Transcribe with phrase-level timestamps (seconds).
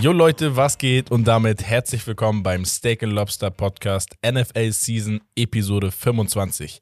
[0.00, 1.10] Jo Leute, was geht?
[1.10, 6.80] Und damit herzlich willkommen beim Steak and Lobster Podcast NFL Season Episode 25.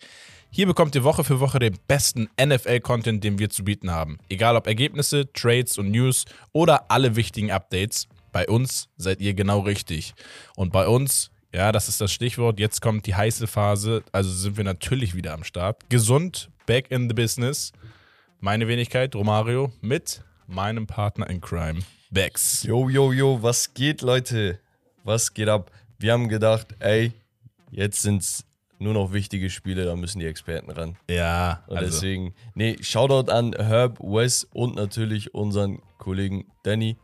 [0.51, 4.19] Hier bekommt ihr Woche für Woche den besten NFL-Content, den wir zu bieten haben.
[4.29, 8.09] Egal ob Ergebnisse, Trades und News oder alle wichtigen Updates.
[8.33, 10.15] Bei uns seid ihr genau richtig.
[10.57, 14.57] Und bei uns, ja, das ist das Stichwort, jetzt kommt die heiße Phase, also sind
[14.57, 15.89] wir natürlich wieder am Start.
[15.89, 17.73] Gesund, back in the business.
[18.41, 22.63] Meine Wenigkeit, Romario, mit meinem Partner in Crime, Bex.
[22.65, 24.59] Yo, yo, yo, was geht, Leute?
[25.05, 25.71] Was geht ab?
[25.99, 27.13] Wir haben gedacht, ey,
[27.71, 28.45] jetzt sind's
[28.79, 30.97] nur noch wichtige Spiele, da müssen die Experten ran.
[31.09, 36.97] Ja, Und also, deswegen, nee, Shoutout an Herb, Wes und natürlich unseren Kollegen Danny.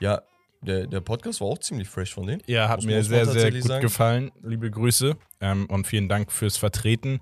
[0.00, 0.22] Ja,
[0.60, 2.42] der, der Podcast war auch ziemlich fresh von denen.
[2.46, 3.82] ja, hat muss- mir muss sehr, sehr gut sagen.
[3.82, 4.30] gefallen.
[4.42, 7.20] Liebe Grüße ähm, und vielen Dank fürs Vertreten.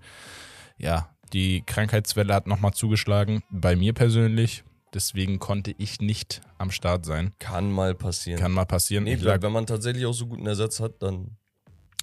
[0.76, 4.64] Ja, die Krankheitswelle hat nochmal zugeschlagen, bei mir persönlich.
[4.92, 7.32] Deswegen konnte ich nicht am Start sein.
[7.38, 8.40] Kann mal passieren.
[8.40, 9.04] Kann mal passieren.
[9.04, 11.36] nee, ich sag, wenn man tatsächlich auch so guten Ersatz hat, dann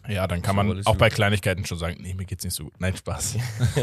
[0.07, 2.79] ja, dann kann man auch bei Kleinigkeiten schon sagen, nee, mir geht's nicht so gut.
[2.79, 3.37] Nein, Spaß.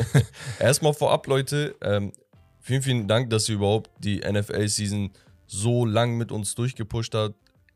[0.58, 2.12] Erstmal vorab, Leute, ähm,
[2.60, 5.10] vielen, vielen Dank, dass ihr überhaupt die NFL-Season
[5.46, 7.34] so lang mit uns durchgepusht habt.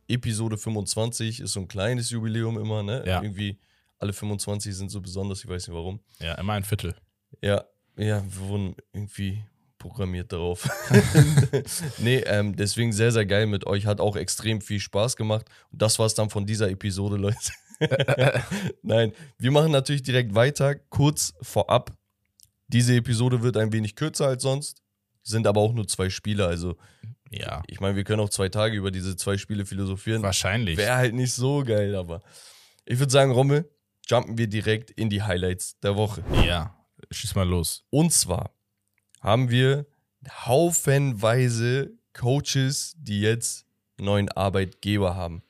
[0.08, 3.04] Episode 25 ist so ein kleines Jubiläum immer, ne?
[3.06, 3.22] Ja.
[3.22, 3.58] Irgendwie
[3.98, 6.00] alle 25 sind so besonders, ich weiß nicht warum.
[6.18, 6.94] ja, immer ein Viertel.
[7.42, 7.64] Ja,
[7.96, 9.44] ja, wir wurden irgendwie
[9.78, 10.68] programmiert darauf.
[11.98, 13.86] nee, ähm, deswegen sehr, sehr geil mit euch.
[13.86, 15.46] Hat auch extrem viel Spaß gemacht.
[15.70, 17.38] Und das war es dann von dieser Episode, Leute.
[18.82, 20.74] Nein, wir machen natürlich direkt weiter.
[20.74, 21.92] Kurz vorab.
[22.66, 24.82] Diese Episode wird ein wenig kürzer als sonst,
[25.22, 26.46] sind aber auch nur zwei Spiele.
[26.46, 26.76] Also,
[27.30, 30.22] Ja, ich meine, wir können auch zwei Tage über diese zwei Spiele philosophieren.
[30.22, 30.76] wahrscheinlich.
[30.76, 32.20] Wäre halt nicht so geil, aber
[32.84, 33.70] ich würde sagen, Rommel,
[34.06, 36.22] jumpen wir direkt in die Highlights der Woche.
[36.46, 36.74] Ja,
[37.10, 37.84] schieß mal los.
[37.90, 38.50] Und zwar
[39.20, 39.86] haben wir
[40.46, 43.66] haufenweise Coaches, die jetzt
[43.98, 45.42] neuen Arbeitgeber haben.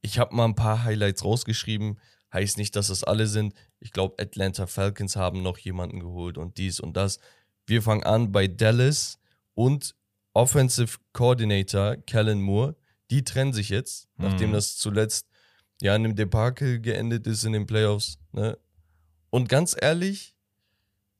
[0.00, 1.98] Ich habe mal ein paar Highlights rausgeschrieben.
[2.32, 3.54] Heißt nicht, dass das alle sind.
[3.78, 7.18] Ich glaube, Atlanta Falcons haben noch jemanden geholt und dies und das.
[7.66, 9.18] Wir fangen an bei Dallas
[9.54, 9.94] und
[10.34, 12.74] Offensive Coordinator Kellen Moore.
[13.10, 14.54] Die trennen sich jetzt, nachdem Mhm.
[14.54, 15.28] das zuletzt
[15.80, 18.18] ja in einem Debakel geendet ist in den Playoffs.
[18.32, 18.58] Ne?
[19.30, 20.31] Und ganz ehrlich,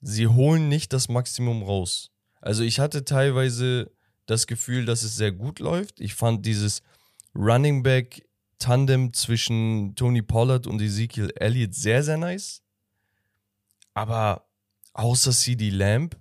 [0.02, 2.10] sie holen nicht das Maximum raus.
[2.40, 3.90] Also ich hatte teilweise
[4.26, 6.00] das Gefühl, dass es sehr gut läuft.
[6.00, 6.82] Ich fand dieses
[7.34, 8.26] Running Back
[8.58, 12.62] Tandem zwischen Tony Pollard und Ezekiel Elliott sehr, sehr nice.
[13.94, 14.46] Aber
[14.92, 16.16] außer CD Lamb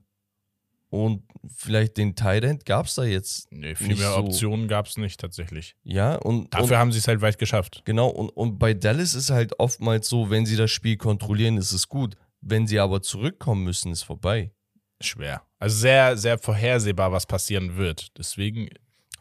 [0.90, 1.24] und
[1.56, 3.52] vielleicht den Tight End gab es da jetzt.
[3.52, 4.18] Nee, viel Nicht mehr so.
[4.18, 5.76] Optionen gab es nicht tatsächlich.
[5.84, 7.84] Ja, und, Dafür und haben sie es halt weit geschafft.
[7.86, 11.72] Genau, und, und bei Dallas ist halt oftmals so, wenn sie das Spiel kontrollieren, ist
[11.72, 12.16] es gut.
[12.42, 14.52] Wenn sie aber zurückkommen müssen, ist vorbei.
[15.00, 15.44] Schwer.
[15.60, 18.18] Also sehr, sehr vorhersehbar, was passieren wird.
[18.18, 18.70] Deswegen,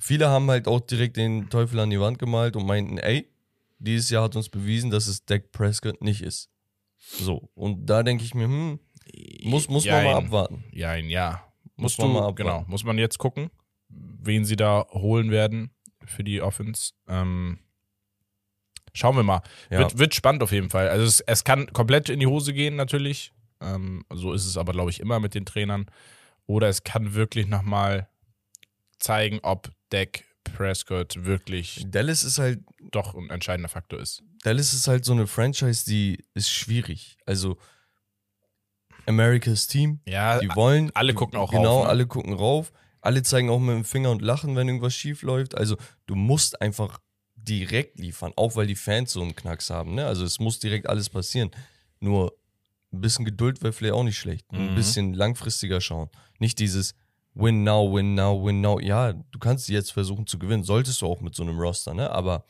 [0.02, 3.30] Viele haben halt auch direkt den Teufel an die Wand gemalt und meinten, ey,
[3.78, 6.48] dieses Jahr hat uns bewiesen, dass es Dak Prescott nicht ist.
[6.96, 8.80] So, und da denke ich mir, hm,
[9.42, 10.64] muss, muss man mal abwarten.
[10.72, 11.44] ja, ja.
[11.76, 12.36] Muss Musst man du, mal abwarten.
[12.36, 13.50] genau, muss man jetzt gucken,
[13.88, 15.70] wen sie da holen werden
[16.06, 16.92] für die Offense.
[17.06, 17.58] Ähm,
[18.92, 19.42] schauen wir mal.
[19.70, 19.78] Ja.
[19.78, 20.88] Wird, wird spannend auf jeden Fall.
[20.88, 23.32] Also es, es kann komplett in die Hose gehen natürlich.
[23.60, 25.86] Ähm, so ist es aber, glaube ich, immer mit den Trainern.
[26.46, 28.08] Oder es kann wirklich nochmal
[28.98, 34.22] zeigen, ob Dak Prescott wirklich Dallas ist halt, doch ein entscheidender Faktor ist.
[34.42, 37.18] Dallas ist halt so eine Franchise, die ist schwierig.
[37.26, 37.58] Also
[39.06, 40.90] America's Team, Ja, die wollen.
[40.94, 41.90] alle gucken auch genau, rauf, ne?
[41.90, 42.72] alle gucken rauf.
[43.02, 45.56] Alle zeigen auch mit dem Finger und lachen, wenn irgendwas schief läuft.
[45.56, 45.76] Also
[46.06, 46.98] du musst einfach
[47.50, 49.94] direkt liefern, auch weil die Fans so einen Knacks haben.
[49.94, 50.06] Ne?
[50.06, 51.50] Also es muss direkt alles passieren.
[51.98, 52.36] Nur
[52.92, 54.46] ein bisschen Geduld wäre vielleicht auch nicht schlecht.
[54.52, 54.74] Ein Mhm.
[54.76, 56.08] bisschen langfristiger schauen.
[56.38, 56.94] Nicht dieses
[57.34, 58.80] Win now, win now, win now.
[58.80, 60.64] Ja, du kannst jetzt versuchen zu gewinnen.
[60.64, 62.10] Solltest du auch mit so einem Roster, ne?
[62.10, 62.44] Aber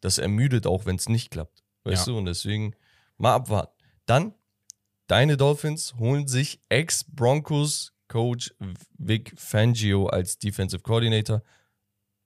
[0.00, 1.62] das ermüdet auch, wenn es nicht klappt.
[1.84, 2.12] Weißt Ja.
[2.12, 2.18] du?
[2.18, 2.74] Und deswegen
[3.16, 3.72] mal abwarten.
[4.06, 4.34] Dann,
[5.06, 8.54] deine Dolphins holen sich Ex-Broncos-Coach
[8.98, 11.42] Vic Fangio als Defensive Coordinator.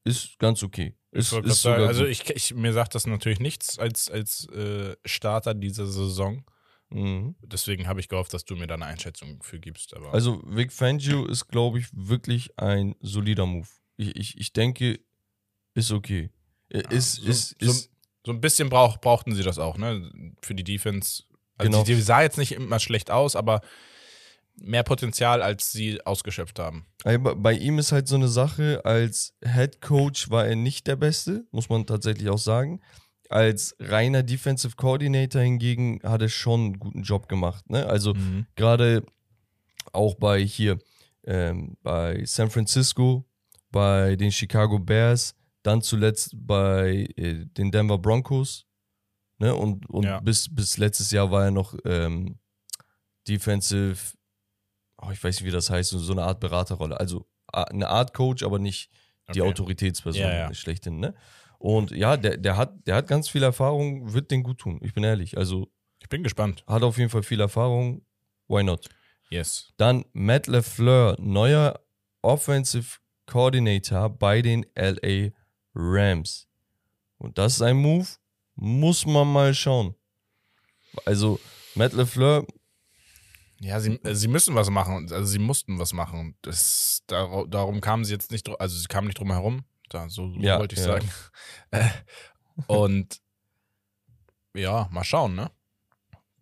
[0.04, 0.94] Ist ganz okay.
[1.14, 4.96] Ist, Ich ist sagen, also ich, ich, mir sagt das natürlich nichts als, als äh,
[5.04, 6.44] Starter dieser Saison.
[6.90, 7.36] Mhm.
[7.40, 9.94] Deswegen habe ich gehofft, dass du mir da eine Einschätzung für gibst.
[10.12, 13.68] Also Vic Fangio ist, glaube ich, wirklich ein solider Move.
[13.96, 14.98] Ich, ich, ich denke,
[15.74, 16.30] ist okay.
[16.68, 17.90] Ist, so, ist, so, ist,
[18.26, 20.34] so ein bisschen brauch, brauchten sie das auch, ne?
[20.42, 21.22] Für die Defense.
[21.56, 21.84] Also Genau.
[21.84, 23.60] die, die sah jetzt nicht immer schlecht aus, aber
[24.56, 26.86] mehr Potenzial, als sie ausgeschöpft haben.
[27.36, 31.46] Bei ihm ist halt so eine Sache, als Head Coach war er nicht der Beste,
[31.50, 32.80] muss man tatsächlich auch sagen.
[33.28, 37.68] Als reiner Defensive Coordinator hingegen hat er schon einen guten Job gemacht.
[37.68, 37.84] Ne?
[37.86, 38.46] Also Mhm.
[38.54, 39.04] gerade
[39.92, 40.78] auch bei hier,
[41.24, 43.24] ähm, bei San Francisco
[43.70, 48.66] bei den Chicago Bears, dann zuletzt bei äh, den Denver Broncos.
[49.38, 49.54] Ne?
[49.54, 50.20] Und, und Ja.
[50.20, 52.38] bis, bis letztes Jahr war er noch ähm,
[53.26, 53.96] Defensive,
[55.06, 56.98] oh, ich weiß nicht, wie das heißt, so eine Art Beraterrolle.
[56.98, 58.90] Also eine Art Coach, aber nicht
[59.34, 59.50] die Okay.
[59.50, 60.54] Autoritätsperson Ja, ja.
[60.54, 60.98] schlechthin.
[61.00, 61.14] Ne?
[61.58, 64.80] Und ja, der, der, hat, der hat ganz viel Erfahrung, wird den gut tun.
[64.82, 65.38] Ich bin ehrlich.
[65.38, 65.68] Also
[66.00, 66.64] Ich bin gespannt.
[66.66, 68.04] hat auf jeden Fall viel Erfahrung.
[68.48, 68.88] Why not?
[69.30, 69.72] Yes.
[69.78, 71.80] Dann Matt LeFleur, neuer
[72.22, 75.30] Offensive Coordinator bei den LA
[75.74, 76.46] Rams.
[77.18, 78.06] Und das ist ein Move,
[78.54, 79.94] muss man mal schauen.
[81.06, 81.40] Also
[81.74, 82.46] Matt LeFleur,
[83.60, 85.10] Ja, sie, äh, sie müssen was machen.
[85.12, 86.36] Also sie mussten was machen.
[86.42, 89.64] Das, dar, darum kamen sie jetzt nicht, also sie kamen nicht drum herum.
[89.90, 90.86] Da, so so Ja, wollte ich ja.
[90.86, 91.10] sagen.
[91.70, 91.88] Äh,
[92.66, 93.20] Und
[94.54, 95.50] ja, mal schauen, ne?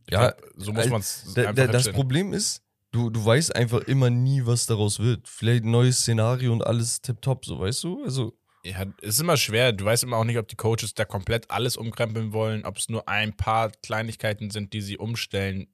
[0.07, 1.91] Ich Ja, glaub, so muss äh, man es der, das.
[1.91, 5.29] Problem ist, du, du weißt einfach immer nie, was daraus wird.
[5.29, 8.05] Vielleicht ein neues Szenario und alles tipptopp, so weißt du?
[8.05, 9.73] Also, Ja, es ist immer schwer.
[9.73, 12.89] Du weißt immer auch nicht, ob die Coaches da komplett alles umkrempeln wollen, ob es
[12.89, 15.69] nur ein paar Kleinigkeiten sind, die sie umstellen.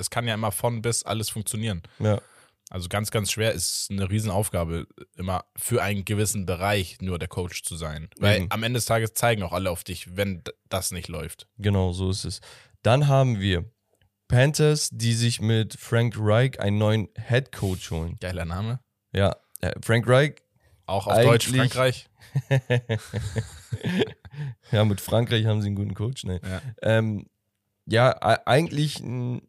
[0.00, 1.82] Das kann ja immer von bis alles funktionieren.
[1.98, 2.20] ja.
[2.72, 4.86] Also ganz, ganz schwer ist eine Riesenaufgabe,
[5.16, 8.08] immer für einen gewissen Bereich nur der Coach zu sein.
[8.16, 8.46] Weil Eben.
[8.52, 11.48] am Ende des Tages zeigen auch alle auf dich, wenn das nicht läuft.
[11.58, 12.40] Genau, so ist es.
[12.82, 13.64] Dann haben wir
[14.28, 18.16] Panthers, die sich mit Frank Reich einen neuen Head Coach holen.
[18.20, 18.78] Geiler Name.
[19.12, 20.36] Ja, äh, Frank Reich,
[20.86, 22.08] Auch auf Deutsch Frankreich.
[24.70, 26.22] ja, mit Frankreich haben sie einen guten Coach.
[26.22, 26.40] Ne?
[26.44, 26.62] Ja.
[26.82, 27.26] Ähm,
[27.86, 29.42] ja, e- eigentlich ein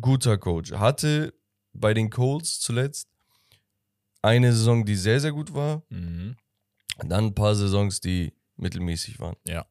[0.00, 0.72] guter Coach.
[0.72, 1.34] Hatte
[1.72, 3.08] bei den Colts zuletzt
[4.22, 5.82] eine Saison, die sehr, sehr gut war.
[5.90, 6.36] Mhm.
[6.98, 9.36] Dann ein paar Saisons, die mittelmäßig waren.
[9.46, 9.66] Ja.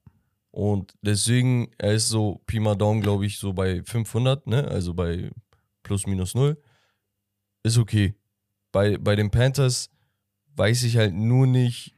[0.52, 4.68] Und deswegen, er ist so Pi mal Daumen, glaube ich, so bei 500, ne?
[4.68, 5.30] Also bei
[5.84, 6.62] plus minus null.
[7.64, 8.16] Ist okay.
[8.72, 9.90] Bei, bei den Panthers
[10.56, 11.96] weiß ich halt nur nicht,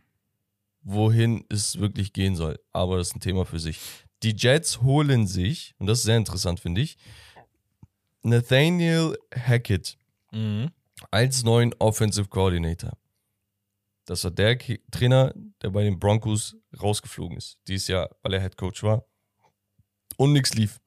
[0.82, 2.60] wohin es wirklich gehen soll.
[2.72, 3.80] Aber das ist ein Thema für sich.
[4.24, 6.98] Die Jets holen sich, und das ist sehr interessant, finde ich,
[8.24, 9.98] Nathaniel Hackett
[10.32, 10.72] Mhm.
[11.12, 12.94] als neuen Offensive Coordinator.
[14.06, 14.58] Das war der
[14.92, 17.58] Trainer, der bei den Broncos rausgeflogen ist.
[17.68, 19.06] Dieses Jahr, weil er Head Coach war.
[20.18, 20.80] Und nichts lief.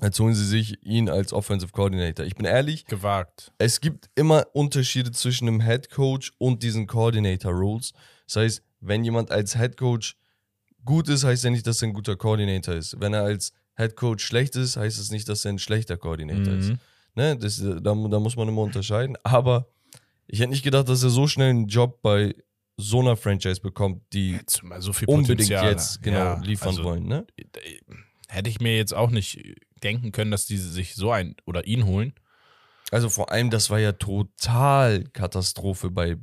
[0.00, 2.24] Jetzt holen sie sich ihn als Offensive Coordinator.
[2.26, 3.52] Ich bin ehrlich, Gewagt.
[3.58, 7.92] es gibt immer Unterschiede zwischen dem Head Coach und diesen Coordinator Roles.
[8.26, 10.16] Das heißt, wenn jemand als Head Coach
[10.84, 13.00] gut ist, heißt ja nicht, dass er ein guter Coordinator ist.
[13.00, 16.52] Wenn er als Head Coach schlecht ist, heißt es nicht, dass er ein schlechter Coordinator
[16.54, 16.70] ist.
[16.70, 16.78] Mhm.
[17.14, 19.16] Ne, das, da, da muss man immer unterscheiden.
[19.22, 19.68] Aber
[20.26, 22.34] ich hätte nicht gedacht, dass er so schnell einen Job bei
[22.76, 27.06] so einer Franchise bekommt, die Jetzt so unbedingt jetzt genau Ja, liefern also, wollen.
[27.06, 27.26] Ne?
[27.36, 27.46] äh,
[28.28, 29.42] Hätte ich mir jetzt auch nicht
[29.82, 32.12] denken können, dass die sich so ein oder ihn holen.
[32.90, 36.16] Also vor allem, das war ja total Katastrophe bei,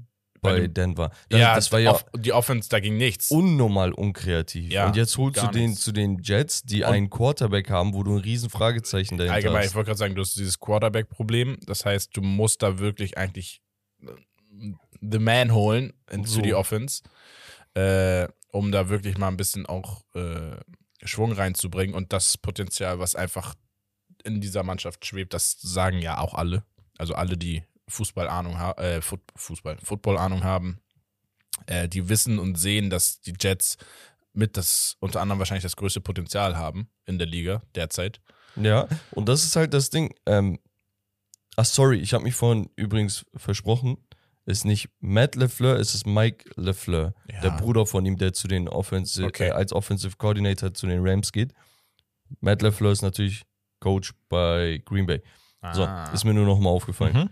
[0.46, 1.12] Bei bei Denver.
[1.30, 3.32] Das, das war ja off- die Offense, da ging nichts.
[3.32, 4.72] unnormal unkreativ.
[4.72, 5.84] Ja, Und jetzt holst du den nichts.
[5.84, 9.62] zu den Jets, die Und- einen Quarterback haben, wo du ein riesen Fragezeichen dahinter Allgemein,
[9.62, 9.76] ich hast.
[9.76, 11.58] wollte gerade sagen, du hast dieses Quarterback-Problem.
[11.66, 13.62] Das heißt, du musst da wirklich eigentlich
[14.02, 14.08] äh,
[15.02, 16.38] the man holen in- So.
[16.38, 17.04] für die Offense,
[17.74, 20.56] äh, um da wirklich mal ein bisschen auch äh,
[21.04, 23.54] Schwung reinzubringen und das Potenzial, was einfach
[24.24, 26.64] in dieser Mannschaft schwebt, das sagen ja auch alle.
[26.98, 29.02] Also alle, die Fußball-Ahnung haben, äh,
[29.36, 30.80] Fußball, Football-Ahnung haben,
[31.68, 33.78] äh, die wissen und sehen, dass die Jets
[34.34, 38.20] mit das unter anderem wahrscheinlich das größte Potenzial haben in der Liga derzeit.
[38.58, 40.14] Ja, und das ist halt das Ding.
[40.26, 40.60] Ähm,
[41.56, 43.98] ach, sorry, ich habe mich vorhin übrigens versprochen.
[44.48, 47.42] Ist nicht Matt LeFleur, es ist Mike LeFleur, Ja.
[47.42, 49.48] der Bruder von ihm, der zu den Offensive, Okay.
[49.48, 51.52] äh, als Offensive Coordinator zu den Rams geht.
[52.42, 53.44] Matt LeFleur ist natürlich
[53.80, 55.22] Coach bei Green Bay.
[55.74, 56.12] So, Ah.
[56.14, 57.16] ist mir nur noch mal aufgefallen.
[57.16, 57.30] Mhm.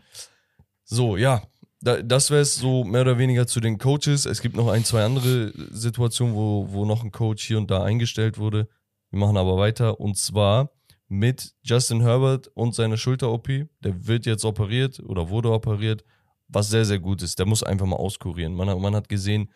[0.94, 1.42] So, ja,
[1.82, 4.28] da, das wäre es so mehr oder weniger zu den Coaches.
[4.28, 7.82] Es gibt noch ein, zwei andere Situationen, wo, wo noch ein Coach hier und da
[7.82, 8.68] eingestellt wurde.
[9.10, 10.70] Wir machen aber weiter und zwar
[11.08, 13.48] mit Justin Herbert und seiner Schulter-OP.
[13.80, 16.04] Der wird jetzt operiert oder wurde operiert,
[16.48, 17.40] was sehr, sehr gut ist.
[17.40, 18.54] Der muss einfach mal auskurieren.
[18.54, 19.50] Man hat, man hat gesehen,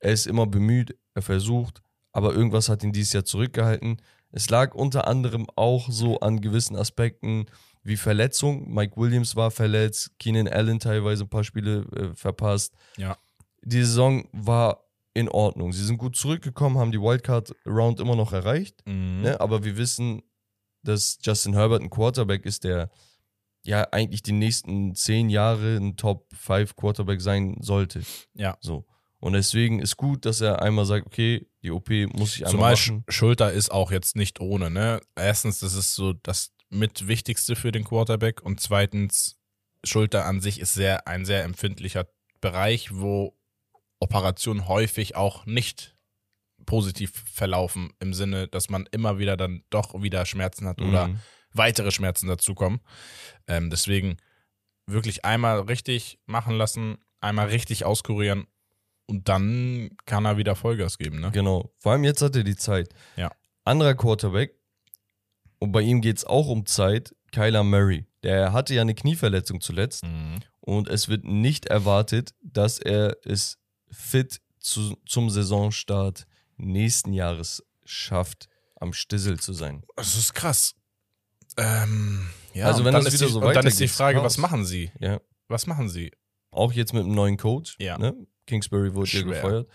[0.00, 1.80] er ist immer bemüht, er versucht,
[2.12, 4.02] aber irgendwas hat ihn dieses Jahr zurückgehalten.
[4.32, 7.46] Es lag unter anderem auch so an gewissen Aspekten
[7.84, 8.72] wie Verletzung.
[8.72, 12.74] Mike Williams war verletzt, Keenan Allen teilweise ein paar Spiele äh, verpasst.
[12.96, 13.16] Ja.
[13.62, 15.72] Die Saison war in Ordnung.
[15.72, 18.82] Sie sind gut zurückgekommen, haben die Wildcard-Round immer noch erreicht.
[18.86, 19.22] Mhm.
[19.22, 19.40] Ne?
[19.40, 20.22] Aber wir wissen,
[20.82, 22.90] dass Justin Herbert ein Quarterback ist, der
[23.62, 28.02] ja eigentlich die nächsten zehn Jahre ein Top-5 Quarterback sein sollte.
[28.34, 28.58] Ja.
[28.60, 28.86] So.
[29.20, 32.72] Und deswegen ist gut, dass er einmal sagt, okay, die OP muss ich einmal Zumal
[32.72, 33.04] machen.
[33.08, 35.00] Schulter ist auch jetzt nicht ohne, ne?
[35.16, 39.38] Erstens, das ist so das mit Wichtigste für den Quarterback und zweitens,
[39.84, 42.06] Schulter an sich ist sehr, ein sehr empfindlicher
[42.40, 43.36] Bereich, wo
[44.00, 45.94] Operationen häufig auch nicht
[46.66, 51.20] positiv verlaufen, im Sinne, dass man immer wieder dann doch wieder Schmerzen hat oder Mhm.
[51.52, 52.80] weitere Schmerzen dazukommen.
[53.46, 54.16] Ähm, deswegen
[54.86, 58.46] wirklich einmal richtig machen lassen, einmal richtig auskurieren
[59.06, 61.20] und dann kann er wieder Vollgas geben.
[61.20, 61.30] Ne?
[61.32, 61.72] Genau.
[61.80, 62.88] Vor allem jetzt hat er die Zeit.
[63.16, 63.30] Ja.
[63.64, 64.54] Anderer Quarterback,
[65.58, 68.06] und bei ihm geht es auch um Zeit, Kyler Murray.
[68.22, 70.40] Der hatte ja eine Knieverletzung zuletzt Mhm.
[70.60, 73.58] und es wird nicht erwartet, dass er es
[73.90, 79.82] fit zu, zum Saisonstart nächsten Jahres schafft, am Stissel zu sein.
[79.96, 80.74] Das ist krass.
[81.56, 83.96] Ähm, ja, Also wenn dann das ist wieder die, so und dann ist die weitergeht,
[83.96, 84.24] Frage, Chaos.
[84.26, 84.90] was machen sie?
[85.00, 85.20] Ja.
[85.48, 86.10] Was machen sie?
[86.50, 87.76] Auch jetzt mit einem neuen Coach.
[87.78, 87.98] Ja.
[87.98, 88.14] Ne?
[88.46, 89.24] Kingsbury wurde Schwer.
[89.24, 89.68] gefeuert.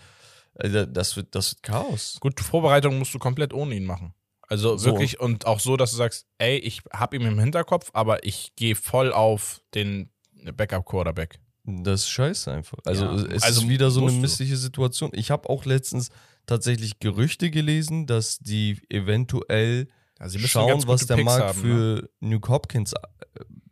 [0.54, 2.18] Also das wird, das wird Chaos.
[2.20, 4.14] Gut, Vorbereitung musst du komplett ohne ihn machen.
[4.50, 4.86] Also So.
[4.90, 8.52] wirklich und auch so, dass du sagst, ey, ich hab ihn im Hinterkopf, aber ich
[8.56, 10.10] gehe voll auf den
[10.56, 11.38] Backup-Quarterback.
[11.64, 12.78] Das ist scheiße einfach.
[12.84, 15.10] Also Ja, es also ist wieder so eine missliche Situation.
[15.14, 16.10] Ich habe auch letztens
[16.46, 19.88] tatsächlich Gerüchte gelesen, dass die eventuell
[20.18, 21.62] Also schauen, was der Picks Markt haben, ne?
[21.62, 22.98] für New Hopkins äh,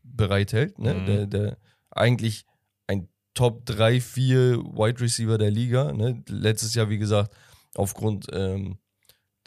[0.04, 0.78] bereithält.
[0.78, 0.94] Ne?
[0.94, 1.06] Mhm.
[1.06, 1.58] Der, der
[1.90, 2.44] eigentlich
[2.86, 5.92] ein Top 3, 4 Wide Receiver der Liga.
[5.92, 6.22] Ne?
[6.28, 7.34] Letztes Jahr, wie gesagt,
[7.74, 8.78] aufgrund ähm,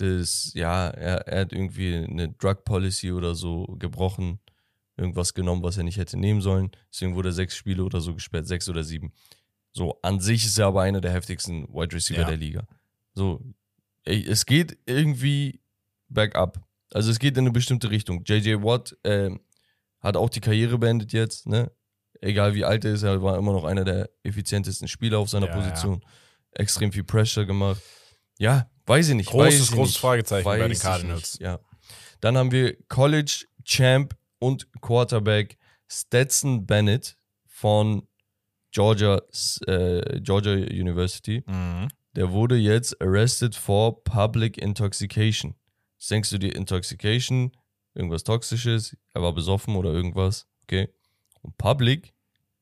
[0.01, 4.39] des, ja, er, er hat irgendwie eine Drug Policy oder so gebrochen,
[4.97, 6.71] irgendwas genommen, was er nicht hätte nehmen sollen.
[6.91, 9.13] Deswegen wurde er sechs Spiele oder so gesperrt, sechs oder sieben.
[9.73, 12.27] So, an sich ist er aber einer der heftigsten Wide Receiver Ja.
[12.27, 12.67] der Liga.
[13.13, 13.41] So,
[14.03, 15.61] es geht irgendwie
[16.09, 16.59] bergab.
[16.93, 18.23] Also es geht in eine bestimmte Richtung.
[18.25, 19.39] JJ Watt ähm,
[20.01, 21.71] hat auch die Karriere beendet jetzt, ne?
[22.19, 25.47] Egal wie alt er ist, er war immer noch einer der effizientesten Spieler auf seiner
[25.47, 26.03] Ja, Position.
[26.51, 27.81] Extrem viel Pressure gemacht.
[28.37, 29.27] Ja, weiß ich nicht.
[29.27, 30.01] weiß Großes, ich großes nicht.
[30.01, 31.37] Fragezeichen bei den Weiß Cardinals.
[31.39, 31.59] Ja.
[32.19, 35.57] Dann haben wir College Champ und Quarterback
[35.87, 37.17] Stetson Bennett
[37.47, 38.07] von
[38.71, 39.21] Georgia,
[39.67, 41.43] äh, Georgia University.
[41.45, 41.87] Mhm.
[42.15, 45.55] Der wurde jetzt arrested for public intoxication.
[45.97, 47.51] Was denkst du dir Intoxication?
[47.93, 48.97] Irgendwas Toxisches?
[49.13, 50.47] Er war besoffen oder irgendwas?
[50.63, 50.89] Okay.
[51.41, 52.13] Und public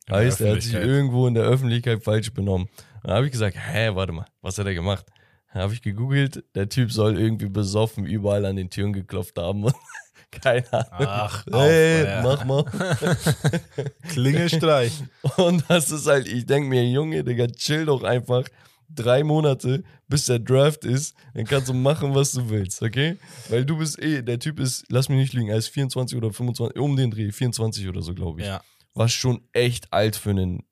[0.09, 2.67] heißt, er hat sich irgendwo in der Öffentlichkeit falsch benommen.
[3.03, 5.05] Dann habe ich gesagt, hä, warte mal, was hat er gemacht?
[5.49, 9.71] Habe ich gegoogelt, der Typ soll irgendwie besoffen überall an den Türen geklopft haben.
[10.31, 11.07] Keine Ahnung.
[11.07, 12.21] Ach, hey, auf, ja.
[12.21, 12.63] mach mal.
[14.09, 14.93] Klingelstreich.
[15.37, 18.43] Und das ist halt, ich denke mir, Junge, Digga, chill doch einfach
[18.89, 21.15] drei Monate, bis der Draft ist.
[21.33, 23.17] Dann kannst du machen, was du willst, okay?
[23.49, 26.31] Weil du bist eh, der Typ ist, lass mich nicht lügen, er ist 24 oder
[26.31, 28.47] 25, um den Dreh, 24 oder so, glaube ich.
[28.47, 28.61] ja.
[28.93, 30.63] Was schon echt alt für einen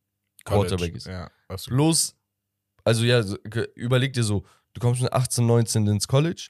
[0.44, 1.08] Quarterback ist.
[1.08, 1.30] Ja.
[1.68, 2.16] Bloß,
[2.84, 3.24] also ja,
[3.76, 4.44] überleg dir so,
[4.78, 6.50] du kommst mit 18, 19 ins College,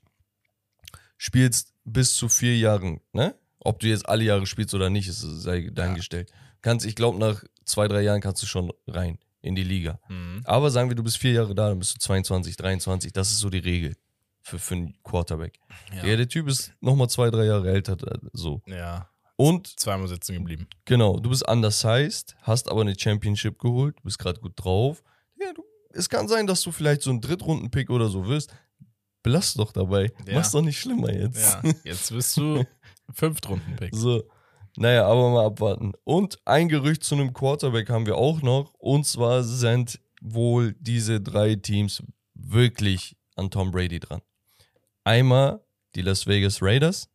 [1.18, 3.36] spielst bis zu vier Jahren, ne?
[3.60, 6.32] Ob du jetzt alle Jahre spielst oder nicht, ist, sei dahingestellt.
[6.62, 10.00] Kannst, ich glaube, nach zwei, drei Jahren kannst du schon rein in die Liga.
[10.10, 10.42] Mhm.
[10.44, 13.40] Aber sagen wir, du bist vier Jahre da, dann bist du 22, 23, das ist
[13.40, 13.96] so die Regel
[14.42, 15.60] für, für einen Quarterback.
[15.94, 16.06] Ja.
[16.06, 16.18] Ja.
[16.18, 17.98] der Typ ist nochmal zwei, drei Jahre älter,
[18.34, 18.62] so.
[18.66, 19.10] ja.
[19.40, 20.68] Und Zweimal sitzen geblieben.
[20.86, 25.04] Genau, du bist undersized, hast aber eine Championship geholt, du bist gerade gut drauf.
[25.40, 25.64] Ja, du,
[25.98, 28.54] es kann sein, dass du vielleicht so ein Drittrunden-Pick oder so wirst.
[29.24, 30.12] Belass doch dabei.
[30.26, 30.36] Ja.
[30.36, 31.62] Mach's doch nicht schlimmer jetzt.
[31.64, 31.72] Ja.
[31.84, 32.64] Jetzt bist du
[33.14, 33.94] Fünftrunden-Pick.
[33.96, 34.24] So.
[34.78, 35.94] Naja, aber mal abwarten.
[36.04, 38.74] Und ein Gerücht zu einem Quarterback haben wir auch noch.
[38.76, 42.04] Und zwar sind wohl diese drei Teams
[42.36, 44.22] wirklich an Tom Brady dran.
[45.04, 45.62] Einmal
[45.96, 47.10] die Las Vegas Raiders,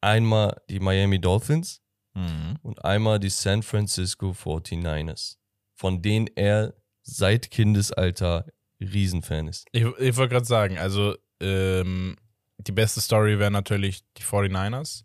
[0.00, 1.80] einmal die Miami Dolphins
[2.14, 2.56] Mhm.
[2.62, 5.36] und einmal die San Francisco 49ers,
[5.74, 6.74] von denen er
[7.08, 8.46] seit Kindesalter
[8.80, 9.66] Riesenfan ist.
[9.72, 12.16] Ich, ich wollte gerade sagen, also ähm,
[12.58, 15.04] die beste Story wäre natürlich die 49ers,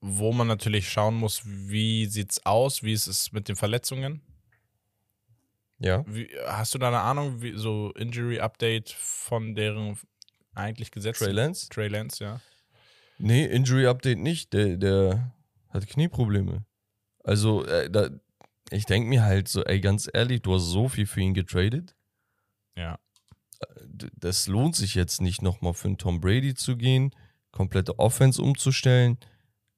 [0.00, 4.20] wo man natürlich schauen muss, wie sieht's aus, wie ist es mit den Verletzungen.
[5.78, 6.04] Ja.
[6.06, 9.98] Wie, hast du da eine Ahnung, wie so Injury Update von deren
[10.54, 11.68] eigentlich gesetzten Trey Lance?
[11.68, 12.40] Trey Lance, ja.
[13.18, 14.52] Nee, Injury Update nicht.
[14.52, 15.34] Der, der
[15.70, 16.64] hat Knieprobleme.
[17.22, 18.10] Also, äh, da,
[18.74, 21.94] ich denke mir halt so, ey, ganz ehrlich, du hast so viel für ihn getradet.
[22.76, 22.98] Ja.
[24.16, 27.14] Das lohnt sich jetzt nicht nochmal für einen Tom Brady zu gehen,
[27.52, 29.18] komplette Offense umzustellen.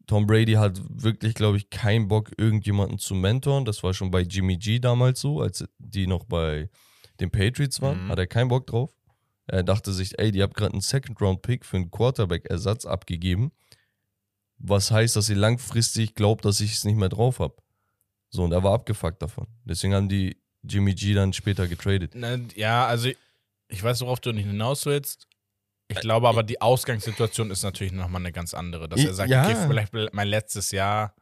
[0.06, 3.64] Tom Brady hat wirklich, glaube ich, keinen Bock, irgendjemanden zu mentoren.
[3.64, 6.70] Das war schon bei Jimmy G damals so, als die noch bei
[7.20, 8.04] den Patriots waren.
[8.04, 8.08] Mhm.
[8.10, 8.92] Hat er keinen Bock drauf.
[9.46, 13.52] Er dachte sich, ey, die habt gerade einen Second-Round-Pick für einen Quarterback-Ersatz abgegeben.
[14.58, 17.56] Was heißt, dass ihr langfristig glaubt, dass ich es nicht mehr drauf habe.
[18.36, 19.46] So, und er war abgefuckt davon.
[19.64, 22.14] Deswegen haben die Jimmy G dann später getradet.
[22.14, 23.08] Ne, Ja, also
[23.68, 25.26] ich weiß, worauf du nicht hinaus willst.
[25.88, 28.88] Ich glaube aber, die Ausgangssituation ist natürlich nochmal eine ganz andere.
[28.88, 29.44] Dass er sagt, Ja.
[29.44, 31.14] okay, vielleicht mein letztes Jahr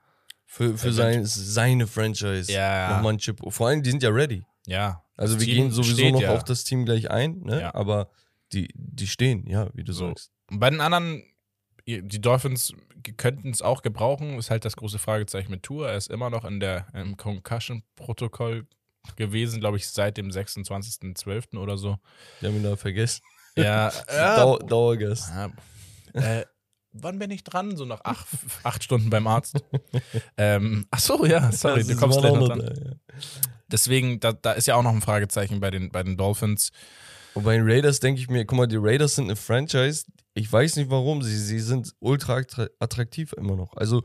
[0.46, 2.94] Für, für sein, seine Franchise Ja.
[2.96, 3.40] nochmal ein Chip.
[3.48, 4.44] Vor allem, die sind ja ready.
[4.66, 5.02] Ja.
[5.16, 6.34] Also wir gehen sowieso steht noch ja.
[6.34, 7.60] auf das Team gleich ein, ne?
[7.60, 7.74] Ja.
[7.74, 8.08] aber
[8.52, 10.08] die, die stehen, ja, wie du So.
[10.08, 10.30] sagst.
[10.50, 11.22] Und bei den anderen,
[11.86, 12.72] die Dolphins
[13.16, 15.88] könnten es auch gebrauchen, ist halt das große Fragezeichen mit Tour.
[15.88, 18.66] Er ist immer noch in der, im Concussion-Protokoll
[19.16, 21.58] gewesen, glaube ich, seit dem 26.12.
[21.58, 21.98] oder so.
[22.40, 23.22] Die haben ihn da vergessen.
[23.56, 25.30] Ja, ja Dau Dauergast.
[26.14, 26.44] Äh,
[26.92, 27.76] wann bin ich dran?
[27.76, 28.26] So nach acht,
[28.62, 29.62] acht Stunden beim Arzt.
[30.36, 32.60] ähm, ach so, ja, sorry, Das du kommst gleich noch dran.
[32.60, 32.92] da, ja.
[33.68, 36.70] Deswegen, da, da ist ja auch noch ein Fragezeichen bei den, bei den Dolphins.
[37.34, 40.04] Und bei den Raiders denke ich mir, guck mal, die Raiders sind eine Franchise.
[40.34, 43.76] Ich weiß nicht warum, sie, sie sind ultra attra- attraktiv immer noch.
[43.76, 44.02] Also,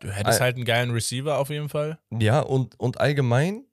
[0.00, 1.98] Du hättest halt einen geilen Receiver auf jeden Fall.
[2.10, 3.64] ja, und, und allgemein,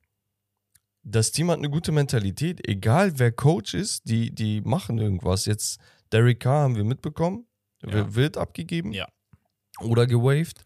[1.04, 2.66] das Team hat eine gute Mentalität.
[2.68, 5.46] Egal wer Coach ist, die, die machen irgendwas.
[5.46, 5.80] Jetzt
[6.14, 7.46] Derek Carr haben wir mitbekommen.
[7.82, 7.92] Ja.
[7.92, 8.94] Wird- Wird abgegeben.
[8.94, 9.08] Ja.
[9.82, 10.66] Oder gewaved.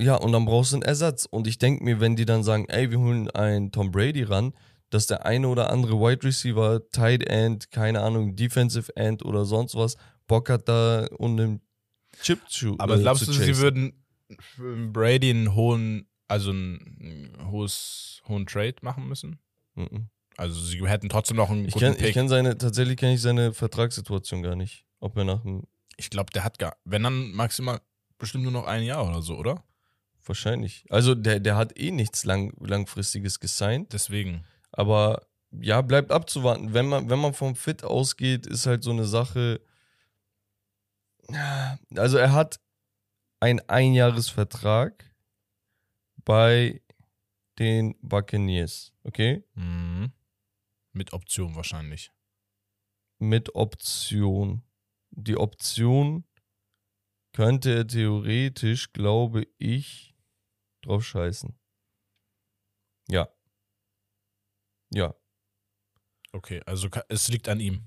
[0.00, 1.26] Ja, und dann brauchst du einen Ersatz.
[1.30, 4.52] Und ich denke mir, wenn die dann sagen, ey, wir holen einen Tom Brady ran,
[4.94, 9.74] dass der eine oder andere Wide Receiver, Tight End, keine Ahnung, Defensive End oder sonst
[9.74, 9.96] was,
[10.26, 11.60] Bock hat da und einen
[12.22, 13.62] Chip zu Aber äh, glaubst zu du, sie chasen.
[13.62, 14.04] würden
[14.40, 19.38] für Brady einen hohen, also einen hohes, hohen Trade machen müssen?
[19.74, 20.08] Mhm.
[20.36, 22.06] Also sie hätten trotzdem noch einen Ich guten kenne Pick.
[22.08, 24.84] ich kenn seine, tatsächlich kenne ich seine Vertragssituation gar nicht.
[25.00, 25.64] Ob er nach dem,
[25.96, 27.80] Ich glaube, der hat gar, wenn dann maximal
[28.18, 29.62] bestimmt nur noch ein Jahr oder so, oder?
[30.26, 30.86] wahrscheinlich.
[30.88, 33.92] Also der, der hat eh nichts lang, langfristiges gesigned.
[33.92, 34.44] Deswegen.
[34.76, 36.74] Aber ja, bleibt abzuwarten.
[36.74, 39.60] Wenn man, wenn man vom Fit ausgeht, ist halt so eine Sache.
[41.96, 42.60] Also er hat
[43.40, 45.14] einen Einjahresvertrag
[46.24, 46.82] bei
[47.58, 49.44] den Buccaneers, okay?
[49.54, 50.12] Mhm.
[50.92, 52.12] Mit Option wahrscheinlich.
[53.18, 54.62] Mit Option.
[55.10, 56.24] Die Option
[57.32, 60.16] könnte er theoretisch, glaube ich,
[60.82, 61.56] drauf scheißen.
[63.08, 63.28] Ja.
[64.94, 65.14] Ja.
[66.32, 67.84] Okay, also es liegt an ihm.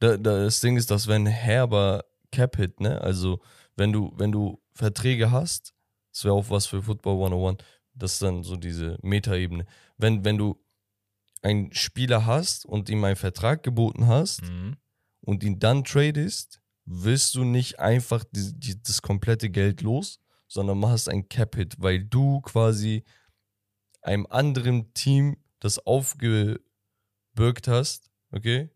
[0.00, 3.40] Da, da, das Ding ist, dass wenn herber Cap-Hit, ne, also
[3.76, 5.74] wenn du, wenn du Verträge hast,
[6.12, 7.62] das wäre auch was für Football 101,
[7.94, 9.66] das ist dann so diese Metaebene.
[9.96, 10.60] Wenn, wenn du
[11.42, 14.76] einen Spieler hast und ihm einen Vertrag geboten hast Mhm.
[15.20, 20.78] und ihn dann tradest, wirst du nicht einfach die, die, das komplette Geld los, sondern
[20.78, 23.04] machst einen Cap-Hit, weil du quasi
[24.02, 26.60] einem anderen Team das aufgebürgt
[27.68, 28.70] hast, okay?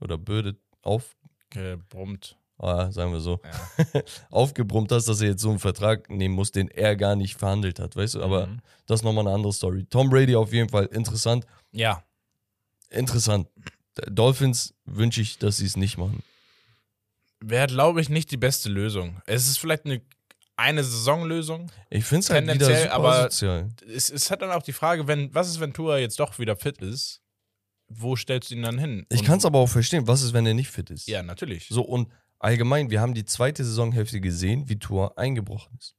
[0.00, 1.16] Oder bürdet auf,
[1.50, 2.38] Gebrummt.
[2.58, 4.02] ah, sagen wir so, Ja.
[4.30, 7.78] aufgebrummt hast, dass er jetzt so einen Vertrag nehmen muss, den er gar nicht verhandelt
[7.80, 8.22] hat, weißt du?
[8.22, 8.60] Aber Mhm.
[8.86, 9.84] das ist nochmal eine andere Story.
[9.90, 11.44] Tom Brady auf jeden Fall interessant.
[11.72, 12.02] Ja,
[12.92, 13.46] Interessant.
[14.08, 16.22] Dolphins wünsche ich, dass sie es nicht machen.
[17.40, 19.22] wäre, glaube ich, nicht die beste Lösung.
[19.26, 20.02] Es ist vielleicht eine,
[20.60, 21.70] eine Saisonlösung.
[21.90, 23.68] Ich finde es halt wieder super aber- sozial.
[23.86, 26.56] Es, es hat dann auch die Frage, wenn, was ist, wenn Tua jetzt doch wieder
[26.56, 27.20] fit ist?
[27.88, 29.04] Wo stellst du ihn dann hin?
[29.10, 31.08] Ich kann es aber auch verstehen, was ist, wenn er nicht fit ist.
[31.08, 31.66] Ja, natürlich.
[31.70, 35.96] So, und allgemein, wir haben die zweite Saisonhälfte gesehen, wie Tour eingebrochen ist.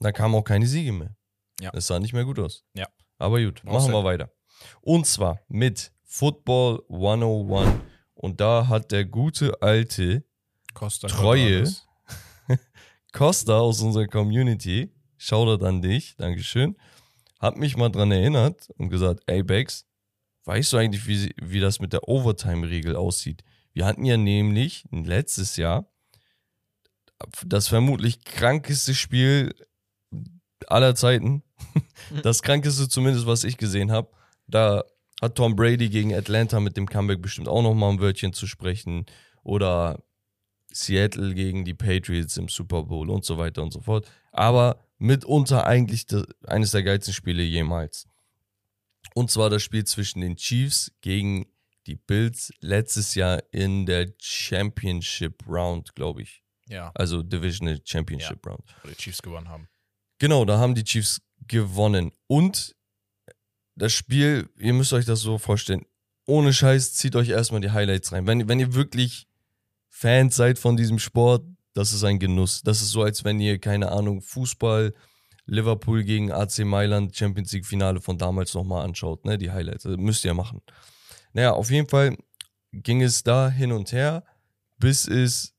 [0.00, 1.14] Da kamen auch keine Siege mehr.
[1.60, 1.70] Ja.
[1.74, 2.64] Es sah nicht mehr gut aus.
[2.74, 2.86] Ja.
[3.18, 4.30] Aber gut, machen sehr- wir weiter.
[4.80, 7.80] Und zwar mit Football 101.
[8.14, 10.24] Und da hat der gute alte
[10.74, 11.48] Costa Treue.
[11.50, 11.87] Cordalis.
[13.12, 16.76] Costa aus unserer Community, Shoutout an dich, Dankeschön,
[17.40, 19.86] hat mich mal dran erinnert und gesagt, ey Bex,
[20.44, 23.42] weißt du eigentlich, wie, wie das mit der Overtime-Regel aussieht?
[23.72, 25.90] Wir hatten ja nämlich letztes Jahr
[27.46, 29.54] das vermutlich krankeste Spiel
[30.66, 31.42] aller Zeiten.
[32.22, 34.10] Das krankeste zumindest, was ich gesehen habe.
[34.46, 34.84] Da
[35.20, 38.46] hat Tom Brady gegen Atlanta mit dem Comeback bestimmt auch noch mal ein Wörtchen zu
[38.46, 39.06] sprechen.
[39.42, 40.02] Oder
[40.84, 44.08] Seattle gegen die Patriots im Super Bowl und so weiter und so fort.
[44.32, 48.06] Aber mitunter eigentlich de, eines der geilsten Spiele jemals.
[49.14, 51.46] Und zwar das Spiel zwischen den Chiefs gegen
[51.86, 56.42] die Bills letztes Jahr in der Championship Round, glaube ich.
[56.68, 58.62] Ja, Also Divisional Championship Round.
[58.82, 59.68] wo die Chiefs gewonnen haben.
[60.18, 62.12] Genau, da haben die Chiefs gewonnen.
[62.26, 62.74] Und
[63.74, 65.86] das Spiel, ihr müsst euch das so vorstellen,
[66.26, 68.26] ohne Scheiß, zieht euch erstmal die Highlights rein.
[68.26, 69.27] Wenn, wenn ihr wirklich
[69.88, 72.62] Fans seid von diesem Sport, das ist ein Genuss.
[72.62, 74.94] Das ist so, als wenn ihr, keine Ahnung, Fußball,
[75.46, 79.84] Liverpool gegen AC Mailand, Champions League Finale von damals nochmal anschaut, ne, die Highlights.
[79.84, 80.60] Das müsst ihr machen.
[81.32, 82.16] Naja, auf jeden Fall
[82.72, 84.24] ging es da hin und her,
[84.78, 85.54] bis es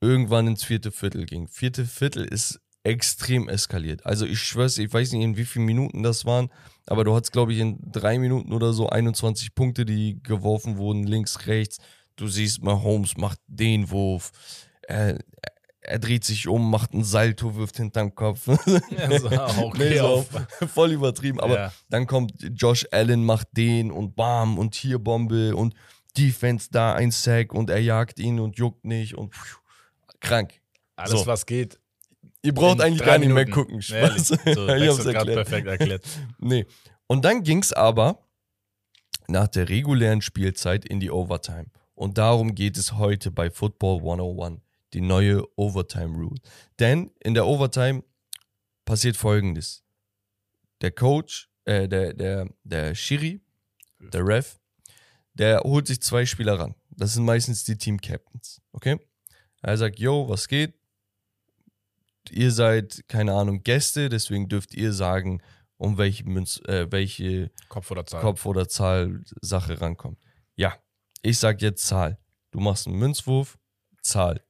[0.00, 1.48] irgendwann ins vierte Viertel ging.
[1.48, 4.06] Vierte Viertel ist extrem eskaliert.
[4.06, 6.50] Also ich schwör's, ich weiß nicht, in wie vielen Minuten das waren,
[6.86, 11.04] aber du hattest, glaube ich, in drei Minuten oder so 21 Punkte, die geworfen wurden,
[11.04, 11.78] links, rechts.
[12.16, 14.32] Du siehst, Mahomes macht den Wurf.
[14.82, 15.18] Er,
[15.80, 18.46] er dreht sich um, macht einen Salto, wirft hinterm Kopf.
[18.90, 19.26] Ja, so,
[19.62, 20.26] okay, Nee, so
[20.66, 21.40] voll übertrieben.
[21.40, 21.72] Aber Ja.
[21.90, 25.74] dann kommt Josh Allen, macht den und bam und hier Bombe und
[26.16, 29.58] Defense da, ein Sack und er jagt ihn und juckt nicht und pfiuh,
[30.20, 30.60] krank.
[30.96, 31.26] Alles, So.
[31.26, 31.78] was geht.
[32.42, 33.52] Ihr braucht eigentlich gar nicht mehr Minuten.
[33.52, 33.80] gucken.
[33.92, 34.26] Ehrlich.
[34.26, 34.28] Spaß.
[34.54, 35.46] So, ich hab's erklärt.
[35.46, 36.04] perfekt erklärt.
[36.38, 36.64] Nee.
[37.06, 38.18] Und dann ging's aber
[39.28, 41.66] nach der regulären Spielzeit in die Overtime.
[41.96, 44.60] Und darum geht es heute bei Football 101,
[44.92, 46.40] die neue Overtime Rule.
[46.78, 48.04] Denn in der Overtime
[48.84, 49.82] passiert folgendes.
[50.82, 53.40] Der Coach, äh, der, der, der Schiri,
[53.98, 54.60] der Ref,
[55.32, 56.74] der holt sich zwei Spieler ran.
[56.90, 58.60] Das sind meistens die Team Captains.
[58.72, 59.00] Okay?
[59.62, 60.74] Er sagt, yo, was geht?
[62.30, 65.40] Ihr seid, keine Ahnung, Gäste, deswegen dürft ihr sagen,
[65.78, 68.20] um welche, Münz, äh, welche Kopf oder Zahl.
[68.20, 70.18] Kopf- oder Zahl-Sache rankommt.
[70.56, 70.74] Ja,
[71.26, 72.18] ich sag jetzt Zahl.
[72.52, 73.58] Du machst einen Münzwurf,
[74.00, 74.44] Zahl.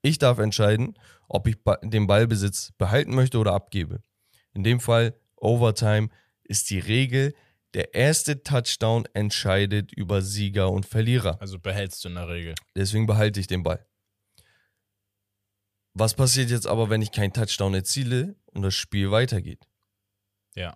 [0.00, 4.02] Ich darf entscheiden, ob ich den Ballbesitz behalten möchte oder abgebe.
[4.54, 6.08] In dem Fall, Overtime
[6.42, 7.34] ist die Regel.
[7.74, 11.40] Der erste Touchdown entscheidet über Sieger und Verlierer.
[11.40, 12.54] Also behältst du in der Regel.
[12.74, 13.86] Deswegen behalte ich den Ball.
[15.92, 19.68] Was passiert jetzt aber, wenn ich keinen Touchdown erziele und das Spiel weitergeht?
[20.54, 20.74] Ja.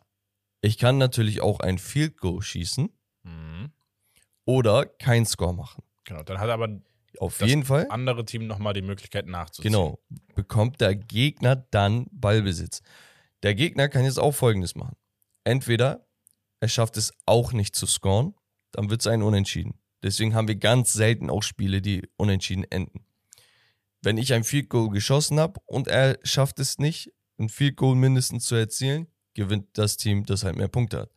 [0.60, 2.97] Ich kann natürlich auch ein Field Goal schießen.
[4.48, 5.82] Oder kein Score machen.
[6.04, 6.22] Genau.
[6.22, 6.80] Dann hat aber
[7.18, 9.70] Auf Das jeden Fall, andere Team nochmal die Möglichkeit nachzuziehen.
[9.70, 9.98] genau,
[10.34, 12.80] bekommt der Gegner dann Ballbesitz.
[13.42, 14.96] Der Gegner kann jetzt auch Folgendes machen.
[15.44, 16.06] Entweder
[16.60, 18.34] er schafft es auch nicht zu scoren,
[18.72, 19.78] dann wird es ein Unentschieden.
[20.02, 23.04] Deswegen haben wir ganz selten auch Spiele, die unentschieden enden.
[24.00, 27.96] Wenn ich ein Field Goal geschossen habe und er schafft es nicht, ein Field Goal
[27.96, 31.10] mindestens zu erzielen, gewinnt das Team, das halt mehr Punkte hat.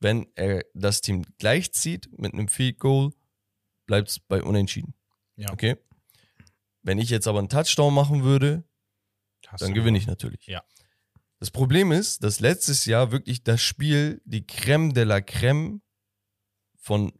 [0.00, 3.12] Wenn er das Team gleichzieht mit einem Field Goal,
[3.86, 4.94] bleibt es bei Unentschieden.
[5.36, 5.52] Ja.
[5.52, 5.76] Okay?
[6.82, 8.64] Wenn ich jetzt aber einen Touchdown machen würde,
[9.48, 10.46] Hast dann gewinne ich natürlich.
[10.46, 10.62] Ja.
[11.38, 15.82] Das Problem ist, dass letztes Jahr wirklich das Spiel die Creme de la Creme
[16.78, 17.12] von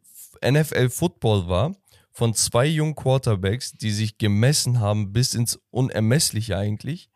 [0.45, 1.77] NFL Football war,
[2.13, 7.11] von zwei jungen Quarterbacks, die sich gemessen haben bis ins Unermessliche eigentlich.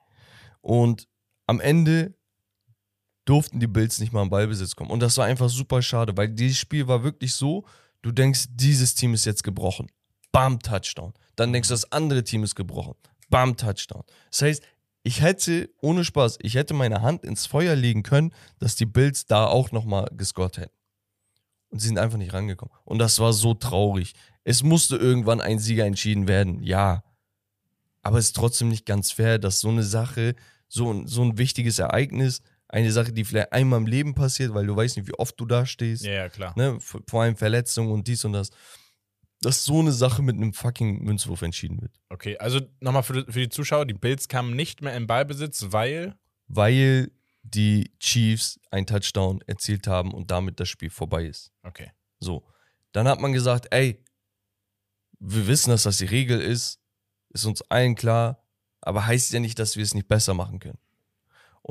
[0.60, 1.08] Und
[1.46, 2.14] am Ende
[3.30, 4.90] durften die Bills nicht mal im Ballbesitz kommen.
[4.90, 7.64] Und das war einfach super schade, weil dieses Spiel war wirklich so,
[8.02, 9.86] du denkst, dieses Team ist jetzt gebrochen.
[10.32, 11.12] Bam, Touchdown.
[11.36, 12.94] Dann denkst du, das andere Team ist gebrochen.
[13.28, 14.02] Bam, Touchdown.
[14.30, 14.64] Das heißt,
[15.04, 19.26] ich hätte, ohne Spaß, ich hätte meine Hand ins Feuer legen können, dass die Bills
[19.26, 20.74] da auch nochmal gescored hätten.
[21.68, 22.74] Und sie sind einfach nicht rangekommen.
[22.84, 24.14] Und das war so traurig.
[24.42, 27.04] Es musste irgendwann ein Sieger entschieden werden, ja.
[28.02, 30.34] Aber es ist trotzdem nicht ganz fair, dass so eine Sache,
[30.66, 34.76] so, so ein wichtiges Ereignis, eine Sache, die vielleicht einmal im Leben passiert, weil du
[34.76, 36.54] weißt nicht, wie oft du da stehst, Ja, ja, klar.
[36.56, 38.50] ne, vor allem Verletzungen und dies und das,
[39.42, 41.92] dass so eine Sache mit einem fucking Münzwurf entschieden wird.
[42.10, 45.66] Okay, also nochmal für, die- für die Zuschauer, die Bills kamen nicht mehr in Ballbesitz,
[45.70, 46.14] weil
[46.46, 47.10] Weil
[47.42, 51.52] die Chiefs einen Touchdown erzielt haben und damit das Spiel vorbei ist.
[51.62, 51.90] Okay.
[52.18, 52.44] So.
[52.92, 54.04] Dann hat man gesagt, ey,
[55.18, 56.80] wir wissen, dass das die Regel ist,
[57.30, 58.42] ist uns allen klar,
[58.80, 60.78] aber heißt ja nicht, dass wir es nicht besser machen können.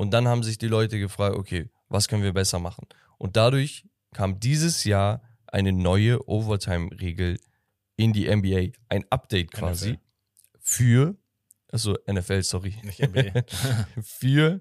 [0.00, 2.86] Und dann haben sich die Leute gefragt, okay, was können wir besser machen?
[3.18, 3.84] Und dadurch
[4.14, 7.38] kam dieses Jahr eine neue Overtime-Regel
[7.96, 10.00] in die NBA, ein Update quasi NFL.
[10.58, 11.16] für,
[11.70, 13.42] also NFL, sorry, Nicht NBA.
[14.02, 14.60] für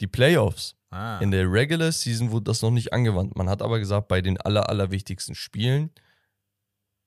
[0.00, 0.74] die Playoffs.
[0.90, 1.18] ah.
[1.20, 3.36] In der Regular Season wurde das noch nicht angewandt.
[3.36, 5.90] Man hat aber gesagt, bei den aller, allerwichtigsten Spielen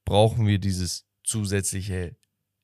[0.05, 2.15] brauchen wir dieses zusätzliche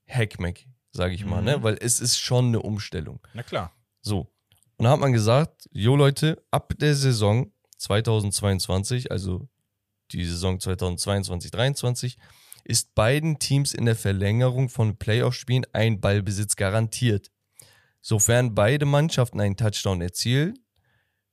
[0.07, 1.45] Hackmack, sage ich mal, Mhm.
[1.45, 1.63] ne?
[1.63, 3.19] weil es ist schon eine Umstellung.
[3.33, 3.73] Na klar.
[4.01, 4.31] So.
[4.81, 9.47] Und da hat man gesagt, jo Leute, ab der Saison 2022, also
[10.11, 12.17] die Saison 2022-23,
[12.63, 17.29] ist beiden Teams in der Verlängerung von Playoff-Spielen ein Ballbesitz garantiert.
[18.01, 20.57] Sofern beide Mannschaften einen Touchdown erzielen,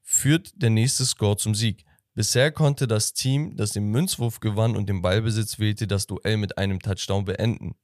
[0.03, 1.87] führt der nächste Score zum Sieg.
[2.13, 6.59] Bisher konnte das Team, das den Münzwurf gewann und den Ballbesitz wählte, das Duell mit
[6.59, 7.77] einem Touchdown beenden.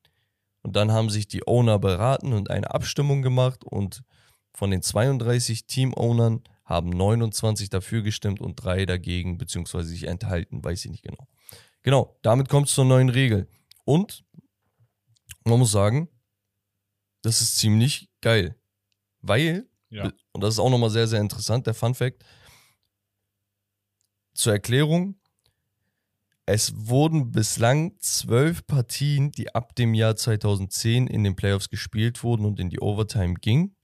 [0.60, 4.04] Und dann haben sich die Owner beraten und eine Abstimmung gemacht und
[4.54, 10.84] von den 32 Team-Ownern haben 29 dafür gestimmt und drei dagegen, beziehungsweise sich enthalten, weiß
[10.84, 11.26] ich nicht genau.
[11.82, 13.46] Genau, damit kommt es zur neuen Regel.
[13.84, 14.24] Und
[15.44, 16.08] man muss sagen,
[17.22, 18.56] das ist ziemlich geil.
[19.20, 20.10] Weil, Ja.
[20.32, 22.24] und das ist auch nochmal sehr, sehr interessant, der Fun Fact,
[24.32, 25.16] zur Erklärung,
[26.46, 32.44] es wurden bislang zwölf Partien, die ab dem Jahr 2010 in den Playoffs gespielt wurden
[32.44, 33.74] und in die Overtime ging.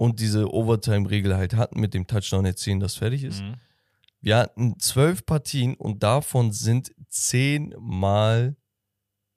[0.00, 3.42] Und diese Overtime-Regel halt hatten mit dem Touchdown erzielen, das fertig ist.
[3.42, 3.56] Mhm.
[4.22, 8.56] Wir hatten zwölf Partien und davon sind zehnmal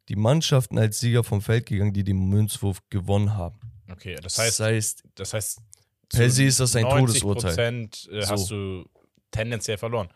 [0.07, 3.59] die Mannschaften als Sieger vom Feld gegangen, die den Münzwurf gewonnen haben.
[3.91, 5.61] Okay, das heißt, das heißt, das heißt
[6.07, 7.51] per se ist das ein 90 Todesurteil.
[7.51, 8.55] Prozent äh, hast So.
[8.55, 8.89] du
[9.31, 10.07] tendenziell verloren,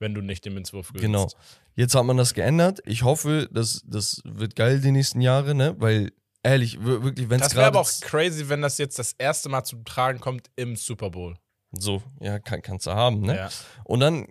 [0.00, 1.04] wenn du nicht den Münzwurf gewinnst.
[1.04, 1.28] Genau.
[1.76, 2.80] Jetzt hat man das geändert.
[2.84, 5.76] Ich hoffe, das, das wird geil die nächsten Jahre, ne?
[5.78, 6.10] Weil,
[6.44, 9.48] ehrlich, wir- wirklich, wenn es Das wäre aber auch crazy, wenn das jetzt das erste
[9.48, 11.36] Mal zum Tragen kommt im Super Bowl.
[11.76, 13.34] so, ja, kann, kannst du haben, ne?
[13.36, 13.48] Ja.
[13.82, 14.28] Und dann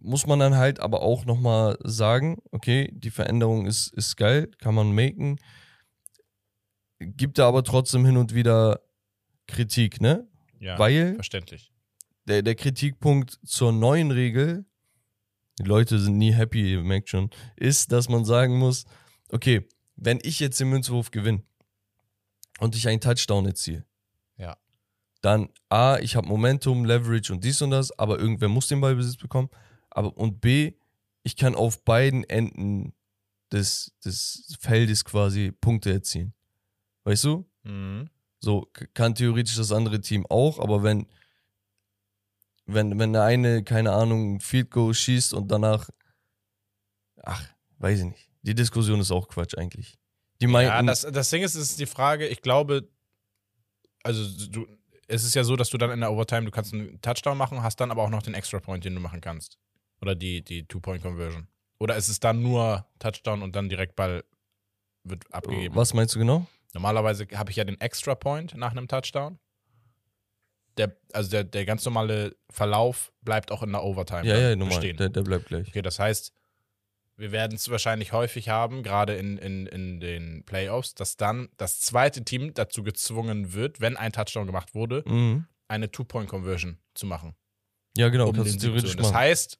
[0.00, 4.74] muss man dann halt aber auch nochmal sagen, okay, die Veränderung ist, ist geil, kann
[4.74, 5.38] man maken.
[6.98, 8.80] Gibt da aber trotzdem hin und wieder
[9.48, 10.26] Kritik, ne?
[10.60, 11.72] ja, Weil verständlich.
[12.26, 14.64] der, der Kritikpunkt zur neuen Regel,
[15.58, 18.84] die Leute sind nie happy, ihr merkt schon, ist, dass man sagen muss,
[19.30, 19.68] okay,
[20.04, 21.42] wenn ich jetzt den Münzwurf gewinne
[22.58, 23.84] und ich einen Touchdown erziehe,
[24.36, 24.56] Ja.
[25.20, 29.16] dann A, ich habe Momentum, Leverage und dies und das, aber irgendwer muss den Ballbesitz
[29.16, 29.48] bekommen.
[29.90, 30.72] Aber und B,
[31.22, 32.94] ich kann auf beiden Enden
[33.52, 36.34] des, des Feldes quasi Punkte erzielen.
[37.04, 37.46] Weißt du?
[37.62, 38.08] Mhm.
[38.40, 41.06] So kann theoretisch das andere Team auch, aber wenn,
[42.66, 45.90] wenn, wenn der eine, keine Ahnung, Field Goal schießt und danach,
[47.22, 47.44] ach,
[47.78, 48.31] weiß ich nicht.
[48.42, 49.94] Die Diskussion ist auch Quatsch eigentlich.
[50.40, 52.88] Die meinten, Ja, das, das Ding ist, es ist die Frage, ich glaube,
[54.02, 54.66] also du,
[55.06, 57.62] es ist ja so, dass du dann in der Overtime, du kannst einen Touchdown machen,
[57.62, 59.58] hast dann aber auch noch den Extra Point, den du machen kannst.
[60.00, 61.46] Oder die, die Two-Point-Conversion.
[61.78, 64.24] Oder ist es dann nur Touchdown und dann direkt Ball
[65.04, 65.74] wird abgegeben?
[65.76, 66.46] was meinst du genau?
[66.74, 69.38] Normalerweise habe ich ja den Extra Point nach einem Touchdown.
[70.78, 74.78] Der, also der, der ganz normale Verlauf bleibt auch in der Overtime Ja, ja, normal.
[74.78, 74.96] bestehen.
[74.96, 75.68] Der, der bleibt gleich.
[75.68, 76.32] Okay, das heißt,
[77.16, 81.80] wir werden es wahrscheinlich häufig haben, gerade in, in, in den Playoffs, dass dann das
[81.80, 85.46] zweite Team dazu gezwungen wird, wenn ein Touchdown gemacht wurde, Mhm.
[85.68, 87.34] eine Two-Point-Conversion zu machen.
[87.96, 89.02] Ja, genau, um kannst den du theoretisch holen.
[89.02, 89.58] Das heißt,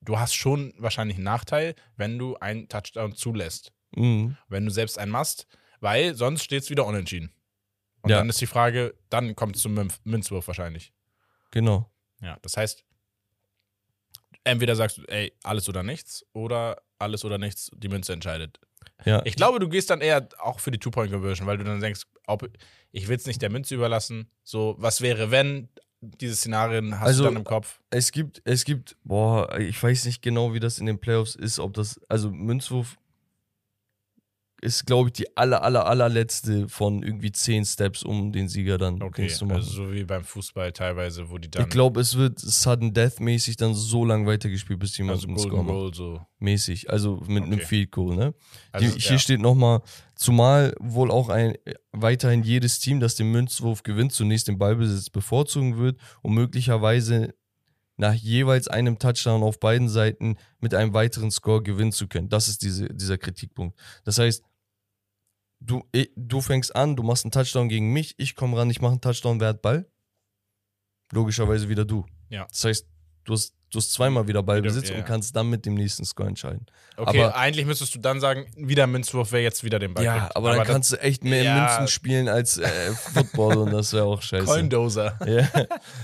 [0.00, 3.72] du hast schon wahrscheinlich einen Nachteil, wenn du einen Touchdown zulässt.
[3.94, 4.36] Mhm.
[4.48, 5.46] Wenn du selbst einen machst,
[5.80, 7.32] weil sonst steht es wieder unentschieden.
[8.02, 8.18] Und Ja.
[8.18, 10.92] dann ist die Frage, dann kommt es zum Münz- Münzwurf wahrscheinlich.
[11.50, 11.90] Genau.
[12.20, 12.84] Ja, das heißt,
[14.48, 18.58] entweder sagst du, ey, alles oder nichts, oder alles oder nichts, die Münze entscheidet.
[19.04, 22.02] Ja, Ich glaube, du gehst dann eher auch für die Two-Point-Conversion, weil du dann denkst,
[22.26, 22.48] ob,
[22.90, 24.30] ich will es nicht der Münze überlassen.
[24.42, 25.68] So, was wäre, wenn
[26.00, 27.80] diese Szenarien hast Also, du dann im Kopf?
[27.90, 31.58] es gibt, es gibt, boah, ich weiß nicht genau, wie das in den Playoffs ist,
[31.58, 32.96] ob das, also Münzwurf
[34.60, 39.00] ist, glaube ich, die aller, aller, allerletzte von irgendwie zehn Steps, um den Sieger dann
[39.02, 39.58] Okay, zu machen.
[39.58, 43.20] also so wie beim Fußball teilweise, wo die dann ich glaube, es wird Sudden Death
[43.20, 45.74] mäßig dann so lang weitergespielt, bis jemand also einen Golden Score macht.
[45.74, 46.20] Goal so.
[46.40, 47.64] Mäßig, also mit einem Okay.
[47.66, 48.34] Field Goal, ne?
[48.72, 49.18] Also, Die, hier ja.
[49.18, 49.80] steht nochmal,
[50.16, 51.54] zumal wohl auch ein,
[51.92, 57.34] weiterhin jedes Team, das den Münzwurf gewinnt, zunächst den Ballbesitz bevorzugen wird und möglicherweise
[58.00, 62.28] nach jeweils einem Touchdown auf beiden Seiten mit einem weiteren Score gewinnen zu können.
[62.28, 63.76] Das ist diese, dieser Kritikpunkt.
[64.04, 64.44] Das heißt,
[65.60, 65.82] du,
[66.16, 69.00] du fängst an, du machst einen Touchdown gegen mich, ich komme ran, ich mache einen
[69.00, 69.86] Touchdown, wer hat Ball?
[71.12, 72.04] Logischerweise wieder du.
[72.28, 72.46] Ja.
[72.50, 72.86] Das heißt,
[73.24, 75.00] du hast, du hast zweimal wieder Ballbesitz ja, ja.
[75.00, 76.66] und kannst dann mit dem nächsten Score entscheiden.
[76.96, 80.18] Okay, aber- eigentlich müsstest du dann sagen, wieder Münzwurf, wer jetzt wieder den Ball Ja,
[80.20, 80.36] kriegt.
[80.36, 81.66] aber dann kannst du echt mehr Ja.
[81.68, 84.44] Münzen spielen als äh, Football und das wäre auch scheiße.
[84.44, 85.18] Coindoser.
[85.26, 85.48] Ja.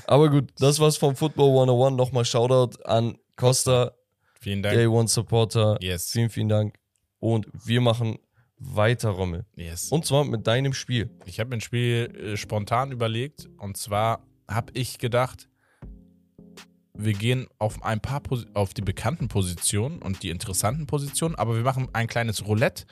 [0.07, 1.97] Aber gut, das war's vom Football 101.
[1.97, 3.93] Nochmal Shoutout an Costa,
[4.41, 4.75] Vielen Dank.
[4.75, 5.77] Day One Supporter.
[5.81, 6.11] Yes.
[6.11, 6.75] Vielen, vielen Dank.
[7.19, 8.19] Und wir machen
[8.67, 9.45] weiter, Rommel.
[9.57, 9.91] yes.
[9.91, 11.11] Und zwar mit deinem Spiel.
[11.27, 15.49] Ich habe mir ein Spiel äh, spontan überlegt und zwar habe ich gedacht,
[16.97, 21.57] wir gehen auf ein paar Posi auf die bekannten Positionen und die interessanten Positionen, aber
[21.57, 22.85] wir machen ein kleines Roulette.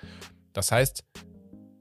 [0.53, 1.05] Das heißt,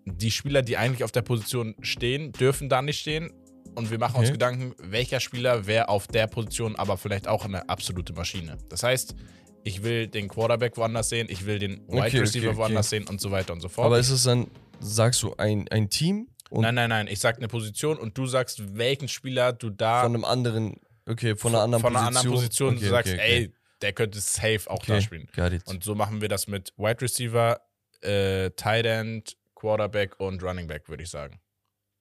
[0.05, 3.31] die Spieler, die eigentlich auf der Position stehen, dürfen da nicht stehen
[3.75, 4.33] und wir machen uns Okay.
[4.33, 8.57] Gedanken, welcher Spieler wäre auf der Position aber vielleicht auch eine absolute Maschine.
[8.69, 9.15] Das heißt,
[9.63, 12.57] ich will den Quarterback woanders sehen, ich will den Wide Okay, Receiver okay, okay.
[12.57, 13.85] woanders sehen und so weiter und so fort.
[13.85, 14.47] Aber ist es dann,
[14.79, 17.07] sagst du, ein, ein Team und Nein, nein, nein.
[17.07, 20.75] Ich sag eine Position und du sagst, welchen Spieler du da von einem anderen,
[21.07, 22.17] okay, von einer anderen von einer Position?
[22.17, 23.43] anderen Position okay, du sagst, okay, okay.
[23.45, 25.01] ey, der könnte safe auch da okay.
[25.01, 25.61] spielen.
[25.65, 27.61] Und so machen wir das mit Wide Receiver,
[28.01, 31.39] äh, Tight End, Quarterback und Running Back, würde ich sagen.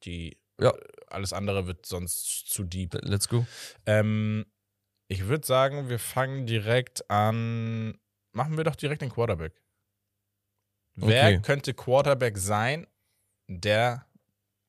[0.04, 0.70] Die Ja.
[0.70, 2.96] äh, alles andere wird sonst zu deep.
[3.02, 3.46] Let's go.
[3.86, 4.46] Ähm,
[5.10, 7.98] ich würde sagen, wir fangen direkt an.
[8.32, 9.52] Machen wir doch direkt den Quarterback.
[10.94, 11.40] Wer Okay.
[11.42, 12.86] könnte Quarterback sein,
[13.48, 14.06] der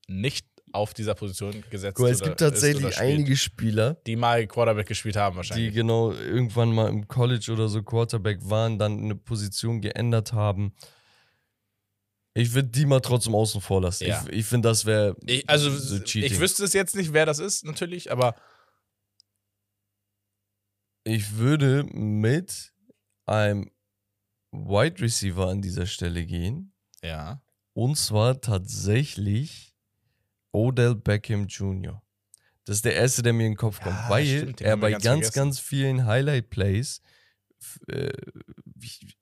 [0.07, 2.97] nicht auf dieser Position gesetzt Guck es gibt tatsächlich spielt?
[2.97, 5.73] einige Spieler, die mal Quarterback gespielt haben die wahrscheinlich.
[5.75, 10.73] genau irgendwann mal im College oder so Quarterback waren, dann eine Position geändert haben.
[12.33, 14.07] Ich würde die mal trotzdem außen vor lassen.
[14.07, 14.23] Ja.
[14.27, 17.37] Ich, ich finde, das wäre Ich, also, so ich wüsste es jetzt nicht, wer das
[17.37, 18.35] ist, natürlich, aber
[21.03, 22.73] Ich würde mit
[23.25, 23.71] einem
[24.51, 26.73] Wide Receiver an dieser Stelle gehen.
[27.03, 27.41] Ja.
[27.73, 29.75] Und zwar tatsächlich
[30.51, 32.01] Odell Beckham Jr.
[32.65, 34.91] Das ist der erste, der mir in den Kopf kommt, Ja, weil stimmt, er bei
[34.91, 37.01] ganz ganz, ganz vielen Highlight-Plays
[37.87, 38.11] äh,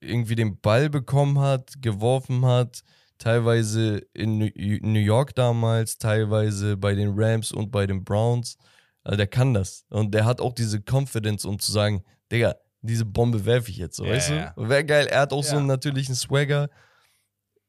[0.01, 2.83] irgendwie den Ball bekommen hat, geworfen hat,
[3.17, 8.57] teilweise in New York damals, teilweise bei den Rams und bei den Browns.
[9.09, 9.85] Also der kann das.
[9.89, 13.95] Und der hat auch diese Confidence, um zu sagen, Digga, diese Bombe werfe ich jetzt,
[13.95, 14.69] so, Ja, weißt du?
[14.69, 15.07] Wäre geil.
[15.07, 15.57] Er hat auch so Ja.
[15.57, 16.69] einen natürlichen Swagger.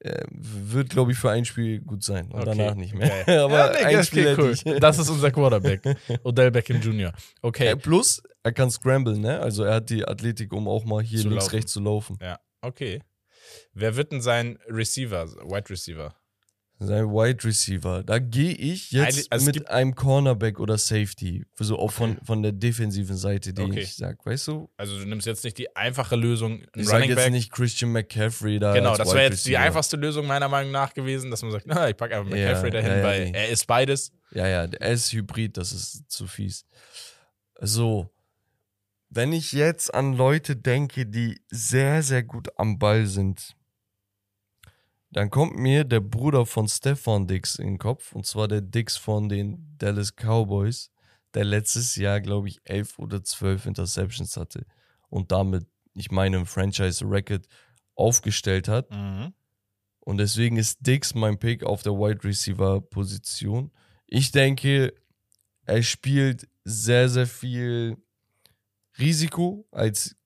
[0.01, 2.27] Äh, wird, glaube ich, für ein Spiel gut sein.
[2.31, 3.09] Und Okay, danach nicht mehr.
[3.25, 3.39] geil.
[3.45, 4.55] Aber ja, nee, ein das Spiel cool.
[4.81, 5.81] Das ist unser Quarterback.
[6.25, 7.13] Odell Beckham Jr.
[7.41, 7.69] Okay.
[7.69, 9.41] Äh, plus, er kann scramblen, ne?
[9.41, 11.55] Also er hat die Athletik, um auch mal hier Zu links, laufen.
[11.57, 12.19] rechts zu laufen.
[12.21, 13.01] Ja, okay.
[13.73, 16.15] Wer wird denn sein Receiver, Wide Receiver?
[16.83, 18.03] Sein Wide Receiver.
[18.03, 21.45] Da gehe ich jetzt also mit einem Cornerback oder Safety.
[21.59, 23.81] So auch von, von der defensiven Seite, die Okay.
[23.81, 24.25] ich sag.
[24.25, 24.71] Weißt du?
[24.79, 27.33] Also du nimmst jetzt nicht die einfache Lösung, ein Ich sage jetzt Back.
[27.33, 28.73] nicht Christian McCaffrey da.
[28.73, 29.67] Genau, das wäre jetzt die Receiver.
[29.67, 32.71] einfachste Lösung meiner Meinung nach gewesen, dass man sagt, na, ich packe einfach Ja, McCaffrey
[32.71, 33.39] dahin, ja, ja, weil nee.
[33.39, 34.11] er ist beides.
[34.33, 36.65] Ja, ja, er ist Hybrid, das ist zu fies.
[37.61, 38.09] So,
[39.11, 43.55] wenn ich jetzt an Leute denke, die sehr, sehr gut am Ball sind,
[45.11, 48.97] dann kommt mir der Bruder von Stefan Dix in den Kopf, und zwar der Dix
[48.97, 50.91] von den Dallas Cowboys,
[51.35, 54.67] der letztes Jahr, glaube ich, elf oder zwölf Interceptions hatte
[55.09, 57.47] und damit, ich meine, ein Franchise-Record
[57.95, 58.89] aufgestellt hat.
[60.01, 63.71] Und deswegen ist Dix mein Pick auf der Wide Receiver Position.
[64.07, 64.95] Ich denke,
[65.67, 67.97] er spielt sehr, sehr viel
[68.99, 70.17] Risiko als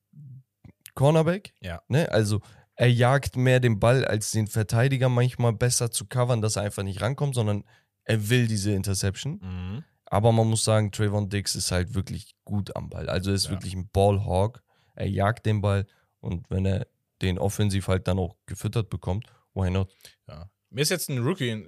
[0.95, 1.53] Cornerback.
[1.59, 1.81] Ja.
[1.87, 2.09] Ne?
[2.11, 2.41] Also
[2.75, 6.83] er jagt mehr den Ball, als den Verteidiger manchmal besser zu covern, dass er einfach
[6.83, 7.63] nicht rankommt, sondern
[8.03, 9.39] er will diese Interception.
[9.41, 9.83] Mhm.
[10.05, 13.09] Aber man muss sagen, Trayvon Dix ist halt wirklich gut am Ball.
[13.09, 13.51] Also er ist Ja.
[13.51, 14.61] wirklich ein Ballhawk.
[14.95, 15.87] Er jagt den Ball
[16.19, 16.87] und wenn er
[17.21, 19.95] den offensiv halt dann auch gefüttert bekommt, why not?
[20.27, 20.49] Ja.
[20.69, 21.63] Mir ist jetzt ein Rookie äh,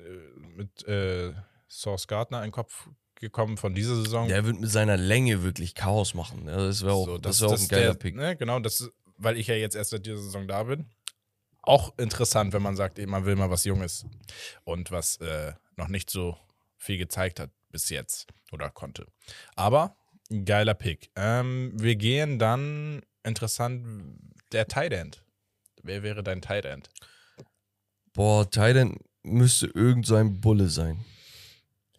[0.56, 1.34] mit äh,
[1.70, 4.28] Source Gardner in den Kopf gekommen von dieser Saison.
[4.28, 6.46] Der wird mit seiner Länge wirklich Chaos machen.
[6.48, 8.16] Ja, das wäre auch, So, das wär auch ein geiler der, Pick.
[8.16, 10.86] Ne, genau, das ist, weil ich ja jetzt erst seit dieser Saison da bin.
[11.68, 14.06] Auch interessant, wenn man sagt, man will mal was Junges
[14.64, 16.38] und was äh, noch nicht so
[16.78, 19.06] viel gezeigt hat bis jetzt oder konnte.
[19.58, 19.98] Aber
[20.46, 21.12] geiler Pick.
[21.18, 24.18] Ähm, wir gehen dann, interessant,
[24.54, 25.22] der Tight End.
[25.84, 26.90] Wer wäre dein Tight End?
[28.14, 31.04] Boah, Titan müsste irgend so ein Bulle sein.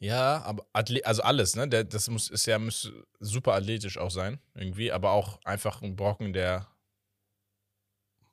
[0.00, 1.68] Ja, aber Atle also alles, ne?
[1.68, 5.94] Der, das muss ist ja müsste super athletisch auch sein, irgendwie, aber auch einfach ein
[5.94, 6.68] Brocken, der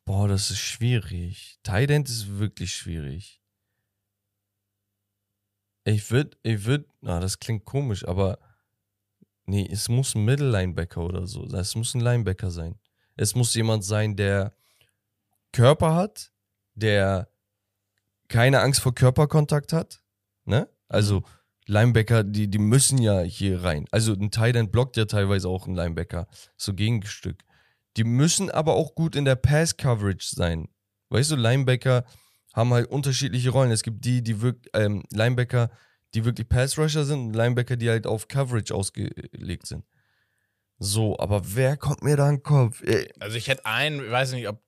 [0.05, 1.59] Boah, das ist schwierig.
[1.63, 3.41] Titan ist wirklich schwierig.
[5.83, 8.39] Ich würde, ich würde, na, das klingt komisch, aber
[9.45, 11.45] nee, es muss ein Middle-Linebacker oder so.
[11.45, 12.79] Es muss ein Linebacker sein.
[13.15, 14.53] Es muss jemand sein, der
[15.51, 16.31] Körper hat,
[16.75, 17.29] der
[18.27, 20.03] keine Angst vor Körperkontakt hat.
[20.45, 20.69] Ne?
[20.87, 21.23] Also
[21.67, 23.85] Linebacker, die, die müssen ja hier rein.
[23.91, 26.27] Also ein Tight End blockt ja teilweise auch ein Linebacker.
[26.57, 27.43] So Gegenstück.
[27.97, 30.67] Die müssen aber auch gut in der Pass-Coverage sein.
[31.09, 32.05] Weißt du, Linebacker
[32.53, 33.71] haben halt unterschiedliche Rollen.
[33.71, 35.69] Es gibt die, die wirklich, ähm, Linebacker,
[36.13, 39.85] die wirklich Pass-Rusher sind und Linebacker, die halt auf Coverage ausgelegt sind.
[40.77, 42.81] So, aber wer kommt mir da in den Kopf?
[42.83, 44.61] Ey, Also ich hätte einen, ich weiß nicht, ob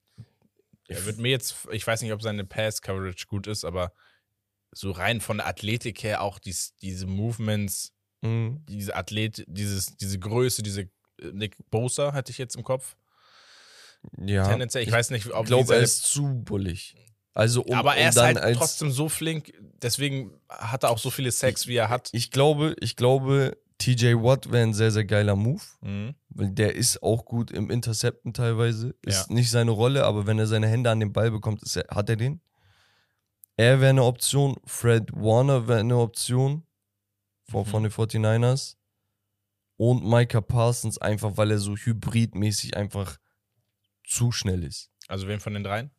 [0.90, 3.92] er wird mir jetzt, ich weiß nicht, ob seine Pass-Coverage gut ist, aber
[4.72, 10.20] so rein von der Athletik her auch dies, diese Movements, mh, diese Athlet, dieses, diese
[10.20, 12.96] Größe, diese äh, Nick Bosa hatte ich jetzt im Kopf.
[14.26, 14.48] Ja.
[14.48, 16.96] Tendenziell, ich, weiß nicht, ob Ich glaube, er ist zu bullig.
[17.34, 20.90] Also, um, aber er um ist dann halt als, trotzdem so flink, deswegen hat er
[20.90, 22.10] auch so viele Sex, wie er hat.
[22.12, 25.62] Ich glaube, ich glaube, TJ Watt wäre ein sehr, sehr geiler Move.
[25.82, 26.16] Mhm.
[26.30, 28.96] Weil der ist auch gut im Intercepten teilweise.
[29.04, 29.36] Ist Ja.
[29.36, 32.16] nicht seine Rolle, aber wenn er seine Hände an den Ball bekommt, er, hat er
[32.16, 32.42] den.
[33.56, 34.56] Er wäre eine Option.
[34.66, 36.64] Fred Warner wäre eine Option
[37.50, 37.66] von, Mhm.
[37.70, 38.78] von den 49ers.
[39.78, 43.18] Und Micah Parsons einfach, weil er so hybridmäßig einfach
[44.08, 44.90] zu schnell ist.
[45.08, 45.92] Also wen von den dreien?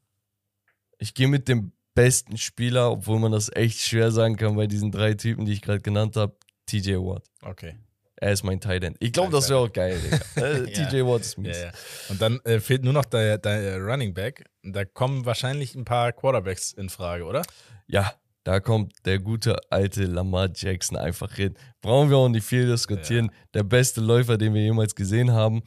[0.98, 4.90] Ich gehe mit dem besten Spieler, obwohl man das echt schwer sagen kann bei diesen
[4.90, 6.36] drei Typen, die ich gerade genannt habe,
[6.66, 7.24] TJ Watt.
[7.42, 7.76] Okay.
[8.20, 8.96] Er ist mein Tight End.
[8.98, 10.18] Ich glaube, das wäre auch geil, Digga.
[10.36, 10.88] Äh, Ja.
[10.88, 11.60] TJ Watt ist Ja, mies.
[11.60, 11.70] ja.
[12.08, 14.44] Und dann äh, fehlt nur noch der, der Running Back.
[14.64, 17.42] Da kommen wahrscheinlich ein paar Quarterbacks in Frage, oder?
[17.86, 21.54] Ja, da kommt der gute alte Lamar Jackson einfach hin.
[21.80, 23.30] Brauchen wir auch nicht viel diskutieren.
[23.54, 25.62] Der beste Läufer, den wir jemals gesehen haben.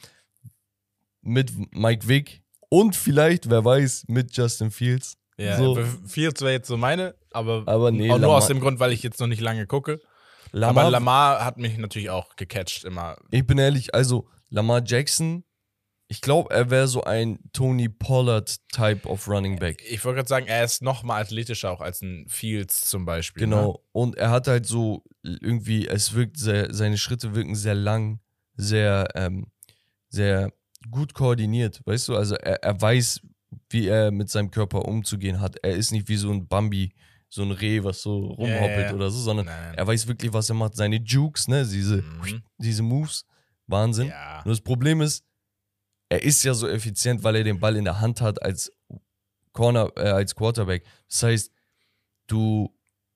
[1.21, 5.17] Mit Mike Vick und vielleicht, wer weiß, mit Justin Fields.
[5.37, 5.77] Ja, So.
[6.07, 8.91] Fields wäre jetzt so meine, aber, Aber nee, auch nur Lamar- aus dem Grund, weil
[8.91, 9.99] ich jetzt noch nicht lange gucke.
[10.51, 13.15] Lamar, aber Lamar hat mich natürlich auch gecatcht immer.
[13.31, 15.43] ich bin ehrlich, also Lamar Jackson,
[16.09, 19.81] Ich glaube, er wäre so ein Tony Pollard-Type of Running Back.
[19.89, 23.43] Ich wollte gerade sagen, er ist noch mal athletischer auch als ein Fields zum Beispiel.
[23.45, 23.71] Genau.
[23.71, 23.79] Ne?
[23.93, 28.19] Und er hat halt so irgendwie, es wirkt sehr, seine Schritte wirken sehr lang,
[28.55, 29.47] sehr, ähm,
[30.09, 30.51] sehr
[30.89, 32.15] gut koordiniert, weißt du?
[32.15, 33.21] Also er, er weiß,
[33.69, 35.57] wie er mit seinem Körper umzugehen hat.
[35.63, 36.93] Er ist nicht wie so ein Bambi,
[37.29, 38.93] so ein Reh, was so rumhoppelt ja.
[38.93, 39.73] oder so, sondern nein.
[39.75, 40.75] er weiß wirklich, was er macht.
[40.75, 42.43] Seine Jukes, ne, diese, Mhm.
[42.57, 43.25] diese Moves,
[43.67, 44.07] Wahnsinn.
[44.07, 44.41] Ja.
[44.43, 45.23] Nur das Problem ist,
[46.09, 48.71] er ist ja so effizient, weil er den Ball in der Hand hat als
[49.53, 50.83] Corner, äh, als Quarterback.
[51.09, 51.51] Das heißt,
[52.27, 52.69] du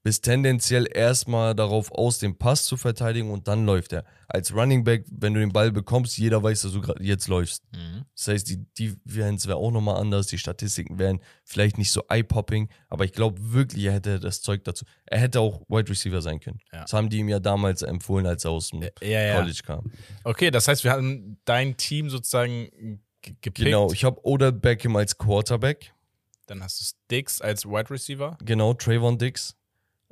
[0.05, 4.05] bist tendenziell erstmal darauf aus, den Pass zu verteidigen und dann läuft er.
[4.27, 7.63] Als Running Back, wenn du den Ball bekommst, jeder weiß, dass du gerade jetzt läufst.
[7.73, 8.05] Mhm.
[8.15, 12.69] Das heißt, die Defense wäre auch nochmal anders, die Statistiken wären vielleicht nicht so eye-popping,
[12.87, 14.85] aber ich glaube wirklich, er hätte das Zeug dazu.
[15.07, 16.59] Er hätte auch Wide Receiver sein können.
[16.71, 16.83] Ja.
[16.83, 19.35] Das haben die ihm ja damals empfohlen, als er aus dem Ja, ja.
[19.39, 19.91] College kam.
[20.23, 22.69] Okay, das heißt, wir haben dein Team sozusagen
[23.23, 23.57] ge- gepickt.
[23.65, 25.93] Genau, ich habe Odell Beckham als Quarterback.
[26.45, 28.37] Dann hast du Sticks als Wide Receiver.
[28.45, 29.55] Genau, Trayvon Dix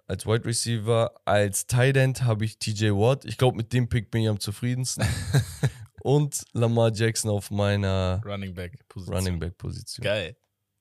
[0.08, 1.14] als Wide Receiver.
[1.26, 3.26] Als Tight End habe ich TJ Watt.
[3.26, 5.06] Ich glaube, mit dem Pick bin ich am zufriedensten.
[6.01, 9.16] Und Lamar Jackson auf meiner Running Back Position.
[9.16, 10.04] Running Back Position.
[10.04, 10.36] Geil.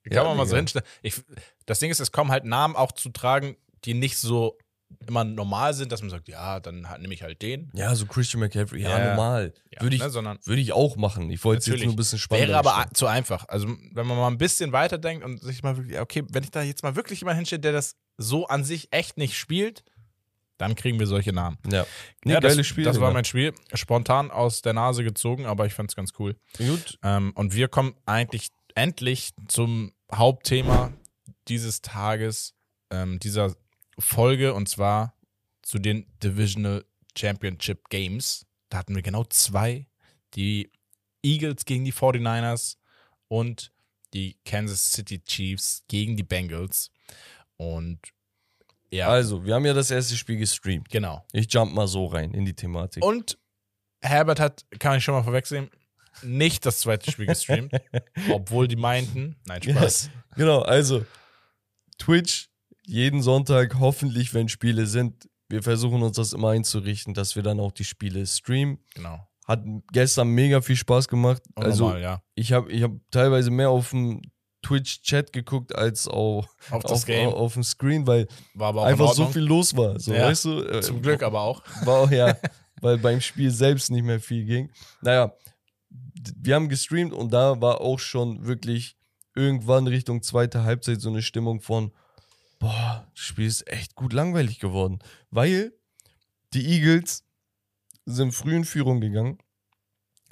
[0.05, 0.87] Kann Ja, man mal so hinstellen.
[1.01, 1.23] Ich,
[1.65, 4.59] das Ding ist, es kommen halt Namen auch zu tragen, die nicht so
[5.07, 7.71] immer normal sind, dass man sagt, ja, dann halt, nehme ich halt den.
[7.75, 8.83] Ja, so Christian McCaffrey.
[8.83, 9.11] Ja, Ja.
[9.11, 9.53] normal.
[9.71, 11.31] Ja, würde, ich, ne, würde ich auch machen.
[11.31, 13.47] Ich wollte es jetzt nur ein bisschen spannender wäre aber zu einfach.
[13.49, 16.63] Also, wenn man mal ein bisschen weiterdenkt und sich mal wirklich, okay, wenn ich da
[16.63, 19.85] jetzt mal wirklich jemand hinstelle, der das so an sich echt nicht spielt,
[20.59, 21.59] dann kriegen wir solche Namen.
[21.71, 21.85] Ja.
[22.25, 22.85] Nee, ja, geiles das, Spiel.
[22.85, 23.53] Das war mein Spiel.
[23.75, 26.37] Spontan aus der Nase gezogen, aber ich fand es ganz cool.
[26.57, 26.99] Gut.
[27.03, 30.93] Ähm, und wir kommen eigentlich endlich zum Hauptthema
[31.49, 32.55] dieses Tages,
[32.91, 33.57] ähm, dieser
[33.99, 35.15] Folge, und zwar
[35.63, 36.85] zu den Divisional
[37.17, 38.47] Championship Games.
[38.69, 39.87] Da hatten wir genau zwei.
[40.35, 40.71] Die
[41.23, 42.77] Eagles gegen die 49ers
[43.29, 43.73] und
[44.15, 46.91] die Kansas City Chiefs gegen die Bengals.
[47.57, 47.99] Und
[48.91, 50.89] ja, Also, wir haben ja das erste Spiel gestreamt.
[50.91, 51.25] genau.
[51.33, 53.05] Ich jump mal so rein in die Thematik.
[53.05, 53.39] Und
[54.03, 55.71] Herbert hat, kann ich schon mal vorwechseln,
[56.23, 57.73] nicht das zweite Spiel gestreamt,
[58.31, 60.11] obwohl die meinten, nein, Spaß.
[60.37, 61.07] Genau, also
[61.99, 62.51] Twitch
[62.87, 65.29] jeden Sonntag, hoffentlich, wenn Spiele sind.
[65.49, 68.79] Wir versuchen uns das immer einzurichten, dass wir dann auch die Spiele streamen.
[68.95, 69.27] Genau.
[69.47, 69.63] Hat
[69.93, 71.43] gestern mega viel Spaß gemacht.
[71.55, 72.23] Und also normal, ja.
[72.35, 74.23] ich habe ich hab teilweise mehr auf dem
[74.63, 78.29] Twitch-Chat geguckt als auf, Auf auf, auf, auf dem Screen, weil
[78.59, 79.99] auch einfach so viel los war.
[79.99, 80.63] So, Ja, weißt du?
[80.63, 81.63] Äh, Zum Glück aber auch.
[81.85, 82.37] War auch, ja,
[82.81, 84.71] weil beim Spiel selbst nicht mehr viel ging.
[85.03, 85.35] Naja,
[86.37, 88.97] wir haben gestreamt und da war auch schon wirklich
[89.35, 91.93] irgendwann Richtung zweite Halbzeit so eine Stimmung von,
[92.63, 95.01] boah, das Spiel ist echt gut langweilig geworden.
[95.31, 95.73] Weil
[96.55, 97.25] die Eagles
[98.07, 99.39] sind früh in Führung gegangen.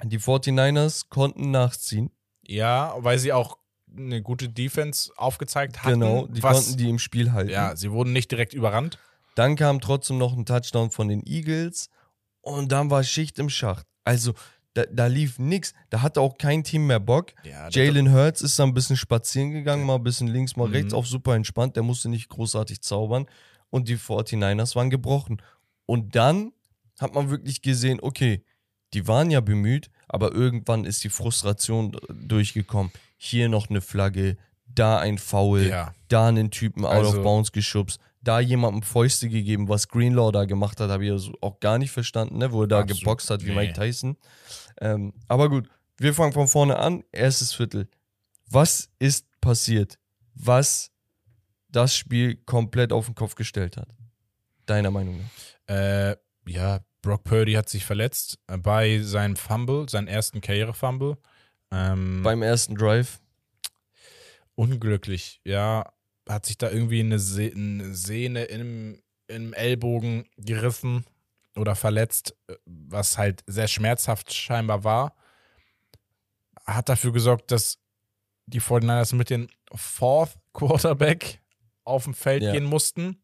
[0.03, 2.09] Die 49ers konnten nachziehen.
[2.41, 3.57] Ja, weil sie auch
[3.95, 5.99] eine gute Defense aufgezeigt hatten.
[5.99, 7.51] genau, die was, konnten die im Spiel halten.
[7.51, 8.97] Ja, sie wurden nicht direkt überrannt.
[9.35, 11.89] Dann kam trotzdem noch ein Touchdown von den Eagles
[12.39, 13.85] und dann war Schicht im Schacht.
[14.05, 14.33] Also
[14.73, 15.73] da, da lief nix.
[15.89, 17.33] Da hatte auch kein Team mehr Bock.
[17.43, 20.73] Ja, Jalen Hurts ist da ein bisschen spazieren gegangen, mal ein bisschen links, mal Mhm.
[20.73, 21.75] rechts, auch super entspannt.
[21.75, 23.25] Der musste nicht großartig zaubern.
[23.69, 25.41] Und die 49ers waren gebrochen.
[25.85, 26.51] Und dann
[26.99, 28.43] hat man wirklich gesehen, okay,
[28.93, 32.91] die waren ja bemüht, aber irgendwann ist die Frustration durchgekommen.
[33.17, 35.93] Hier noch eine Flagge, da ein Foul, Ja.
[36.09, 40.45] da einen Typen out Also- of bounds geschubst, da jemandem Fäuste gegeben, was Greenlaw da
[40.45, 42.51] gemacht hat, habe ich also auch gar nicht verstanden, ne?
[42.51, 42.99] wo er da Absolut.
[43.01, 43.55] geboxt hat wie Nee.
[43.55, 44.17] Mike Tyson.
[44.79, 45.67] Ähm, aber gut,
[45.97, 47.03] wir fangen von vorne an.
[47.11, 47.87] Erstes Viertel.
[48.49, 49.97] Was ist passiert?
[50.35, 50.91] Was
[51.69, 53.87] das Spiel komplett auf den Kopf gestellt hat?
[54.65, 55.17] Deiner Meinung
[55.67, 55.75] nach?
[55.75, 56.15] Äh,
[56.47, 61.17] ja, Brock Purdy hat sich verletzt äh, bei seinem Fumble, seinen ersten Karriere-Fumble.
[61.71, 63.19] Ähm, Beim ersten Drive.
[64.55, 65.91] unglücklich, ja.
[66.27, 71.05] Hat sich da irgendwie eine, Se eine Sehne im, im Ellbogen gerissen
[71.55, 75.15] oder verletzt, äh, was halt sehr schmerzhaft scheinbar war.
[76.65, 77.79] Hat dafür gesorgt, dass
[78.45, 81.41] die 49ers mit dem Fourth Quarterback
[81.83, 82.51] auf dem Feld Ja.
[82.51, 83.20] gehen mussten,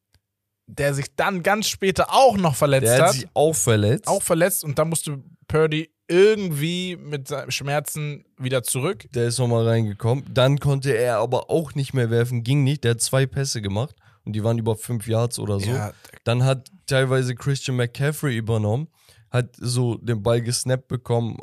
[0.68, 4.07] der sich dann ganz später auch noch verletzt Der hat sich auch verletzt.
[4.07, 9.07] auch verletzt und dann musste Purdy irgendwie mit Schmerzen wieder zurück.
[9.13, 10.26] Der ist nochmal reingekommen.
[10.34, 12.84] Dann konnte er aber auch nicht mehr werfen, ging nicht.
[12.84, 15.70] Der hat zwei Pässe gemacht und die waren über fünf Yards oder so.
[15.70, 15.93] Ja,
[16.24, 18.88] Dann hat teilweise Christian McCaffrey übernommen,
[19.30, 21.38] hat so den Ball gesnappt bekommen,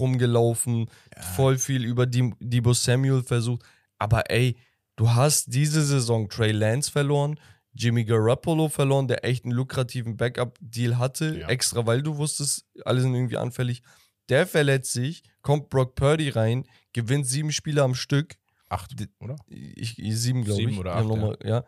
[0.00, 0.88] rumgelaufen,
[1.34, 3.62] voll viel über Debo Samuel versucht.
[3.98, 4.56] Aber ey,
[4.96, 7.38] du hast diese Saison Trey Lance verloren,
[7.76, 11.48] Jimmy Garoppolo verloren, der echt einen lukrativen Backup-Deal hatte, Ja.
[11.48, 13.82] extra weil du wusstest, alle sind irgendwie anfällig.
[14.28, 18.34] Der verletzt sich, kommt Brock Purdy rein, gewinnt sieben Spiele am Stück.
[18.68, 19.36] Acht, oder?
[19.48, 20.68] Ich, ich- sieben, glaube ich.
[20.68, 21.64] Sieben oder Ja, acht, nochmal, ja.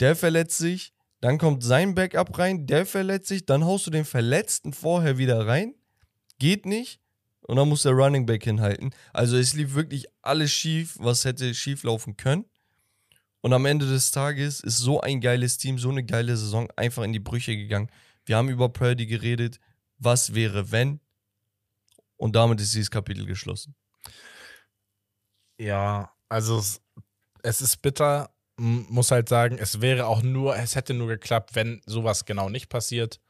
[0.00, 4.04] Der verletzt sich, dann kommt sein Backup rein, der verletzt sich, dann haust du den
[4.04, 5.74] Verletzten vorher wieder rein.
[6.38, 6.98] Geht nicht.
[7.44, 8.90] Und dann muss der Running Back hinhalten.
[9.12, 12.44] Also es lief wirklich alles schief, was hätte schief laufen können.
[13.42, 17.02] Und am Ende des Tages ist so ein geiles Team, so eine geile Saison einfach
[17.02, 17.90] in die Brüche gegangen.
[18.24, 19.58] Wir haben über Purdy geredet.
[19.98, 21.00] Was wäre, wenn?
[22.16, 23.74] Und damit ist dieses Kapitel geschlossen.
[25.58, 26.80] Ja, also es,
[27.42, 28.30] es ist bitter.
[28.58, 32.48] M- Muss halt sagen, es wäre auch nur, es hätte nur geklappt, wenn sowas genau
[32.48, 33.20] nicht passiert.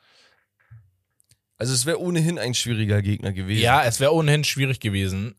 [1.57, 3.63] Also es wäre ohnehin ein schwieriger Gegner gewesen.
[3.63, 5.37] Ja, es wäre ohnehin schwierig gewesen.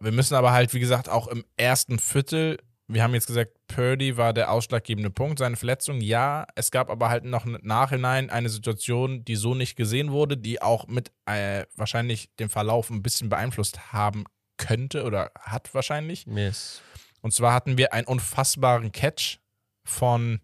[0.00, 2.58] Wir müssen aber halt, wie gesagt, auch im ersten Viertel,
[2.88, 6.00] wir haben jetzt gesagt, Purdy war der ausschlaggebende Punkt, seine Verletzung.
[6.00, 10.38] Ja, es gab aber halt noch im Nachhinein eine Situation, die so nicht gesehen wurde,
[10.38, 14.24] die auch mit äh, wahrscheinlich den Verlauf ein bisschen beeinflusst haben
[14.56, 16.24] könnte oder hat wahrscheinlich.
[16.26, 16.80] Yes.
[17.20, 19.38] Und zwar hatten wir einen unfassbaren Catch
[19.84, 20.40] von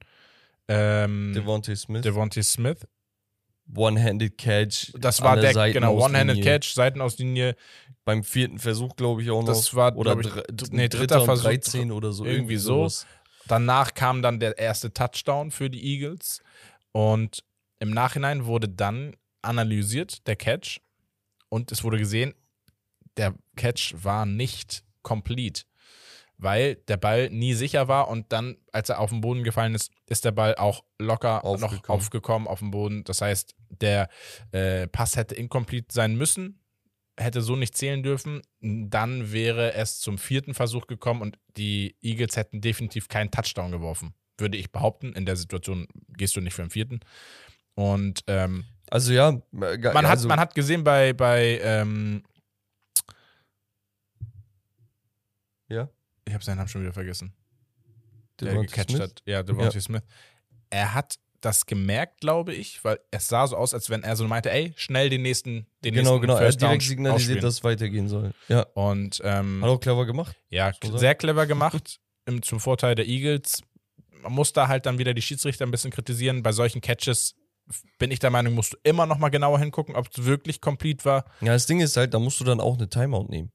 [0.68, 2.03] ähm, Devontae Smith.
[2.03, 2.86] Devontae Smith.
[3.74, 4.92] One-Handed Catch.
[4.98, 5.72] Das war der, Seitenauslinie.
[5.72, 7.56] genau, One-Handed Catch, Seitenauslinie.
[8.04, 9.48] Beim vierten Versuch, glaube ich, auch noch.
[9.48, 11.44] Das war, oder ich, dr- nee, dritter dritter Versuch.
[11.44, 12.24] 13 oder so.
[12.26, 12.80] irgendwie so.
[12.88, 13.06] sowas.
[13.48, 16.42] Danach kam dann der erste Touchdown für die Eagles.
[16.92, 17.42] Und
[17.78, 20.80] im Nachhinein wurde dann analysiert, der Catch.
[21.48, 22.34] Und es wurde gesehen,
[23.16, 25.62] der Catch war nicht complete.
[26.37, 29.93] Weil der Ball nie sicher war und dann, als er auf den Boden gefallen ist,
[30.07, 32.01] ist der Ball auch locker noch Aufgekommen.
[32.01, 33.05] aufgekommen auf dem Boden.
[33.05, 34.09] Das heißt, der
[34.53, 36.61] äh, Pass hätte incomplete sein müssen,
[37.18, 38.43] hätte so nicht zählen dürfen.
[38.61, 44.14] Dann wäre es zum vierten Versuch gekommen und die Eagles hätten definitiv keinen Touchdown geworfen.
[44.37, 45.12] Würde ich behaupten.
[45.12, 47.01] In der Situation gehst du nicht für den vierten.
[47.74, 52.24] Und ähm, Also ja, äh, man, hat, also, man hat gesehen bei, bei ähm,
[55.68, 55.89] Ja.
[56.26, 57.32] Ich habe seinen Namen schon wieder vergessen.
[58.40, 59.00] Der gecatcht Smith.
[59.02, 59.22] hat.
[59.26, 60.02] Ja, Devontae Smith.
[60.70, 64.26] Er hat das gemerkt, glaube ich, weil es sah so aus, als wenn er so
[64.26, 66.32] meinte, ey, schnell den nächsten, den Genau, nächsten genau.
[66.34, 68.32] Er hat First direkt signalisiert, dass es weitergehen soll.
[68.48, 68.62] Ja.
[68.74, 70.34] Und ähm, Hat auch clever gemacht.
[70.48, 73.62] ja, sehr clever gemacht, im, zum Vorteil der Eagles.
[74.22, 76.42] Man muss da halt dann wieder die Schiedsrichter ein bisschen kritisieren.
[76.42, 77.34] Bei solchen Catches
[77.98, 81.04] bin ich der Meinung, musst du immer noch mal genauer hingucken, ob es wirklich complete
[81.04, 81.24] war.
[81.42, 83.52] Ja, das Ding ist halt, da musst du dann auch eine Timeout nehmen.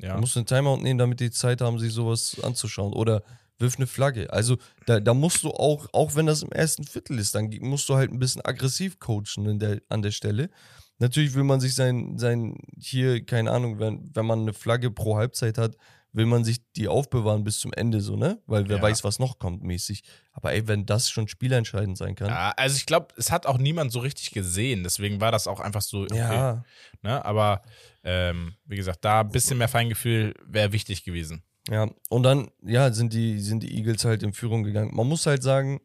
[0.00, 0.14] Ja.
[0.14, 2.92] Du musst eine Timeout nehmen, damit die Zeit haben, sich sowas anzuschauen.
[2.92, 3.22] Oder
[3.58, 4.32] wirf eine Flagge.
[4.32, 7.88] Also da, da musst du auch, auch wenn das im ersten Viertel ist, dann musst
[7.88, 10.50] du halt ein bisschen aggressiv coachen der, an der Stelle.
[10.98, 15.16] Natürlich will man sich sein, sein hier, keine Ahnung, wenn, wenn man eine Flagge pro
[15.16, 15.76] Halbzeit hat,
[16.14, 18.40] will man sich die aufbewahren bis zum Ende so, ne?
[18.46, 18.82] Weil wer Ja.
[18.82, 20.02] weiß, was noch kommt mäßig.
[20.32, 22.28] Aber ey, wenn das schon spielentscheidend sein kann.
[22.28, 25.60] Ja, also ich glaube, es hat auch niemand so richtig gesehen, deswegen war das auch
[25.60, 26.02] einfach so.
[26.02, 26.64] Okay, Ja,
[27.02, 27.22] Ne?
[27.24, 27.60] Aber
[28.04, 31.42] ähm, wie gesagt, da ein bisschen mehr Feingefühl wäre wichtig gewesen.
[31.68, 34.94] Ja, und dann, ja, sind die, sind die Eagles halt in Führung gegangen.
[34.94, 35.80] Man muss halt sagen,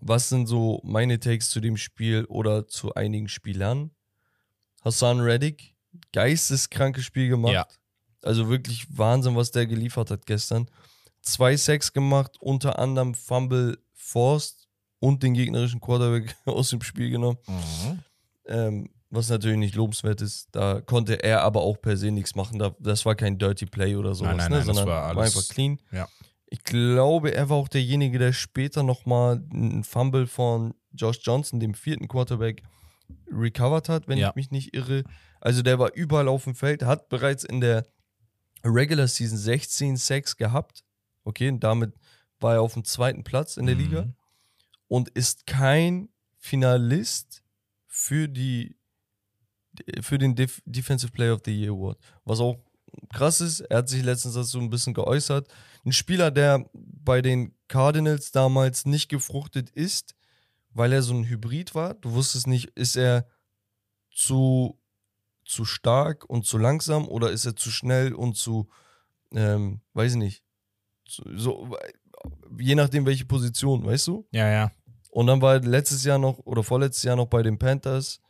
[0.00, 3.90] was sind so meine Takes zu dem Spiel oder zu einigen Spielern?
[4.84, 5.74] Hassan Reddick,
[6.12, 7.52] geisteskrankes Spiel gemacht.
[7.54, 7.66] Ja.
[8.24, 10.68] Also wirklich Wahnsinn, was der geliefert hat gestern.
[11.22, 14.68] Zwei Sacks gemacht, unter anderem Fumble forced
[14.98, 17.38] und den gegnerischen Quarterback aus dem Spiel genommen.
[18.46, 20.48] Ähm, was natürlich nicht lobenswert ist.
[20.52, 22.58] Da konnte er aber auch per se nichts machen.
[22.58, 24.56] Da, das war kein Dirty Play oder sowas, Nein, nein, ne?
[24.58, 25.78] nein, das sondern war alles- einfach clean.
[25.92, 26.08] ja.
[26.46, 31.74] Ich glaube, er war auch derjenige, der später nochmal einen Fumble von Josh Johnson, dem
[31.74, 32.62] vierten Quarterback,
[33.30, 34.28] recovered hat, wenn Ja.
[34.30, 35.02] ich mich nicht irre.
[35.40, 37.84] Also der war überall auf dem Feld, hat bereits in der
[38.64, 40.84] Regular Season 16 Sacks gehabt.
[41.24, 41.94] Okay, und damit
[42.40, 44.14] war er auf dem zweiten Platz in der Liga Mhm.
[44.88, 46.08] und ist kein
[46.38, 47.42] Finalist
[47.86, 48.76] für die
[50.02, 51.98] für den Def Defensive Player of the Year Award.
[52.24, 52.58] Was auch
[53.12, 55.48] krass ist, er hat sich letztens dazu ein bisschen geäußert.
[55.84, 60.14] Ein Spieler, der bei den Cardinals damals nicht gefruchtet ist,
[60.70, 61.94] weil er so ein Hybrid war.
[61.94, 63.26] Du wusstest nicht, ist er
[64.12, 64.78] zu,
[65.44, 68.68] zu stark und zu langsam oder ist er zu schnell und zu,
[69.32, 70.44] ähm, weiß ich nicht,
[71.06, 71.76] so,
[72.58, 74.26] je nachdem welche Position, weißt du?
[74.30, 74.72] Ja, ja.
[75.10, 78.20] Und dann war er letztes Jahr noch oder vorletztes Jahr noch bei den Panthers.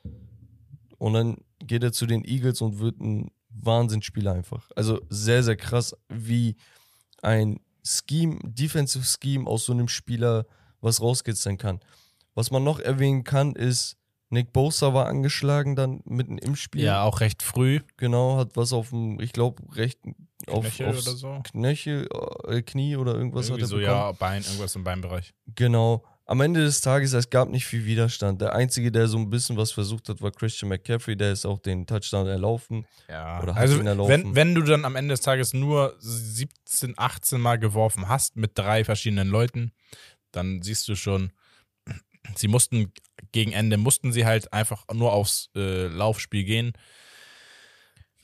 [0.98, 4.70] Und dann geht er zu den Eagles und wird ein Wahnsinnsspieler einfach.
[4.76, 6.56] Also sehr, sehr krass, wie
[7.22, 10.46] ein Scheme, Defensive Scheme aus so einem Spieler
[10.80, 11.80] was rauskitzeln kann.
[12.34, 13.96] Was man noch erwähnen kann, ist,
[14.30, 16.82] Nick Bosa war angeschlagen dann mitten im Spiel.
[16.82, 17.80] Ja, auch recht früh.
[17.96, 20.14] Genau, hat was auf dem, ich glaube, rechten
[20.48, 21.40] auf, Knöchel oder so.
[21.44, 22.08] Knöchel,
[22.48, 23.94] äh, Knie oder irgendwas Irgendwie hat er so, bekommen.
[23.96, 25.32] ja, Bein, irgendwas im Beinbereich.
[25.54, 26.04] Genau.
[26.26, 28.40] am Ende des Tages, es gab nicht viel Widerstand.
[28.40, 31.16] Der Einzige, der so ein bisschen was versucht hat, war Christian McCaffrey.
[31.16, 32.86] Der ist auch den Touchdown erlaufen.
[33.08, 34.10] Ja, Oder hat also ihn erlaufen.
[34.10, 38.52] wenn, wenn du dann am Ende des Tages nur 17, 18 Mal geworfen hast mit
[38.58, 39.72] drei verschiedenen Leuten,
[40.32, 41.30] dann siehst du schon,
[42.34, 42.92] sie mussten
[43.34, 46.72] gegen Ende, mussten sie halt einfach nur aufs äh, Laufspiel gehen.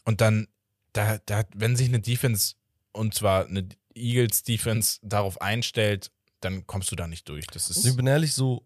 [0.05, 0.47] Und dann,
[0.93, 2.55] da, da, wenn sich eine Defense,
[2.93, 7.49] und zwar eine Eagles Defense, darauf einstellt, dann kommst du da nicht durch.
[7.49, 7.85] Das ist.
[7.85, 8.65] Ich bin ehrlich, so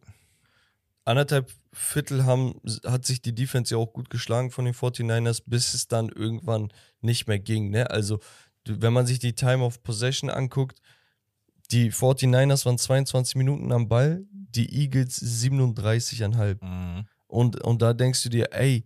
[1.06, 5.72] anderthalb Viertel haben, hat sich die Defense ja auch gut geschlagen von den 49ers, bis
[5.72, 6.70] es dann irgendwann
[7.00, 7.70] nicht mehr ging.
[7.70, 7.90] Ne?
[7.90, 8.20] Also,
[8.66, 10.82] wenn man sich die Time of Possession anguckt,
[11.70, 16.64] die 49ers waren 22 Minuten am Ball, die Eagles 37,5.
[16.64, 17.06] Mhm.
[17.26, 18.84] Und, und da denkst du dir, ey,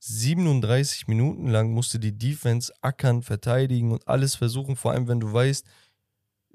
[0.00, 5.32] 37 Minuten lang musste die Defense ackern, verteidigen und alles versuchen, vor allem wenn du
[5.32, 5.66] weißt,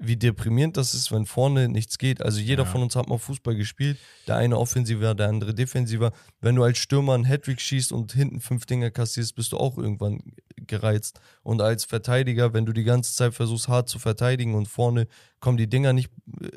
[0.06, 2.22] wie deprimierend das ist, wenn vorne nichts geht.
[2.22, 2.68] Also jeder Ja.
[2.70, 6.12] von uns hat mal Fußball gespielt, der eine offensiver, der andere defensiver.
[6.40, 9.78] Wenn du als Stürmer einen Hattrick schießt und hinten fünf Dinger kassierst, bist du auch
[9.78, 10.20] irgendwann
[10.66, 11.20] gereizt.
[11.42, 15.06] Und als Verteidiger, wenn du die ganze Zeit versuchst, hart zu verteidigen und vorne
[15.40, 16.10] kommen die Dinger nicht,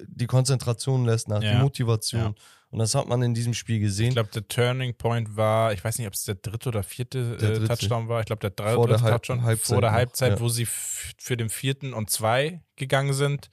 [0.07, 1.59] die Konzentration lässt nach, die Ja.
[1.61, 2.21] Motivation.
[2.21, 2.33] Ja.
[2.77, 4.09] Und das hat man in diesem Spiel gesehen.
[4.09, 7.17] Ich glaube, der Turning Point war, ich weiß nicht, ob es der dritte oder vierte
[7.17, 7.67] äh, dritte.
[7.69, 8.19] Touchdown war.
[8.19, 10.39] Ich glaube, der drei- Vor der dritte Touchdown Halbzeit vor der noch, Halbzeit, ja.
[10.39, 13.49] wo sie für den vierten und zwei gegangen sind,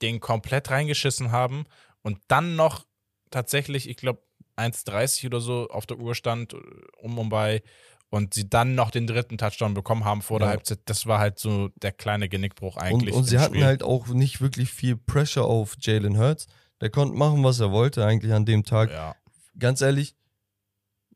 [0.00, 1.64] den komplett reingeschissen haben
[2.02, 2.86] und dann noch
[3.32, 4.22] tatsächlich, ich glaube,
[4.56, 6.58] 1,30 oder so auf der Uhr stand, äh,
[7.00, 7.64] um und bei,
[8.10, 10.50] und sie dann noch den dritten Touchdown bekommen haben vor der Ja.
[10.52, 10.78] Halbzeit.
[10.84, 13.12] Das war halt so der kleine Genickbruch Und, eigentlich.
[13.16, 13.64] und sie im hatten Spiel.
[13.66, 16.46] halt auch nicht wirklich viel Pressure auf Jalen Hurts.
[16.82, 18.90] Der konnte machen, was er wollte, eigentlich an dem Tag.
[18.90, 19.16] Ja.
[19.58, 20.14] Ganz ehrlich,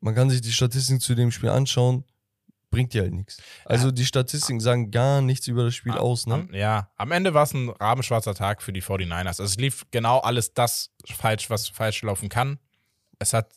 [0.00, 2.04] man kann sich die Statistiken zu dem Spiel anschauen,
[2.70, 3.38] bringt dir halt nichts.
[3.64, 6.34] Also die Statistiken sagen gar nichts über das Spiel Am- aus, ne?
[6.34, 9.26] Am, ja, am Ende war es ein rabenschwarzer Tag für die 49ers.
[9.26, 12.58] Also es lief genau alles das falsch, was falsch laufen kann.
[13.18, 13.52] Es hat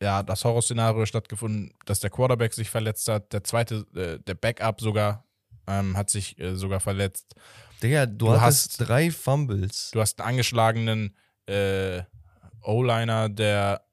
[0.00, 3.32] ja das Horrorszenario stattgefunden, dass der Quarterback sich verletzt hat.
[3.32, 5.24] Der zweite, äh, der Backup sogar,
[5.66, 7.34] ähm, hat sich äh, sogar verletzt.
[7.82, 9.90] Digga, du, Du hast- drei Fumbles.
[9.92, 11.16] Du hast einen angeschlagenen
[11.46, 12.02] äh,
[12.62, 13.86] O-Liner, der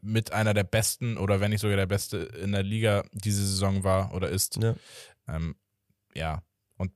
[0.00, 3.82] mit einer der besten oder wenn nicht sogar der beste in der Liga diese Saison
[3.82, 4.56] war oder ist.
[4.56, 4.74] Ja.
[5.28, 5.56] Ähm,
[6.14, 6.42] ja,
[6.76, 6.92] und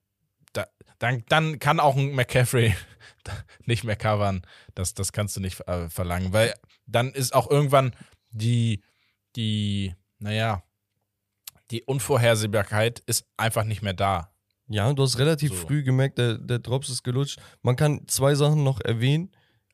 [0.53, 0.67] da,
[0.99, 2.75] dann, dann kann auch ein McCaffrey
[3.67, 4.43] nicht mehr covern.
[4.75, 6.55] Das, das kannst du nicht äh, verlangen, weil
[6.87, 7.95] dann ist auch irgendwann
[8.31, 8.83] die,
[9.37, 10.63] die, naja,
[11.71, 14.30] die Unvorhersehbarkeit ist einfach nicht mehr da.
[14.71, 15.57] Ja, du hast relativ So.
[15.67, 17.39] früh gemerkt, der, der Drops ist gelutscht.
[17.63, 19.31] Man kann zwei Sachen noch erwähnen.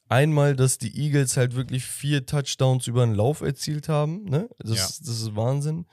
[0.08, 4.24] Einmal, dass die Eagles halt wirklich vier Touchdowns über den Lauf erzielt haben.
[4.24, 4.48] Ne?
[4.58, 4.84] Das, Ja.
[5.06, 5.86] das ist Wahnsinn.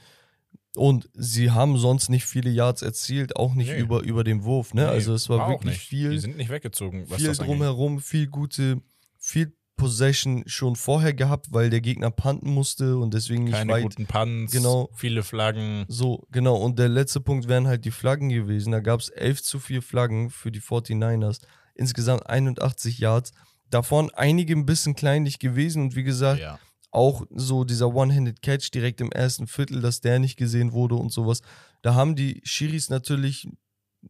[0.76, 3.80] Und sie haben sonst nicht viele Yards erzielt, auch nicht Nee.
[3.80, 4.74] über, über den Wurf.
[4.74, 4.84] Ne?
[4.84, 6.12] Nee, also es war, auch wirklich viel.
[6.12, 8.82] Die sind nicht weggezogen, was viel drumherum, viel gute,
[9.20, 13.84] viel Possession schon vorher gehabt, weil der Gegner panten musste und deswegen nicht Keine weit.
[13.84, 14.90] guten Punts, Genau.
[14.96, 15.86] viele Flaggen.
[15.88, 16.56] So, genau.
[16.58, 18.72] Und der letzte Punkt wären halt die Flaggen gewesen.
[18.72, 21.40] Da gab es 11 zu 4 Flaggen für die 49ers.
[21.76, 23.32] Insgesamt 81 Yards.
[23.70, 26.60] Davon einige ein bisschen kleinlich gewesen und wie gesagt, Ja.
[26.92, 31.12] auch so dieser One-Handed Catch direkt im ersten Viertel, dass der nicht gesehen wurde und
[31.12, 31.42] sowas.
[31.82, 33.48] Da haben die Schiris natürlich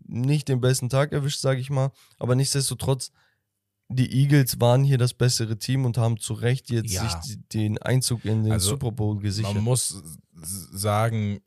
[0.05, 1.91] nicht den besten Tag erwischt, sage ich mal.
[2.19, 3.11] Aber nichtsdestotrotz,
[3.93, 7.07] die Eagles waren hier das bessere Team und haben zu Recht jetzt Ja.
[7.21, 9.55] sich den Einzug in den Also, Super Bowl gesichert.
[9.55, 10.01] Man muss
[10.33, 11.39] sagen,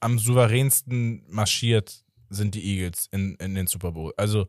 [0.00, 4.12] am souveränsten marschiert sind die Eagles in, in den Super Bowl.
[4.16, 4.46] Also,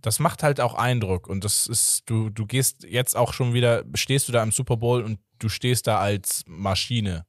[0.00, 3.84] das macht halt auch Eindruck und das ist, du, du gehst jetzt auch schon wieder,
[3.94, 7.26] stehst du da im Super Bowl und du stehst da als Maschine.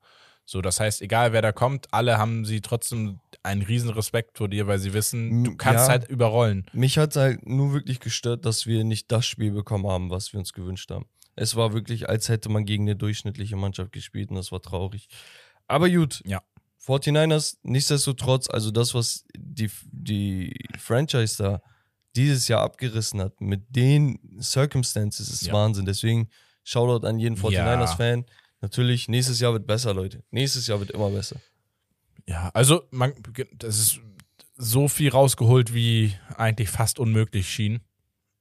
[0.50, 4.50] So, das heißt, egal wer da kommt, alle haben sie trotzdem einen riesen Respekt vor
[4.50, 5.90] dir, weil sie wissen, du kannst ja.
[5.90, 6.66] halt überrollen.
[6.74, 10.40] Mich hat halt nur wirklich gestört, dass wir nicht das Spiel bekommen haben, was wir
[10.40, 11.06] uns gewünscht haben.
[11.36, 15.08] Es war wirklich, als hätte man gegen eine durchschnittliche Mannschaft gespielt und das war traurig.
[15.68, 16.24] Aber gut.
[16.26, 16.42] Ja.
[16.84, 21.62] 49ers, nichtsdestotrotz, also das, was die, die Franchise da
[22.16, 25.54] dieses Jahr abgerissen hat, mit den Circumstances, ist Ja.
[25.54, 25.86] Wahnsinn.
[25.86, 26.28] Deswegen
[26.64, 27.36] Shoutout an jeden
[27.92, 28.32] Ja.
[28.60, 28.62] 49ers-Fan.
[28.62, 30.24] Natürlich, nächstes Jahr wird besser, Leute.
[30.32, 31.38] Nächstes Jahr wird immer besser.
[32.28, 33.14] Ja, also man,
[33.54, 34.00] das ist
[34.56, 37.80] so viel rausgeholt, wie eigentlich fast unmöglich schien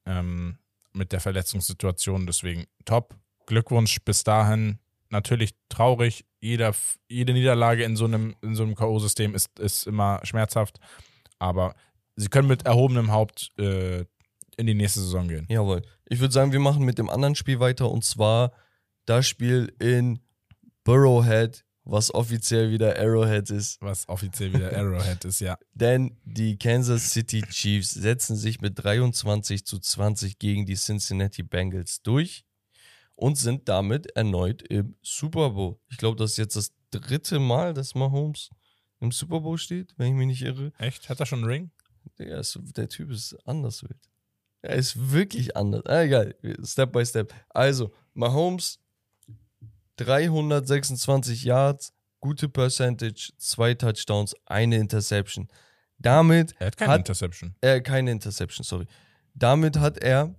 [0.04, 0.58] ähm,
[0.92, 2.26] mit der Verletzungssituation.
[2.26, 3.14] Deswegen top.
[3.46, 4.78] Glückwunsch bis dahin.
[5.10, 6.26] Natürlich traurig.
[6.40, 6.74] Jeder,
[7.08, 10.78] jede Niederlage in so einem, in so einem K.O.-System ist, ist immer schmerzhaft.
[11.38, 11.74] Aber
[12.16, 14.04] sie können mit erhobenem Haupt äh,
[14.58, 15.46] in die nächste Saison gehen.
[15.48, 15.82] Jawohl.
[16.06, 18.52] Ich würde sagen, wir machen mit dem anderen Spiel weiter und zwar
[19.08, 20.20] das Spiel in
[20.84, 23.80] Burrowhead, was offiziell wieder Arrowhead ist.
[23.80, 25.58] Was offiziell wieder Arrowhead ist, ja.
[25.72, 32.02] Denn die Kansas City Chiefs setzen sich mit 23 zu 20 gegen die Cincinnati Bengals
[32.02, 32.44] durch
[33.14, 35.78] und sind damit erneut im Super Bowl.
[35.88, 38.50] Ich glaube, das ist jetzt das dritte Mal, dass Mahomes
[39.00, 40.72] im Super Bowl steht, wenn ich mich nicht irre.
[40.78, 41.08] Echt?
[41.08, 41.70] Hat er schon einen Ring?
[42.18, 44.10] Der, ist, der Typ ist anders wild.
[44.60, 45.86] Er ist wirklich anders.
[45.86, 47.32] Ah, egal, Step by Step.
[47.48, 48.80] Also, Mahomes
[49.98, 55.48] 326 Yards, gute Percentage, zwei Touchdowns, eine Interception.
[55.98, 57.54] Damit Er hat keine hat Interception.
[57.60, 58.86] er keine Interception, sorry.
[59.34, 60.34] Damit hat er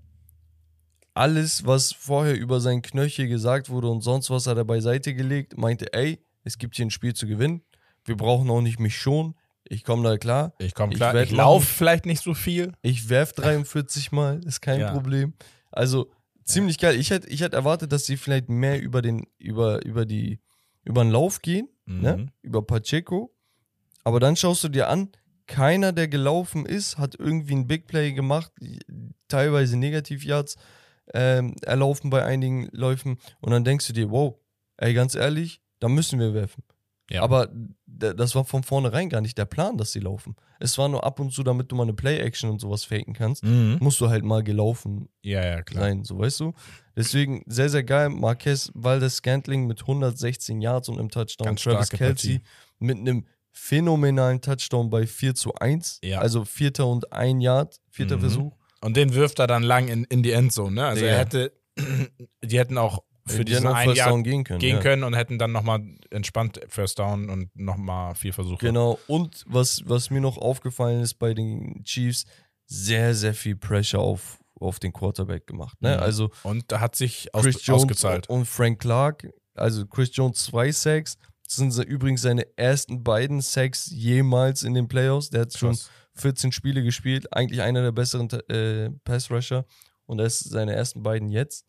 [1.13, 5.57] alles, was vorher über sein Knöchel gesagt wurde und sonst was hat er beiseite gelegt,
[5.57, 7.61] meinte, ey, es gibt hier ein Spiel zu gewinnen.
[8.05, 9.35] Wir brauchen auch nicht mich schon.
[9.65, 10.53] Ich komme da klar.
[10.59, 11.13] Ich komme Ich klar.
[11.13, 12.71] werd Ich, laufe vielleicht nicht so viel.
[12.81, 14.91] Ich werf 43 Mal, ist kein Ja.
[14.93, 15.33] Problem.
[15.71, 16.09] Also
[16.49, 16.95] ziemlich geil.
[16.99, 20.39] Ich hätte ich hätt erwartet, dass sie vielleicht mehr über den, über, über die,
[20.83, 22.17] über den Lauf gehen, ne?
[22.17, 22.29] Mhm.
[22.41, 23.33] Über Pacheco.
[24.03, 25.09] Aber dann schaust du dir an,
[25.47, 28.51] keiner, der gelaufen ist, hat irgendwie ein Big Play gemacht,
[29.27, 30.57] teilweise Negativ-Yards
[31.13, 33.17] ähm, erlaufen bei einigen Läufen.
[33.41, 34.35] Und dann denkst du dir, wow,
[34.77, 36.63] ey, ganz ehrlich, da müssen wir werfen.
[37.09, 37.23] Ja.
[37.23, 37.49] Aber
[37.87, 40.35] das war von vornherein gar nicht der Plan, dass sie laufen.
[40.59, 43.43] Es war nur ab und zu, damit du mal eine Play-Action und sowas faken kannst,
[43.43, 43.77] Mhm.
[43.81, 45.83] musst du halt mal gelaufen Ja, ja, klar.
[45.83, 46.53] sein, so weißt du.
[46.95, 48.09] Deswegen sehr, sehr geil.
[48.09, 51.45] Marquez Valdez Scantling mit 116 Yards und einem Touchdown.
[51.47, 52.41] Ganz Travis Kelsey Partie.
[52.79, 55.99] mit einem phänomenalen Touchdown bei 4 zu 1.
[56.03, 56.19] Ja.
[56.19, 58.21] Also vierter und ein Yard, vierter Mhm.
[58.21, 58.55] Versuch.
[58.81, 60.85] Und den wirft er dann lang in, in die Endzone, ne?
[60.85, 61.11] Also Ja.
[61.11, 61.51] er hätte,
[62.43, 64.59] die hätten auch für Die diesen einen First Jahr Down gehen können.
[64.59, 64.81] gehen ja.
[64.81, 68.65] können und hätten dann nochmal entspannt First Down und nochmal vier Versuche.
[68.65, 68.99] Genau.
[69.07, 72.25] Und was, was mir noch aufgefallen ist bei den Chiefs,
[72.65, 75.81] sehr, sehr viel Pressure auf, auf den Quarterback gemacht.
[75.81, 75.95] Ne?
[75.95, 76.03] Mhm.
[76.03, 78.29] Also Und da hat sich aus, Chris Jones ausgezahlt.
[78.29, 81.17] und Frank Clark, also Chris Jones zwei Sacks.
[81.45, 85.31] Das sind übrigens seine ersten beiden Sacks jemals in den Playoffs.
[85.31, 85.89] Der hat schon Krass.
[86.13, 89.65] 14 Spiele gespielt, eigentlich einer der besseren äh, Pass-Rusher.
[90.05, 91.65] Und das ist seine ersten beiden jetzt.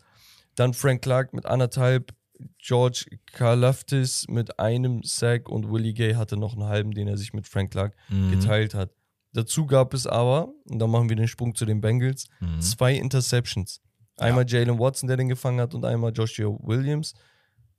[0.61, 2.13] Dann Frank Clark mit anderthalb,
[2.59, 7.33] George Karlaftis mit einem Sack und Willie Gay hatte noch einen halben, den er sich
[7.33, 8.31] mit Frank Clark Mhm.
[8.31, 8.91] geteilt hat.
[9.33, 12.61] Dazu gab es aber, und dann machen wir den Sprung zu den Bengals, Mhm.
[12.61, 13.81] zwei Interceptions.
[14.19, 17.15] Einmal Jalen Watson, der den gefangen hat, und einmal Joshua Williams.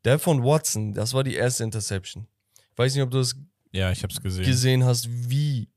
[0.03, 2.25] Der von Watson, das war die erste Interception.
[2.71, 3.36] Ich weiß nicht, ob du das
[3.71, 4.43] Ja, ich hab's gesehen.
[4.45, 5.69] gesehen hast, wie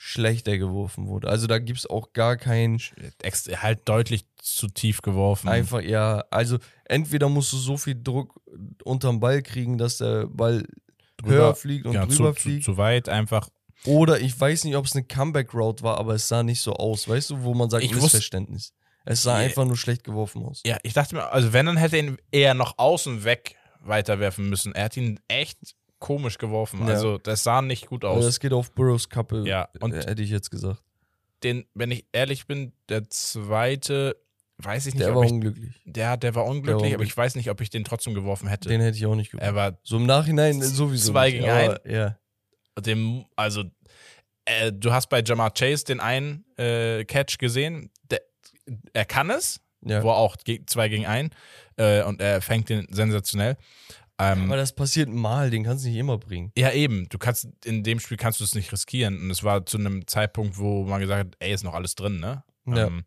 [0.00, 1.28] schlecht er geworfen wurde.
[1.28, 5.48] Also da gibt es auch gar keinen halt deutlich zu tief geworfen.
[5.48, 8.40] einfach, ja, also entweder musst du so viel Druck
[8.84, 10.64] unterm Ball kriegen, dass der Ball
[11.16, 12.64] Drüber- höher fliegt und ja, drüber zu, zu, fliegt.
[12.64, 13.48] zu weit einfach.
[13.84, 17.08] Oder ich weiß nicht, ob es eine Comeback-Route war, aber es sah nicht so aus,
[17.08, 18.72] weißt du, wo man sagt, Ich Missverständnis.
[19.04, 20.62] Es sah einfach nur schlecht geworfen aus.
[20.64, 24.48] Ja, ich dachte mir, also wenn, dann hätte er ihn eher noch außen weg weiterwerfen
[24.48, 24.74] müssen.
[24.74, 25.58] Er hat ihn echt
[25.98, 26.80] komisch geworfen.
[26.86, 26.94] Ja.
[26.94, 28.24] Also das sah nicht gut Also aus.
[28.24, 30.82] das geht auf Burrows Kappe, Ja, und- äh, hätte ich jetzt gesagt.
[31.44, 34.16] Den, wenn ich ehrlich bin, der zweite,
[34.58, 35.80] weiß ich nicht, Der ob war ich, unglücklich.
[35.84, 37.08] der, der war unglücklich, Der war aber unglücklich.
[37.10, 38.68] ich weiß nicht, ob ich den trotzdem geworfen hätte.
[38.68, 39.46] Den hätte ich auch nicht geworfen.
[39.46, 41.12] er war So im Nachhinein sowieso.
[41.12, 42.18] Zwei gegen aber, Ja.
[42.80, 43.64] dem, also
[44.46, 47.90] äh, du hast bei Jamar Chase den einen äh, Catch gesehen.
[48.10, 48.20] Der,
[48.92, 50.02] er kann es, ja.
[50.02, 51.30] wo auch ge zwei gegen einen
[51.76, 53.56] äh, und er fängt den sensationell.
[54.20, 56.50] Ähm, Aber das passiert mal, den kannst du nicht immer bringen.
[56.56, 57.08] Ja, eben.
[57.08, 59.20] Du kannst, in dem Spiel kannst du es nicht riskieren.
[59.20, 62.18] Und es war zu einem Zeitpunkt, wo man gesagt hat, ey, ist noch alles drin,
[62.18, 62.42] ne?
[62.66, 62.86] Ja.
[62.88, 63.04] Ähm,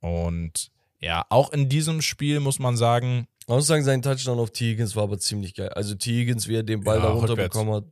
[0.00, 0.70] und
[1.00, 4.70] ja, auch in diesem Spiel muss man sagen, Man muss sagen, sein Touchdown auf T.
[4.70, 5.70] Higgins war aber ziemlich geil.
[5.70, 6.10] Also T.
[6.12, 7.84] Higgins, wie er den Ball Ja, da runterbekommen hat,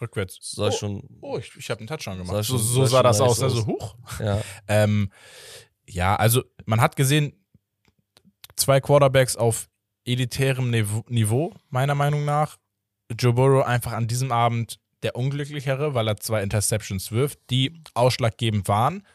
[0.00, 0.38] rückwärts.
[0.40, 2.46] sah oh, schon, oh, ich, ich habe einen Touchdown Sah gemacht.
[2.46, 3.42] schon- so so sah sah das nice aus.
[3.42, 3.94] Also, huch.
[4.20, 4.40] ja.
[4.68, 5.10] Ähm,
[5.88, 7.32] ja, also man hat gesehen,
[8.56, 9.68] zwei Quarterbacks auf
[10.08, 12.56] elitärem Niveau, meiner Meinung nach.
[13.18, 18.68] Joe Burrow einfach an diesem Abend der unglücklichere, weil er zwei Interceptions wirft, die ausschlaggebend
[18.68, 19.06] waren.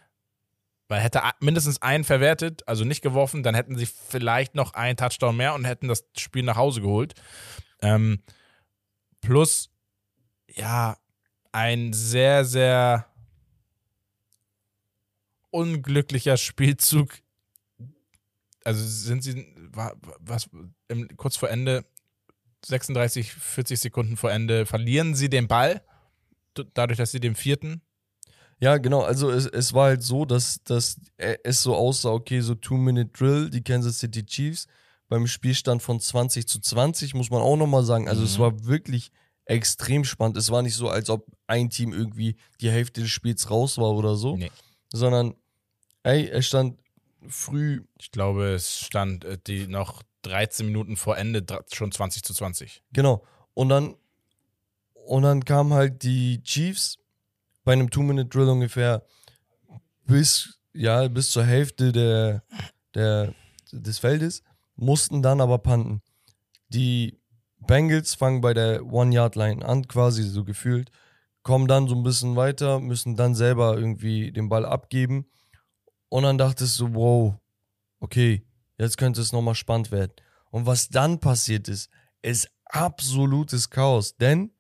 [0.88, 4.98] Weil hätte er mindestens einen verwertet, also nicht geworfen, dann hätten sie vielleicht noch einen
[4.98, 7.14] Touchdown mehr und hätten das Spiel nach Hause geholt.
[7.82, 8.22] Ähm,
[9.22, 9.70] plus,
[10.48, 10.98] ja,
[11.52, 13.08] ein sehr, sehr
[15.52, 17.23] unglücklicher Spielzug.
[18.66, 20.50] Also sind sie, wa- was,
[20.88, 21.86] im, kurz vor Ende,
[22.66, 25.82] 36, 40 Sekunden vor Ende, verlieren sie den Ball,
[26.74, 27.82] dadurch, dass sie den vierten.
[28.60, 29.02] Ja, genau.
[29.02, 33.64] Also es, es war halt so, dass, dass es so aussah, okay, so Two-Minute-Drill, die
[33.64, 34.68] Kansas City Chiefs
[35.10, 38.08] beim Spielstand von 20 zu 20, muss man auch nochmal sagen.
[38.08, 38.42] Also es Mhm.
[38.44, 39.12] war wirklich
[39.46, 40.38] extrem spannend.
[40.38, 43.92] Es war nicht so, als ob ein Team irgendwie die Hälfte des Spiels raus war
[43.92, 44.52] oder so, Nee.
[44.94, 45.36] sondern,
[46.04, 46.80] ey, es stand
[47.30, 52.34] früh, Ich glaube, es stand äh, die noch 13 Minuten vor Ende schon 20 zu
[52.34, 52.84] 20.
[52.92, 53.26] genau.
[53.54, 53.96] Und dann,
[55.06, 56.98] und dann kamen halt die Chiefs
[57.64, 59.06] bei einem Two-Minute-Drill ungefähr
[60.06, 62.44] bis, ja, bis zur Hälfte der,
[62.96, 63.34] der,
[63.72, 64.44] des Feldes,
[64.76, 66.02] mussten dann aber panten.
[66.70, 67.20] Die
[67.60, 70.90] Bengals fangen bei der One-Yard-Line an, quasi so gefühlt,
[71.44, 75.28] kommen dann so ein bisschen weiter, müssen dann selber irgendwie den Ball abgeben.
[76.14, 77.34] Und dann dachtest du, wow,
[78.00, 78.46] okay,
[78.78, 80.12] jetzt könnte es nochmal spannend werden.
[80.52, 81.90] Und was dann passiert ist,
[82.22, 84.16] ist absolutes Chaos.
[84.16, 84.52] Denn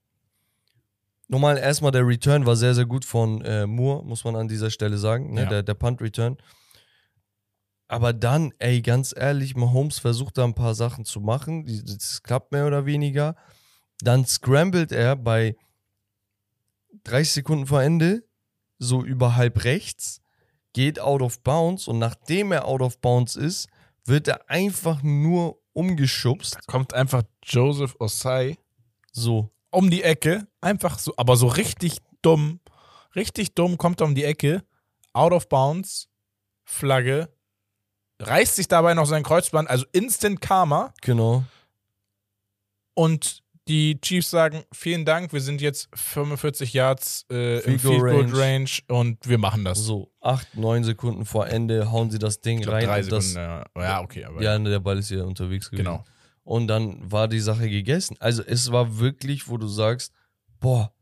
[1.27, 4.71] nochmal erstmal der Return war sehr, sehr gut von äh, Moore, muss man an dieser
[4.71, 5.43] Stelle sagen, ne?
[5.43, 5.49] Ja.
[5.49, 6.37] der, der Punt-Return.
[7.87, 11.67] Aber dann, ey, ganz ehrlich, Mahomes versucht da ein paar Sachen zu machen.
[11.85, 13.35] Das klappt mehr oder weniger.
[13.99, 15.55] Dann scrambled er bei
[17.03, 18.23] 30 Sekunden vor Ende,
[18.79, 20.22] so über halb rechts,
[20.73, 23.67] geht out of bounds und nachdem er out of bounds ist,
[24.05, 26.67] wird er einfach nur umgeschubst.
[26.67, 28.57] Kommt einfach Joseph Osai
[29.11, 29.49] So.
[29.71, 32.59] um die Ecke, einfach so, aber so richtig dumm,
[33.15, 34.63] richtig dumm kommt er um die Ecke,
[35.13, 36.09] out of bounds,
[36.63, 37.29] Flagge,
[38.19, 41.43] reißt sich dabei noch sein Kreuzband, also Instant Karma Genau.
[42.95, 48.09] und die Chiefs sagen, vielen Dank, wir sind jetzt 45 Yards äh, im Field Goal
[48.15, 49.79] Field Goal Range und wir machen das.
[49.79, 52.85] So, acht, neun Sekunden vor Ende hauen sie das Ding glaub, rein.
[52.85, 53.83] drei und das, Sekunden, ja.
[53.83, 55.85] ja, okay, aber ja, ne, der Ball ist ja unterwegs gewesen.
[55.85, 56.03] genau.
[56.43, 58.17] Und dann war die Sache gegessen.
[58.19, 60.13] Also es war wirklich, wo du sagst,
[60.59, 60.93] boah,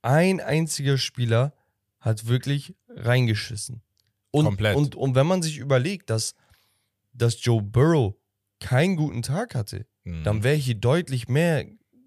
[0.00, 1.52] ein einziger Spieler
[2.00, 3.82] hat wirklich reingeschissen.
[4.30, 4.74] Und, Komplett.
[4.76, 6.34] Und, und wenn man sich überlegt, dass,
[7.12, 8.14] dass Joe Burrow
[8.58, 10.22] keinen guten Tag hatte, Mhm.
[10.22, 11.66] dann wäre hier deutlich mehr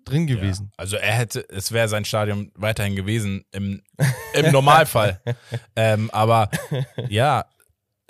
[0.09, 0.67] drin gewesen.
[0.71, 0.73] Ja.
[0.77, 3.81] Also er hätte, es wäre sein Stadion weiterhin gewesen im,
[4.33, 5.21] im Normalfall.
[5.75, 6.49] ähm, aber
[7.09, 7.45] ja,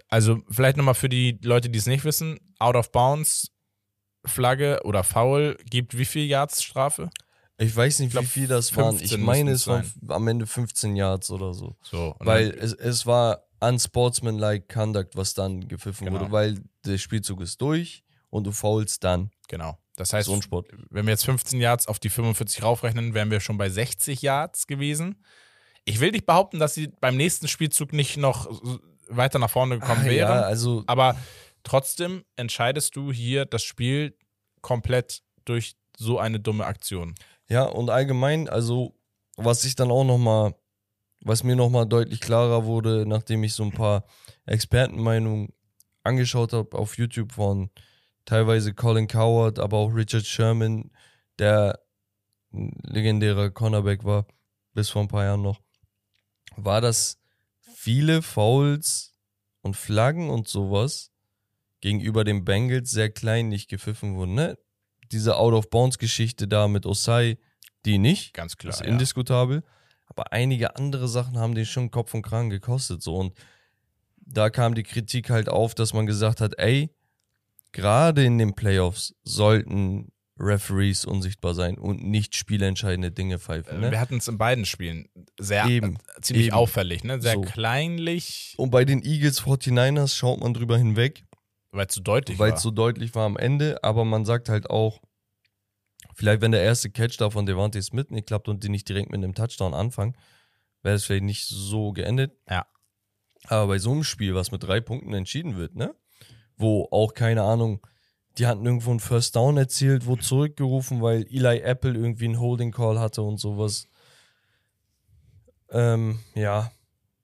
[0.07, 3.51] also vielleicht nochmal für die Leute, die es nicht wissen, out of bounds,
[4.25, 7.09] Flagge oder Foul gibt wie viel Yards Strafe?
[7.57, 8.95] Ich weiß nicht, Ich glaub, wie viel das waren.
[8.95, 11.75] Ich 15 meine, es waren am Ende 15 Yards oder so.
[11.81, 16.19] So, Weil es, es war unsportsmanlike Conduct, was dann gepfiffen Genau.
[16.19, 19.31] wurde, weil der Spielzug ist durch und du faulst dann.
[19.47, 19.77] genau.
[19.99, 20.67] Das heißt, so ein Sport.
[20.89, 24.65] wenn wir jetzt 15 Yards auf die 45 raufrechnen, wären wir schon bei 60 Yards
[24.65, 25.23] gewesen.
[25.83, 28.49] Ich will nicht behaupten, dass sie beim nächsten Spielzug nicht noch
[29.09, 30.37] weiter nach vorne gekommen Ah, wären.
[30.37, 31.17] Ja, also Aber
[31.63, 34.15] trotzdem entscheidest du hier das Spiel
[34.61, 37.15] komplett durch so eine dumme Aktion.
[37.49, 38.95] Ja, und allgemein, also,
[39.35, 40.53] was ich dann auch nochmal,
[41.21, 44.05] was mir nochmal deutlich klarer wurde, nachdem ich so ein paar
[44.45, 45.49] Expertenmeinungen
[46.03, 47.69] angeschaut habe auf YouTube von
[48.29, 50.91] teilweise Colin Coward, aber auch Richard Sherman,
[51.39, 51.79] der
[52.53, 54.27] ein legendärer Cornerback war,
[54.73, 55.59] bis vor ein paar Jahren noch,
[56.55, 57.17] war, dass
[57.73, 59.15] viele Fouls
[59.61, 61.11] und Flaggen und sowas
[61.81, 64.35] gegenüber den Bengals sehr kleinlich gepfiffen wurden.
[64.35, 64.59] Ne?
[65.11, 67.39] Diese Out-of-Bounds-Geschichte da mit Osai,
[67.85, 68.73] die nicht, Ganz klar.
[68.73, 68.85] ist ja.
[68.85, 69.63] indiskutabel.
[70.05, 73.01] Aber einige andere Sachen haben den schon Kopf und Kragen gekostet.
[73.01, 73.15] So.
[73.15, 73.33] Und
[74.17, 76.93] da kam die Kritik halt auf, dass man gesagt hat, ey,
[77.71, 80.11] gerade in den Playoffs sollten
[80.41, 83.77] Referees unsichtbar sein und nicht spielentscheidende Dinge pfeifen.
[83.79, 83.99] Äh, Wir Ne?
[83.99, 86.55] hatten es in beiden Spielen sehr Eben, ziemlich eben.
[86.55, 87.21] auffällig, ne?
[87.21, 87.41] Sehr So.
[87.41, 91.25] kleinlich, Und bei den Eagles 49ers schaut man drüber hinweg,
[91.71, 92.55] weil es zu deutlich weil war.
[92.57, 93.83] es so deutlich war am Ende.
[93.83, 95.01] Aber man sagt halt auch,
[96.15, 99.11] vielleicht wenn der erste Catch da von Devante Smith nicht klappt und die nicht direkt
[99.11, 100.15] mit einem Touchdown anfangen,
[100.83, 102.31] wäre es vielleicht nicht so geendet.
[102.49, 102.65] Ja.
[103.47, 105.93] Aber bei so einem Spiel, was mit drei Punkten entschieden wird, ne?
[106.59, 107.79] Wo auch, keine Ahnung,
[108.37, 112.71] die hatten irgendwo einen First Down erzielt, wurde zurückgerufen, weil Eli Apple irgendwie einen Holding
[112.71, 113.87] Call hatte und sowas.
[115.71, 116.71] Ähm, ja.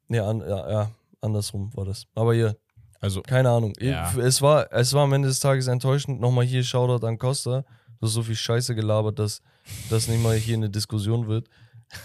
[0.08, 2.08] Nee, an, ja, ja, andersrum war das.
[2.16, 2.58] Aber hier,
[3.00, 3.74] also, keine Ahnung.
[3.80, 4.12] Ja.
[4.18, 6.20] Es, war, es war am Ende des Tages enttäuschend.
[6.20, 7.62] Nochmal hier Shoutout an Costa.
[8.00, 9.42] Du hast so viel Scheiße gelabert, dass
[9.90, 11.48] das nicht mal hier eine Diskussion wird.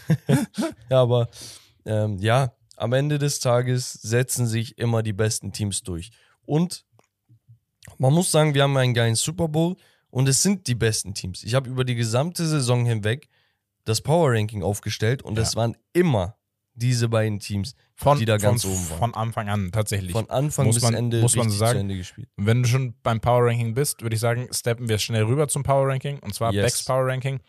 [0.90, 1.28] ja, aber
[1.84, 6.10] ähm, ja, am Ende des Tages setzen sich immer die besten Teams durch.
[6.46, 6.84] Und
[7.98, 9.76] man muss sagen, wir haben einen geilen Super Bowl
[10.10, 11.42] und es sind die besten Teams.
[11.44, 13.28] Ich habe über die gesamte Saison hinweg
[13.84, 15.42] das Power Ranking aufgestellt und Ja.
[15.42, 16.36] es waren immer
[16.74, 18.98] diese beiden Teams, von, die da ganz von, oben waren.
[18.98, 20.12] von Anfang an tatsächlich.
[20.12, 21.72] Von Anfang Muss bis man- Ende muss man richtig sagen.
[21.72, 22.28] zu Ende gespielt.
[22.36, 25.62] Wenn du schon beim Power Ranking bist, würde ich sagen, steppen wir schnell rüber zum
[25.62, 26.64] Power Ranking und zwar Yes.
[26.64, 27.40] Becks Power Ranking.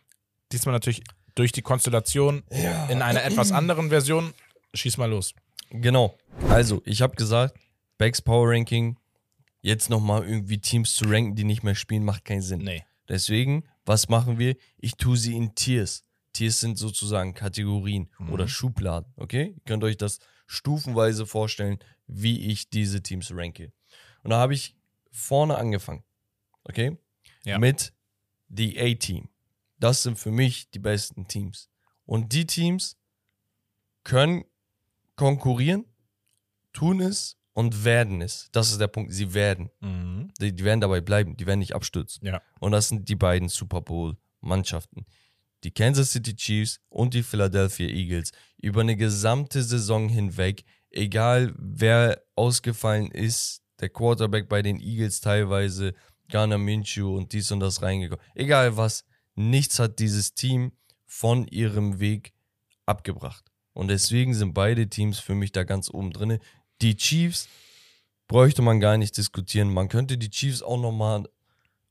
[0.52, 1.02] Diesmal natürlich
[1.36, 2.88] durch die Konstellation Ja.
[2.88, 4.34] in einer etwas anderen Version.
[4.74, 5.34] Schieß mal los.
[5.70, 6.18] Genau.
[6.50, 7.56] Also, ich habe gesagt,
[7.98, 8.98] Becks Power Ranking,
[9.62, 12.62] jetzt nochmal irgendwie Teams zu ranken, die nicht mehr spielen, macht keinen Sinn.
[12.62, 12.84] Nee.
[13.08, 14.56] Deswegen, was machen wir?
[14.78, 16.06] Ich tue sie in Tiers.
[16.34, 18.32] Tiers sind sozusagen Kategorien Mhm.
[18.32, 19.54] oder Schubladen, okay?
[19.56, 23.74] Ihr könnt euch das stufenweise vorstellen, wie ich diese Teams ranke.
[24.24, 24.76] Und da habe ich
[25.12, 26.04] vorne angefangen,
[26.64, 26.98] okay?
[27.44, 27.58] Ja.
[27.60, 27.94] Mit
[28.50, 29.30] the A-Team.
[29.80, 31.70] Das sind für mich die besten Teams.
[32.06, 32.98] Und die Teams
[34.04, 34.46] können
[35.16, 35.86] konkurrieren,
[36.74, 38.50] tun es und werden es.
[38.52, 39.12] Das ist der Punkt.
[39.12, 39.70] Sie werden.
[39.82, 40.32] Mhm.
[40.40, 41.36] Die, die werden dabei bleiben.
[41.38, 42.26] Die werden nicht abstürzen.
[42.26, 42.42] Ja.
[42.60, 45.06] Und das sind die beiden Super Bowl-Mannschaften.
[45.64, 52.24] Die Kansas City Chiefs und die Philadelphia Eagles über eine gesamte Saison hinweg, egal wer
[52.36, 55.94] ausgefallen ist, der Quarterback bei den Eagles teilweise,
[56.30, 58.24] Garner Minshew und dies und das reingekommen.
[58.34, 60.72] Egal was, nichts hat dieses Team
[61.06, 62.34] von ihrem Weg
[62.86, 63.52] abgebracht.
[63.74, 66.40] Und deswegen sind beide Teams für mich da ganz oben drin.
[66.82, 67.48] Die Chiefs
[68.28, 69.74] bräuchte man gar nicht diskutieren.
[69.74, 71.28] Man könnte die Chiefs auch nochmal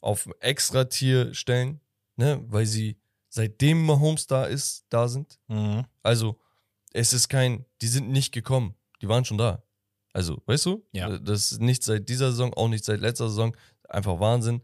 [0.01, 1.80] auf ein Extra-Tier stellen,
[2.16, 2.43] ne?
[2.49, 2.97] weil sie
[3.28, 5.38] seitdem Mahomes da ist, da sind.
[5.49, 5.84] Mhm.
[6.03, 6.41] Also,
[6.93, 9.62] es ist kein, die sind nicht gekommen, die waren schon da.
[10.12, 10.84] Also, weißt du?
[10.93, 11.18] Ja.
[11.18, 13.57] Das ist nicht seit dieser Saison, auch nicht seit letzter Saison.
[13.88, 14.62] Einfach Wahnsinn.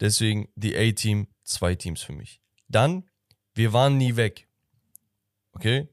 [0.00, 2.40] Deswegen die A-Team, zwei Teams für mich.
[2.68, 3.04] Dann,
[3.54, 4.48] wir waren nie weg.
[5.52, 5.88] Okay?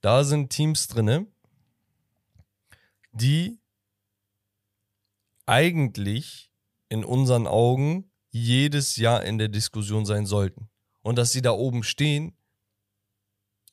[0.00, 1.26] Da sind Teams drinne,
[3.20, 3.60] die
[5.46, 6.50] eigentlich
[6.88, 10.68] in unseren Augen jedes Jahr in der Diskussion sein sollten.
[11.02, 12.36] Und dass sie da oben stehen,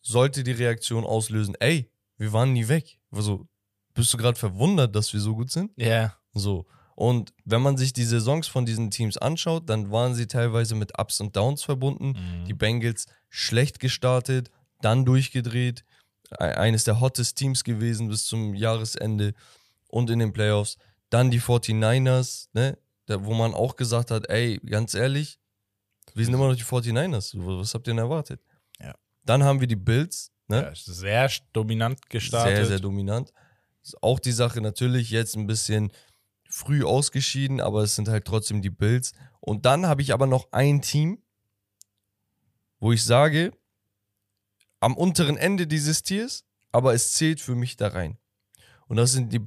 [0.01, 2.99] sollte die Reaktion auslösen, ey, wir waren nie weg.
[3.11, 3.47] Also,
[3.93, 5.71] bist du gerade verwundert, dass wir so gut sind?
[5.77, 6.15] Ja.
[6.33, 6.65] So.
[6.95, 10.99] Und wenn man sich die Saisons von diesen Teams anschaut, dann waren sie teilweise mit
[10.99, 12.09] Ups und Downs verbunden.
[12.09, 12.45] Mhm.
[12.45, 15.85] Die Bengals schlecht gestartet, dann durchgedreht.
[16.39, 19.33] E- Eines der hottest Teams gewesen bis zum Jahresende
[19.87, 20.77] und in den Playoffs.
[21.09, 22.77] Dann die 49ers, ne?
[23.05, 25.37] Da, wo man auch gesagt hat, ey, ganz ehrlich,
[26.13, 27.33] wir sind immer noch die 49ers.
[27.35, 28.41] Was habt ihr denn erwartet?
[28.79, 28.95] Ja.
[29.23, 30.63] Dann haben wir die Bills, ne?
[30.63, 32.55] Ja, sehr dominant gestartet.
[32.57, 33.31] Sehr, sehr dominant.
[33.83, 35.91] Ist auch die Sache natürlich jetzt ein bisschen
[36.49, 39.13] früh ausgeschieden, aber es sind halt trotzdem die Bills.
[39.39, 41.21] Und dann habe ich aber noch ein Team,
[42.79, 43.51] wo ich sage,
[44.83, 48.17] am unteren Ende dieses Tiers, aber es zählt für mich da rein.
[48.87, 49.39] Und das sind die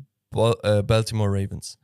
[0.62, 1.78] äh, Baltimore Ravens.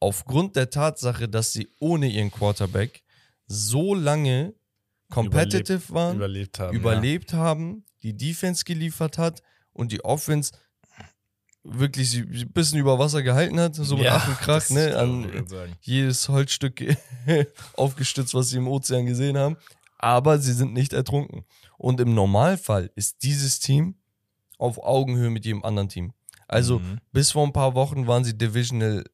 [0.00, 3.04] Aufgrund der Tatsache, dass sie ohne ihren Quarterback
[3.46, 4.54] so lange
[5.08, 6.76] competitive waren, überlebt haben.
[6.76, 9.40] überlebt haben, die Defense geliefert hat
[9.72, 10.52] und die Offense
[11.62, 14.70] wirklich sie ein bisschen über Wasser gehalten hat, so mit Ja, Ach und Krach, das
[14.70, 15.46] ne, an
[15.82, 16.82] jedes Holzstück
[17.74, 19.56] aufgestützt, was sie im Ozean gesehen haben.
[19.98, 21.44] Aber sie sind nicht ertrunken.
[21.80, 23.94] Und im Normalfall ist dieses Team
[24.58, 26.12] auf Augenhöhe mit jedem anderen Team.
[26.46, 26.98] Also Mhm.
[27.10, 29.04] bis vor ein paar Wochen waren sie Divisional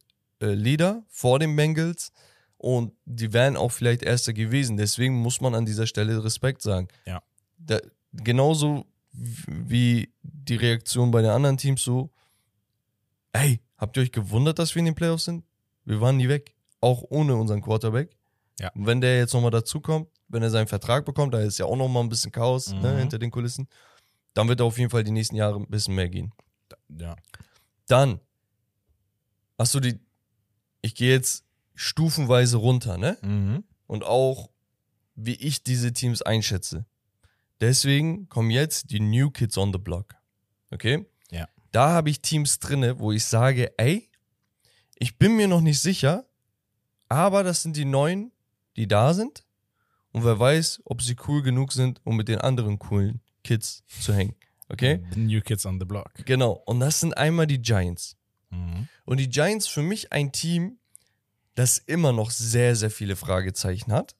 [0.40, 2.10] äh, Leader vor den Bengals
[2.56, 4.76] und die wären auch vielleicht Erster gewesen.
[4.76, 6.88] Deswegen muss man an dieser Stelle Respekt sagen.
[7.06, 7.22] Ja.
[7.58, 7.78] Da,
[8.12, 12.10] genauso wie die Reaktion bei den anderen Teams so,
[13.32, 15.44] ey, habt ihr euch gewundert, dass wir in den Playoffs sind?
[15.84, 16.54] Wir waren nie weg.
[16.80, 18.10] Auch ohne unseren Quarterback.
[18.58, 18.70] Ja.
[18.72, 21.76] Und wenn der jetzt nochmal dazukommt, wenn er seinen Vertrag bekommt, da ist ja auch
[21.76, 22.98] nochmal ein bisschen Chaos ne, Mhm.
[22.98, 23.68] hinter den Kulissen,
[24.34, 26.32] dann wird er auf jeden Fall die nächsten Jahre ein bisschen mehr gehen.
[26.88, 27.16] Ja.
[27.86, 28.20] Dann
[29.58, 29.98] hast du die,
[30.82, 33.16] ich gehe jetzt stufenweise runter, ne?
[33.22, 33.64] Mhm.
[33.86, 34.50] Und auch,
[35.14, 36.84] wie ich diese Teams einschätze.
[37.60, 40.14] Deswegen kommen jetzt die New Kids on the Block.
[40.70, 41.06] Okay?
[41.30, 41.48] Ja.
[41.72, 44.10] Da habe ich Teams drinne, wo ich sage, ey,
[44.98, 46.26] ich bin mir noch nicht sicher,
[47.08, 48.32] aber das sind die neuen,
[48.76, 49.44] die da sind.
[50.16, 54.14] Und wer weiß, ob sie cool genug sind, um mit den anderen coolen Kids zu
[54.14, 54.34] hängen.
[54.70, 55.04] Okay?
[55.12, 56.10] The New Kids on the Block.
[56.24, 56.52] Genau.
[56.64, 58.16] Und das sind einmal die Giants.
[58.48, 58.88] Mhm.
[59.04, 60.78] Und die Giants für mich ein Team,
[61.54, 64.16] das immer noch sehr, sehr viele Fragezeichen hat,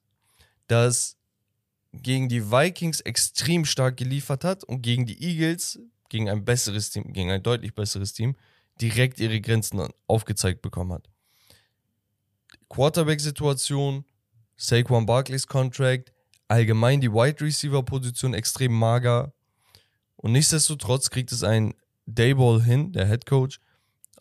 [0.67, 1.17] das
[1.93, 5.79] gegen die Vikings extrem stark geliefert hat und gegen die Eagles,
[6.09, 8.35] gegen ein besseres Team, gegen ein deutlich besseres Team,
[8.79, 11.09] direkt ihre Grenzen aufgezeigt bekommen hat.
[12.69, 14.05] Quarterback-Situation,
[14.57, 16.11] Saquon Barkleys Contract,
[16.47, 19.33] allgemein die Wide Receiver-Position extrem mager.
[20.15, 21.73] Und nichtsdestotrotz kriegt es ein
[22.05, 23.59] Dayball hin, der Head Coach,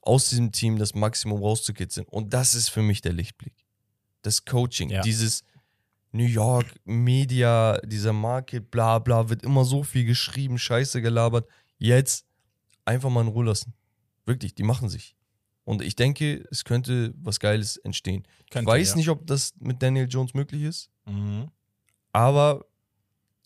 [0.02, 2.06] aus diesem Team das Maximum rauszukitzeln.
[2.08, 3.54] Und das ist für mich der Lichtblick.
[4.22, 5.00] Das Coaching, Ja.
[5.00, 5.42] dieses
[6.12, 11.48] New York Media, dieser Market, bla bla, wird immer so viel geschrieben, scheiße gelabert.
[11.78, 12.26] Jetzt
[12.84, 13.74] einfach mal in Ruhe lassen.
[14.24, 15.15] Wirklich, die machen sich.
[15.66, 18.22] Und ich denke, es könnte was Geiles entstehen.
[18.50, 18.96] Könnte, ich weiß ja.
[18.96, 21.50] nicht, ob das mit Daniel Jones möglich ist, Mhm.
[22.12, 22.64] aber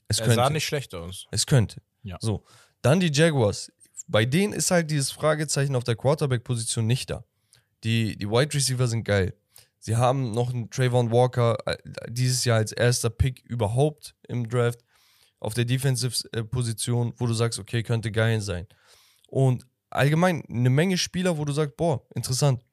[0.06, 0.36] es Er könnte.
[0.42, 1.26] sah nicht schlecht aus.
[1.30, 1.80] Es könnte.
[2.02, 2.18] Ja.
[2.20, 2.44] So.
[2.82, 3.72] Dann die Jaguars.
[4.06, 7.24] Bei denen ist halt dieses Fragezeichen auf der Quarterback-Position nicht da.
[7.84, 9.34] Die, die Wide Receiver sind geil.
[9.78, 11.78] Sie haben noch einen Trayvon Walker äh,
[12.10, 14.80] dieses Jahr als erster Pick überhaupt im Draft
[15.38, 18.66] auf der Defensive-Position, wo du sagst, okay, könnte geil sein.
[19.28, 22.64] Und allgemein eine Menge Spieler, wo du sagst, boah, interessant.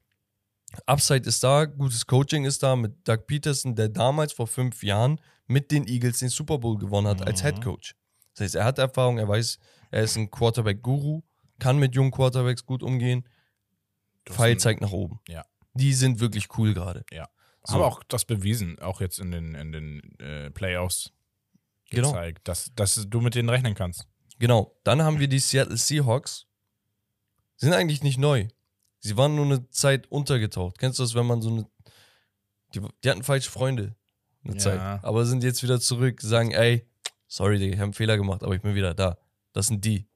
[0.86, 5.20] Upside ist da, gutes Coaching ist da mit Doug Peterson, der damals vor fünf Jahren
[5.48, 7.48] mit den Eagles den Super Bowl gewonnen hat als Mhm.
[7.48, 7.96] Head Coach.
[8.36, 9.60] Das heißt, er hat Erfahrung, er weiß,
[9.92, 11.22] er ist ein Quarterback-Guru,
[11.60, 13.28] kann mit jungen Quarterbacks gut umgehen.
[14.30, 15.20] Pfeil zeigt nach oben.
[15.28, 15.46] Ja.
[15.74, 17.06] Die sind wirklich cool gerade.
[17.64, 17.76] So.
[17.76, 21.14] Aber auch das bewiesen, auch jetzt in den, in den äh, Playoffs
[21.90, 22.12] Genau.
[22.12, 24.06] gezeigt, dass, dass du mit denen rechnen kannst.
[24.40, 24.78] Genau.
[24.84, 26.46] Dann haben wir die Seattle Seahawks.
[27.58, 28.48] Sind eigentlich nicht neu.
[29.00, 30.78] Sie waren nur eine Zeit untergetaucht.
[30.78, 31.68] Kennst du das, wenn man so eine.
[32.74, 33.96] Die, die hatten falsche Freunde
[34.44, 34.60] eine Ja.
[34.60, 35.04] Zeit.
[35.04, 36.88] Aber sind jetzt wieder zurück, sagen, ey,
[37.28, 39.18] sorry, Digga, ich habe einen Fehler gemacht, aber ich bin wieder da.
[39.54, 40.08] Das sind die.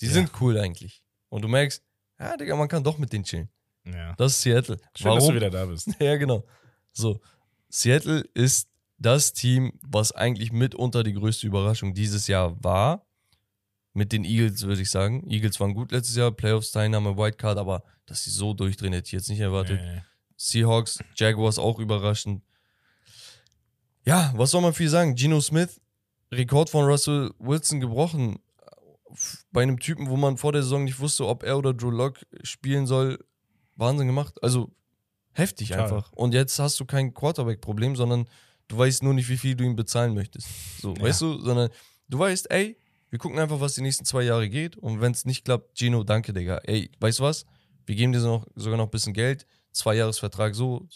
[0.00, 0.12] Die Ja.
[0.12, 1.02] sind cool eigentlich.
[1.28, 1.82] Und du merkst,
[2.18, 3.48] ja, Digga, man kann doch mit denen chillen.
[3.84, 4.14] Ja.
[4.16, 4.78] Das ist Seattle.
[4.96, 5.88] Schön, dass du wieder da bist.
[6.00, 6.44] Ja, genau.
[6.92, 7.20] So,
[7.68, 8.68] Seattle ist
[8.98, 13.06] das Team, was eigentlich mitunter die größte Überraschung dieses Jahr war.
[13.94, 15.28] Mit den Eagles, würde ich sagen.
[15.30, 19.28] Eagles waren gut letztes Jahr, Playoffs-Teilnahme, Wildcard, aber dass sie so durchdrehen, hätte ich jetzt
[19.28, 19.80] nicht erwartet.
[19.82, 20.02] Nee.
[20.36, 22.42] Seahawks, Jaguars auch überraschend.
[24.04, 25.14] Ja, was soll man viel sagen?
[25.14, 25.80] Geno Smith,
[26.32, 28.38] Rekord von Russell Wilson gebrochen.
[29.52, 32.18] Bei einem Typen, wo man vor der Saison nicht wusste, ob er oder Drew Lock
[32.42, 33.22] spielen soll.
[33.76, 34.42] Wahnsinn gemacht.
[34.42, 34.72] Also
[35.32, 35.84] heftig Total.
[35.84, 36.12] einfach.
[36.12, 38.26] Und jetzt hast du kein Quarterback-Problem, sondern
[38.68, 40.48] du weißt nur nicht, wie viel du ihm bezahlen möchtest.
[40.80, 41.02] So, Ja.
[41.02, 41.38] weißt du?
[41.40, 41.68] Sondern
[42.08, 42.78] du weißt, ey,
[43.12, 44.78] wir gucken einfach, was die nächsten zwei Jahre geht.
[44.78, 46.62] Und wenn es nicht klappt, Gino, danke, Digga.
[46.64, 47.44] Ey, weißt du was?
[47.84, 49.46] Wir geben dir so noch, sogar noch ein bisschen Geld.
[49.70, 50.88] Zwei Jahresvertrag so,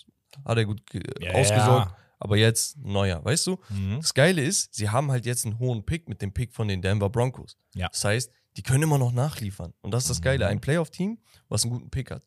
[0.42, 0.80] hat er gut
[1.20, 1.94] Ja, ausgesorgt.
[2.18, 3.58] Aber jetzt neuer, weißt du?
[3.68, 3.98] Mhm.
[4.00, 6.80] Das Geile ist, sie haben halt jetzt einen hohen Pick mit dem Pick von den
[6.80, 7.58] Denver Broncos.
[7.74, 7.90] Ja.
[7.90, 9.74] Das heißt, die können immer noch nachliefern.
[9.82, 10.46] Und das ist das Geile.
[10.46, 10.52] Mhm.
[10.52, 11.18] Ein Playoff-Team,
[11.50, 12.26] was einen guten Pick hat.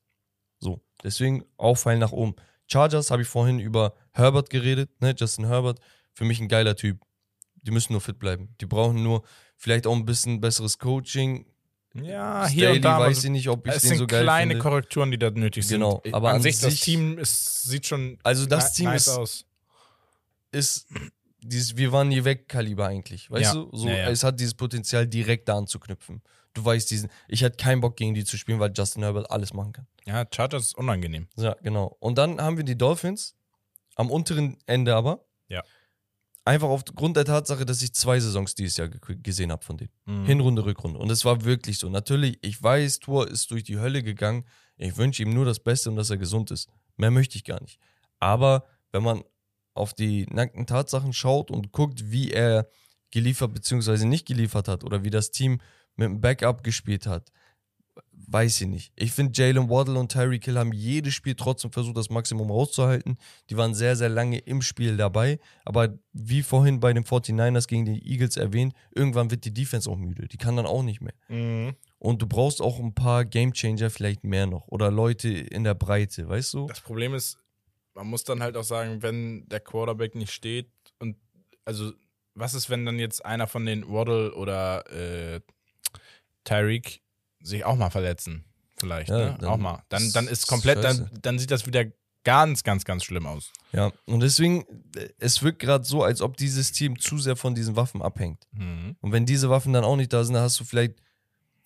[0.60, 2.36] So, deswegen auffallen nach oben.
[2.68, 5.16] Chargers habe ich vorhin über Herbert geredet, ne?
[5.18, 5.80] Justin Herbert.
[6.14, 7.02] Für mich ein geiler Typ.
[7.64, 8.56] Die müssen nur fit bleiben.
[8.62, 9.24] Die brauchen nur
[9.58, 11.46] vielleicht auch ein bisschen besseres Coaching.
[11.96, 13.00] Ja, hier Staley und da.
[13.00, 14.64] weiß ich nicht, ob ich es den sind so geil kleine finde.
[14.64, 15.80] Korrekturen, die da nötig sind.
[15.80, 18.86] Genau, Ich- aber an an sich, das sich- Team ist, sieht schon Also das Team
[18.86, 19.46] nice ist- aus.
[20.52, 20.88] ist
[21.42, 23.30] dieses Wir waren nie weg Kaliber eigentlich.
[23.32, 23.54] Weißt Ja.
[23.54, 23.70] du?
[23.76, 24.10] So, Ja, ja.
[24.10, 26.22] Es hat dieses Potenzial, direkt da anzuknüpfen.
[26.54, 29.54] Du weißt diesen, ich hätte keinen Bock gegen die zu spielen, weil Justin Herbert alles
[29.54, 29.88] machen kann.
[30.06, 31.28] Ja, Chargers ist unangenehm.
[31.38, 31.96] Ja, genau.
[32.00, 33.36] Und dann haben wir die Dolphins
[33.96, 35.24] am unteren Ende aber.
[36.50, 39.92] Einfach aufgrund der Tatsache, dass ich zwei Saisons dieses Jahr ge gesehen habe von denen.
[40.08, 40.26] Mhm.
[40.26, 40.98] Hinrunde, Rückrunde.
[40.98, 41.92] Und es war wirklich so.
[41.92, 44.46] Natürlich, ich weiß, Tour ist durch die Hölle gegangen.
[44.76, 46.68] Ich wünsche ihm nur das Beste und dass er gesund ist.
[46.98, 47.80] Mehr möchte ich gar nicht.
[48.20, 49.24] Aber wenn man
[49.76, 52.68] auf die nackten Tatsachen schaut und guckt, wie er
[53.12, 54.06] geliefert bzw.
[54.06, 55.62] nicht geliefert hat oder wie das Team
[55.98, 57.32] mit dem Backup gespielt hat,
[58.28, 58.94] weiß ich nicht.
[58.96, 63.18] Ich finde, Jalen Waddle und Tyreek Hill haben jedes Spiel trotzdem versucht, das Maximum rauszuhalten.
[63.50, 65.40] Die waren sehr, sehr lange im Spiel dabei.
[65.66, 69.98] Aber wie vorhin bei den 49ers gegen die Eagles erwähnt, irgendwann wird die Defense auch
[69.98, 70.28] müde.
[70.28, 71.14] Die kann dann auch nicht mehr.
[71.28, 71.76] Mhm.
[71.98, 74.68] Und du brauchst auch ein paar Gamechanger vielleicht mehr noch.
[74.68, 76.68] Oder Leute in der Breite, weißt du?
[76.68, 77.40] Das Problem ist,
[77.94, 81.18] man muss dann halt auch sagen, wenn der Quarterback nicht steht und
[81.66, 81.92] also
[82.36, 85.42] was ist, wenn dann jetzt einer von den Waddle oder äh,
[86.46, 87.02] Tyreek
[87.42, 88.46] sich auch mal verletzen?
[88.78, 89.38] Vielleicht, Ja, ne?
[89.40, 89.84] dann Auch mal.
[89.90, 91.86] Dann, ist dann ist komplett, dann, dann sieht das wieder
[92.24, 93.52] ganz, ganz, ganz schlimm aus.
[93.72, 93.92] Ja.
[94.06, 94.66] Und deswegen,
[94.96, 98.48] äh, es wirkt gerade so, als ob dieses Team zu sehr von diesen Waffen abhängt.
[98.52, 98.96] Mhm.
[99.02, 100.96] Und wenn diese Waffen dann auch nicht da sind, dann hast du vielleicht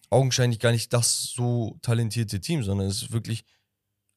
[0.09, 3.45] augenscheinlich gar nicht das so talentierte Team, sondern es ist wirklich,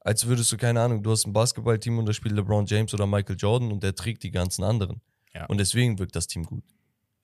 [0.00, 3.06] als würdest du, keine Ahnung, du hast ein Basketballteam und da spielt LeBron James oder
[3.06, 5.00] Michael Jordan und der trägt die ganzen anderen.
[5.34, 5.46] Ja.
[5.46, 6.64] Und deswegen wirkt das Team gut.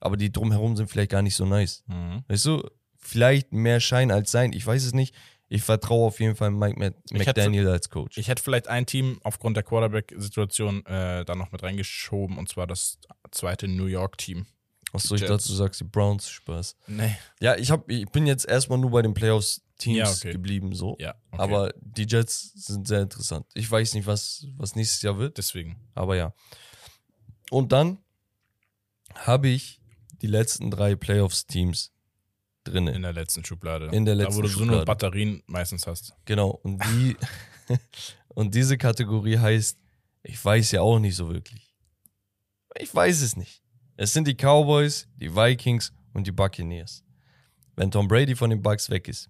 [0.01, 1.85] Aber die drumherum sind vielleicht gar nicht so nice.
[1.87, 2.25] Mhm.
[2.29, 2.69] Weißt du,
[3.03, 5.15] vielleicht mehr Schein als Sein, ich weiß es nicht.
[5.49, 8.17] Ich vertraue auf jeden Fall Mike Mc- Ich hätte- McDaniel als Coach.
[8.17, 12.67] Ich hätte vielleicht ein Team aufgrund der Quarterback-Situation äh, da noch mit reingeschoben und zwar
[12.67, 12.99] das
[13.33, 14.47] zweite New York-Team.
[14.95, 15.31] Achso, ich Jets.
[15.31, 16.77] dachte, du sagst die Browns, Spaß.
[16.87, 17.17] Nee.
[17.41, 20.33] Ja, ich, hab, ich bin jetzt erstmal nur bei den Playoffs-Teams Ja, okay.
[20.33, 20.97] geblieben, so.
[20.99, 21.43] Ja, okay.
[21.43, 23.47] Aber die Jets sind sehr interessant.
[23.55, 25.77] Ich weiß nicht, was, was nächstes Jahr wird, deswegen.
[25.95, 26.33] aber ja.
[27.51, 27.99] Und dann
[29.15, 29.81] habe ich
[30.23, 31.91] die letzten drei Playoffs-Teams
[32.65, 32.87] drin.
[32.89, 33.87] In der letzten Schublade.
[33.87, 34.77] In der Da, letzten wo du so Schublade.
[34.79, 36.15] nur Batterien meistens hast.
[36.25, 36.51] Genau.
[36.63, 37.17] Und die
[38.29, 39.79] und diese Kategorie heißt,
[40.25, 41.75] ich weiß ja auch nicht so wirklich.
[42.79, 43.63] Ich weiß es nicht.
[43.97, 47.05] Es sind die Cowboys, die Vikings und die Buccaneers.
[47.77, 49.29] Wenn Tom Brady von den Bucks weg ist,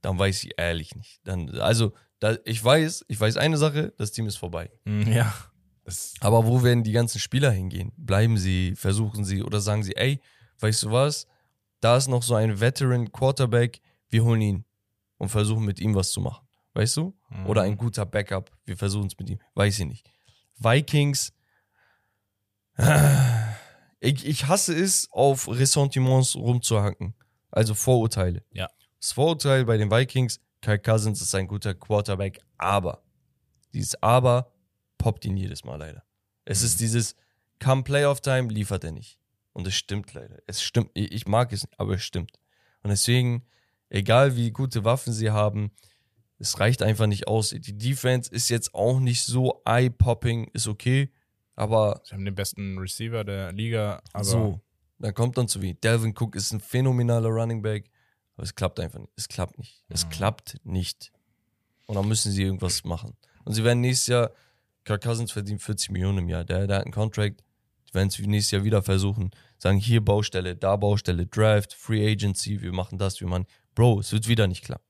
[0.00, 1.20] dann weiß ich ehrlich nicht.
[1.24, 4.70] Dann, also, da, ich weiß, ich weiß eine Sache, das Team ist vorbei.
[4.84, 5.34] Mhm, Ja.
[6.20, 7.92] Aber wo werden die ganzen Spieler hingehen?
[7.98, 10.18] Bleiben sie, versuchen sie oder sagen sie, ey,
[10.60, 11.26] weißt du was?
[11.84, 14.64] Da ist noch so ein Veteran Quarterback, wir holen ihn
[15.18, 16.48] und versuchen mit ihm was zu machen.
[16.72, 17.14] Weißt du?
[17.28, 17.46] Mhm.
[17.46, 19.38] Oder ein guter Backup, wir versuchen es mit ihm.
[19.52, 20.10] Weiß ich nicht.
[20.56, 21.34] Vikings.
[24.00, 27.14] Ich, ich hasse es, auf Ressentiments rumzuhacken.
[27.50, 28.44] Also Vorurteile.
[28.52, 28.68] Ja.
[29.00, 33.02] Das Vorurteil bei den Vikings, Kirk Cousins ist ein guter Quarterback, aber
[33.72, 34.52] Dieses Aber
[34.98, 36.02] poppt ihn jedes Mal leider.
[36.44, 37.16] Es ist dieses
[37.62, 39.18] Come Playoff Time, liefert er nicht.
[39.54, 40.38] Und es stimmt leider.
[40.46, 40.90] Es stimmt.
[40.94, 42.32] Ich ich mag es, nicht, aber es stimmt.
[42.82, 43.46] Und deswegen,
[43.88, 45.70] egal wie gute Waffen sie haben,
[46.38, 47.50] es reicht einfach nicht aus.
[47.50, 51.10] Die Defense ist jetzt auch nicht so eye-popping, ist okay,
[51.54, 54.60] aber Sie haben den besten Receiver der Liga, aber so,
[54.98, 55.80] da kommt dann zu wenig.
[55.80, 57.88] Delvin Cook ist ein phänomenaler Running Back,
[58.36, 59.12] aber es klappt einfach nicht.
[59.16, 59.84] Es klappt nicht.
[59.88, 60.10] Es Mhm.
[60.10, 61.12] klappt nicht.
[61.86, 63.16] Und dann müssen sie irgendwas machen.
[63.44, 64.32] Und sie werden nächstes Jahr,
[64.84, 67.44] Kirk Cousins verdient 40 Millionen im Jahr, der, der hat einen Contract,
[67.94, 72.72] werden es nächstes Jahr wieder versuchen, sagen hier Baustelle, da Baustelle, Draft, Free Agency, wir
[72.72, 74.84] machen das, wir machen, Bro, es wird wieder nicht klappen.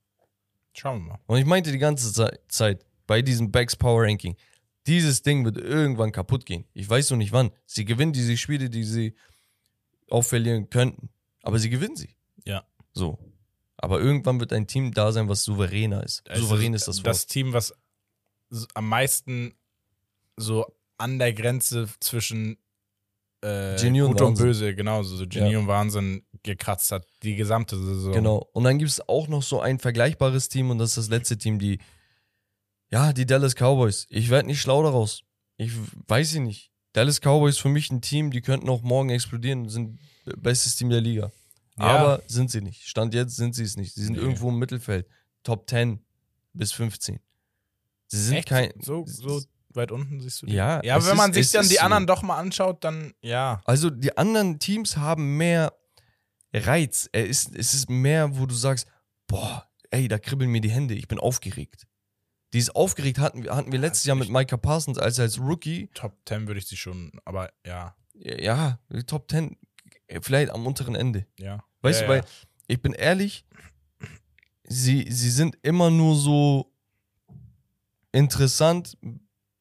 [0.77, 1.19] schauen wir mal.
[1.27, 4.37] Und ich meinte die ganze Ze- Zeit bei diesem Backs Power Ranking,
[4.87, 6.65] dieses Ding wird irgendwann kaputt gehen.
[6.75, 7.51] Ich weiß noch nicht wann.
[7.67, 9.15] Sie gewinnen diese Spiele, die sie
[10.11, 11.09] auch verlieren könnten.
[11.43, 12.15] Aber sie gewinnen sie.
[12.45, 12.67] Ja.
[12.93, 13.19] So.
[13.79, 16.23] Aber irgendwann wird ein Team da sein, was souveräner ist.
[16.27, 17.07] Es Souverän ist das Wort.
[17.07, 17.73] Das Team, was
[18.75, 19.55] am meisten
[20.37, 20.67] so
[20.99, 22.59] an der Grenze zwischen
[23.45, 24.47] äh, Genie und Gut und Wahnsinn.
[24.47, 25.59] Böse, genau, so, Genie Ja.
[25.59, 28.12] und Wahnsinn gekratzt hat, die gesamte Saison.
[28.12, 28.49] Genau.
[28.53, 31.39] Und dann gibt es auch noch so ein vergleichbares Team und das ist das letzte
[31.39, 31.79] Team, die,
[32.91, 34.07] ja, die Dallas Cowboys.
[34.11, 35.23] Ich werde nicht schlau daraus.
[35.57, 35.73] Ich
[36.09, 36.71] weiß sie nicht.
[36.93, 39.99] Dallas Cowboys für mich ein Team, die könnten auch morgen explodieren sind
[40.39, 41.31] bestes Team der Liga.
[41.79, 41.85] Ja.
[41.85, 42.87] Aber sind sie nicht.
[42.87, 43.95] Stand jetzt sind sie es nicht.
[43.95, 44.21] Sie sind Nee.
[44.21, 45.07] irgendwo im Mittelfeld.
[45.43, 45.99] Top 10
[46.53, 47.19] bis 15.
[48.07, 48.49] Sie sind Echt?
[48.49, 48.73] kein.
[48.81, 49.43] So, so
[49.77, 50.55] weit unten siehst du die?
[50.55, 51.81] Ja, Ja, aber wenn man ist- sich dann die so.
[51.81, 53.61] anderen doch mal anschaut, dann ja.
[53.65, 55.73] Also die anderen Teams haben mehr
[56.53, 57.09] Reiz.
[57.13, 58.87] Er ist, es ist mehr, wo du sagst,
[59.27, 61.87] boah, ey, da kribbeln mir die Hände, ich bin aufgeregt.
[62.53, 65.89] Dieses aufgeregt hatten wir, hatten wir letztes Jahr mit Micah Parsons als als Rookie.
[65.95, 68.79] Top 10 würde ich sie schon, aber ja, Ja,
[69.09, 69.57] Top 10,
[70.21, 71.27] vielleicht am unteren Ende.
[71.39, 71.65] ja.
[71.83, 72.25] Weißt ja, du, weil
[72.69, 73.45] ich bin ehrlich,
[74.63, 76.73] sie, sie sind immer nur so
[78.13, 78.97] interessant,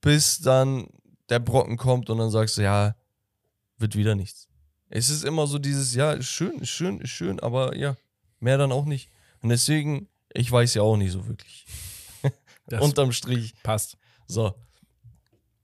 [0.04, 0.88] bis dann
[1.30, 2.96] der Brocken kommt und dann sagst du, ja,
[3.78, 4.50] wird wieder nichts.
[4.90, 7.96] Es ist immer so dieses, ja, ist schön, ist schön, ist schön, aber ja,
[8.40, 9.10] mehr dann auch nicht.
[9.42, 11.66] Und deswegen, ich weiß ja auch nicht so wirklich.
[12.80, 13.56] Unterm Strich.
[13.64, 13.98] passt.
[14.28, 14.54] So.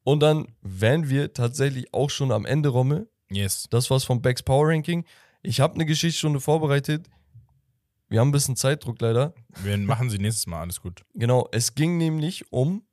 [0.03, 3.09] Und dann wären wir tatsächlich auch schon am Ende, Rommel.
[3.29, 3.67] Yes.
[3.69, 5.05] Das war's vom Becks Power Ranking.
[5.43, 7.09] Ich habe eine Geschichtsstunde vorbereitet.
[8.07, 9.33] Wir haben ein bisschen Zeitdruck leider.
[9.63, 11.05] Wir machen sie nächstes Mal, alles gut.
[11.13, 12.83] Genau, es ging nämlich um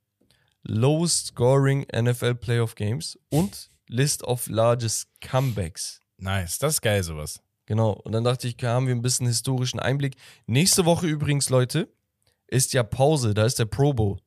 [0.67, 6.01] Lowest Scoring NFL Playoff Games und List of Largest Comebacks.
[6.17, 7.41] Nice, das ist geil, sowas.
[7.65, 10.15] Genau, und dann dachte ich, haben wir ein bisschen historischen Einblick.
[10.45, 11.87] Nächste Woche übrigens, Leute,
[12.47, 14.17] ist ja Pause, da ist der Pro Bowl.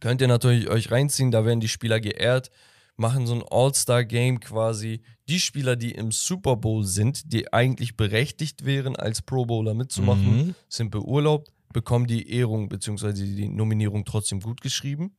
[0.00, 2.50] Könnt ihr natürlich euch reinziehen, da werden die Spieler geehrt,
[2.96, 5.02] machen so ein All-Star-Game quasi.
[5.28, 10.36] Die Spieler, die im Super Bowl sind, die eigentlich berechtigt wären, als Pro Bowler mitzumachen,
[10.48, 10.54] Mhm.
[10.68, 13.12] sind beurlaubt, bekommen die Ehrung bzw.
[13.12, 15.14] die Nominierung trotzdem gut geschrieben.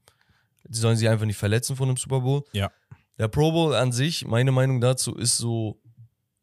[0.68, 2.44] Die sollen sich einfach nicht verletzen von dem Super Bowl.
[2.54, 2.72] Ja.
[3.18, 5.80] Der Pro Bowl an sich, meine Meinung dazu ist so,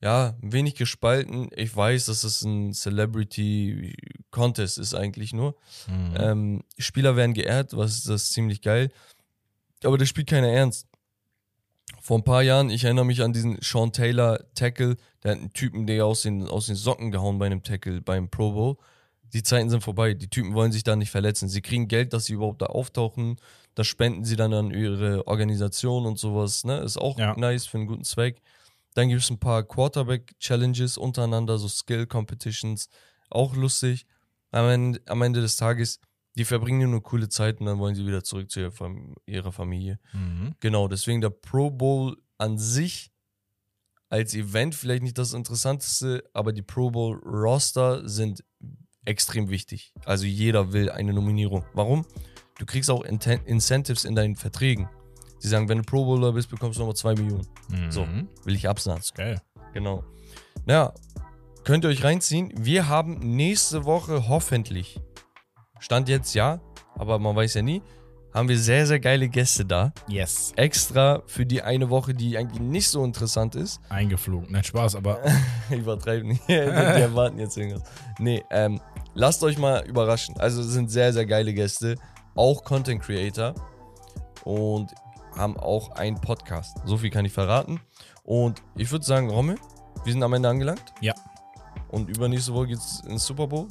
[0.00, 1.50] ja, ein wenig gespalten.
[1.56, 3.96] Ich weiß, dass es ein Celebrity
[4.30, 5.56] Contest ist eigentlich nur.
[5.88, 6.14] Mhm.
[6.16, 8.90] Ähm, Spieler werden geehrt, was das ist ziemlich geil.
[9.82, 10.86] Aber das spielt keiner ernst.
[12.00, 15.52] Vor ein paar Jahren, ich erinnere mich an diesen Sean Taylor Tackle, der hat einen
[15.52, 18.76] Typen, der aus den, aus den Socken gehauen bei einem Tackle beim Pro Bowl.
[19.32, 20.14] Die Zeiten sind vorbei.
[20.14, 21.48] Die Typen wollen sich da nicht verletzen.
[21.48, 23.36] Sie kriegen Geld, dass sie überhaupt da auftauchen.
[23.74, 26.64] Das spenden sie dann an ihre Organisation und sowas.
[26.64, 26.78] Ne?
[26.78, 27.34] Ist auch Ja.
[27.36, 28.40] nice für einen guten Zweck.
[28.94, 32.88] Dann gibt es ein paar Quarterback-Challenges untereinander, so Skill-Competitions.
[33.30, 34.06] Auch lustig.
[34.50, 36.00] Am Ende, am Ende des Tages,
[36.36, 39.52] die verbringen nur coole Zeit und dann wollen sie wieder zurück zu ihrer, Fam ihrer
[39.52, 39.98] Familie.
[40.12, 40.54] Mhm.
[40.60, 43.10] Genau, deswegen der Pro Bowl an sich
[44.08, 48.42] als Event vielleicht nicht das Interessanteste, aber die Pro Bowl Roster sind
[49.08, 49.92] extrem wichtig.
[50.04, 51.64] Also jeder will eine Nominierung.
[51.74, 52.04] Warum?
[52.58, 54.88] Du kriegst auch Inten Incentives in deinen Verträgen.
[55.38, 57.46] Sie sagen, wenn du Pro Bowler bist, bekommst du nochmal 2 Millionen.
[57.68, 57.90] Mhm.
[57.90, 58.06] So.
[58.44, 59.02] Will ich absagen.
[59.14, 59.40] Geil.
[59.72, 60.04] Genau.
[60.66, 60.92] Ja,
[61.64, 62.52] könnt ihr euch reinziehen.
[62.56, 65.00] Wir haben nächste Woche hoffentlich,
[65.78, 66.60] Stand jetzt ja,
[66.96, 67.82] aber man weiß ja nie,
[68.34, 69.92] haben wir sehr, sehr geile Gäste da.
[70.06, 70.52] Yes.
[70.56, 73.80] Extra für die eine Woche, die eigentlich nicht so interessant ist.
[73.88, 74.48] Eingeflogen.
[74.50, 75.20] Nein, Spaß, aber
[75.70, 76.42] Übertreiben nicht.
[76.48, 77.82] die erwarten jetzt irgendwas.
[78.18, 78.80] Nee, ähm,
[79.18, 80.36] lasst euch mal überraschen.
[80.38, 81.96] Also es sind sehr, sehr geile Gäste.
[82.36, 83.54] Auch Content Creator.
[84.44, 84.94] Und
[85.36, 86.78] haben auch einen Podcast.
[86.84, 87.80] So viel kann ich verraten.
[88.22, 89.56] Und ich würde sagen, Rommel,
[90.04, 90.84] wir sind am Ende angelangt.
[91.00, 91.14] Ja.
[91.88, 93.66] Und übernächste Woche geht's ins Super Bowl.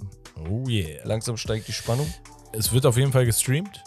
[0.50, 1.00] oh yeah.
[1.06, 2.08] Langsam steigt die Spannung.
[2.52, 3.84] Es wird auf jeden Fall gestreamt.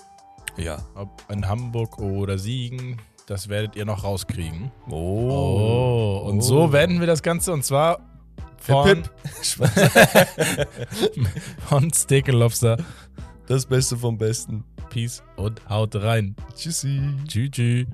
[0.56, 0.78] Ja.
[0.94, 4.70] Ob in Hamburg oder Siegen, das werdet ihr noch rauskriegen.
[4.88, 4.94] Oh.
[4.94, 6.42] Oh, und Oh.
[6.42, 8.09] so werden wir das Ganze und zwar
[8.60, 9.02] von,
[11.68, 11.90] von
[12.26, 12.78] Lobster.
[13.46, 14.64] Das Beste vom Besten.
[14.90, 16.36] Peace und haut rein.
[16.54, 17.00] Tschüssi.
[17.26, 17.50] Tschüss.
[17.50, 17.86] tschüss.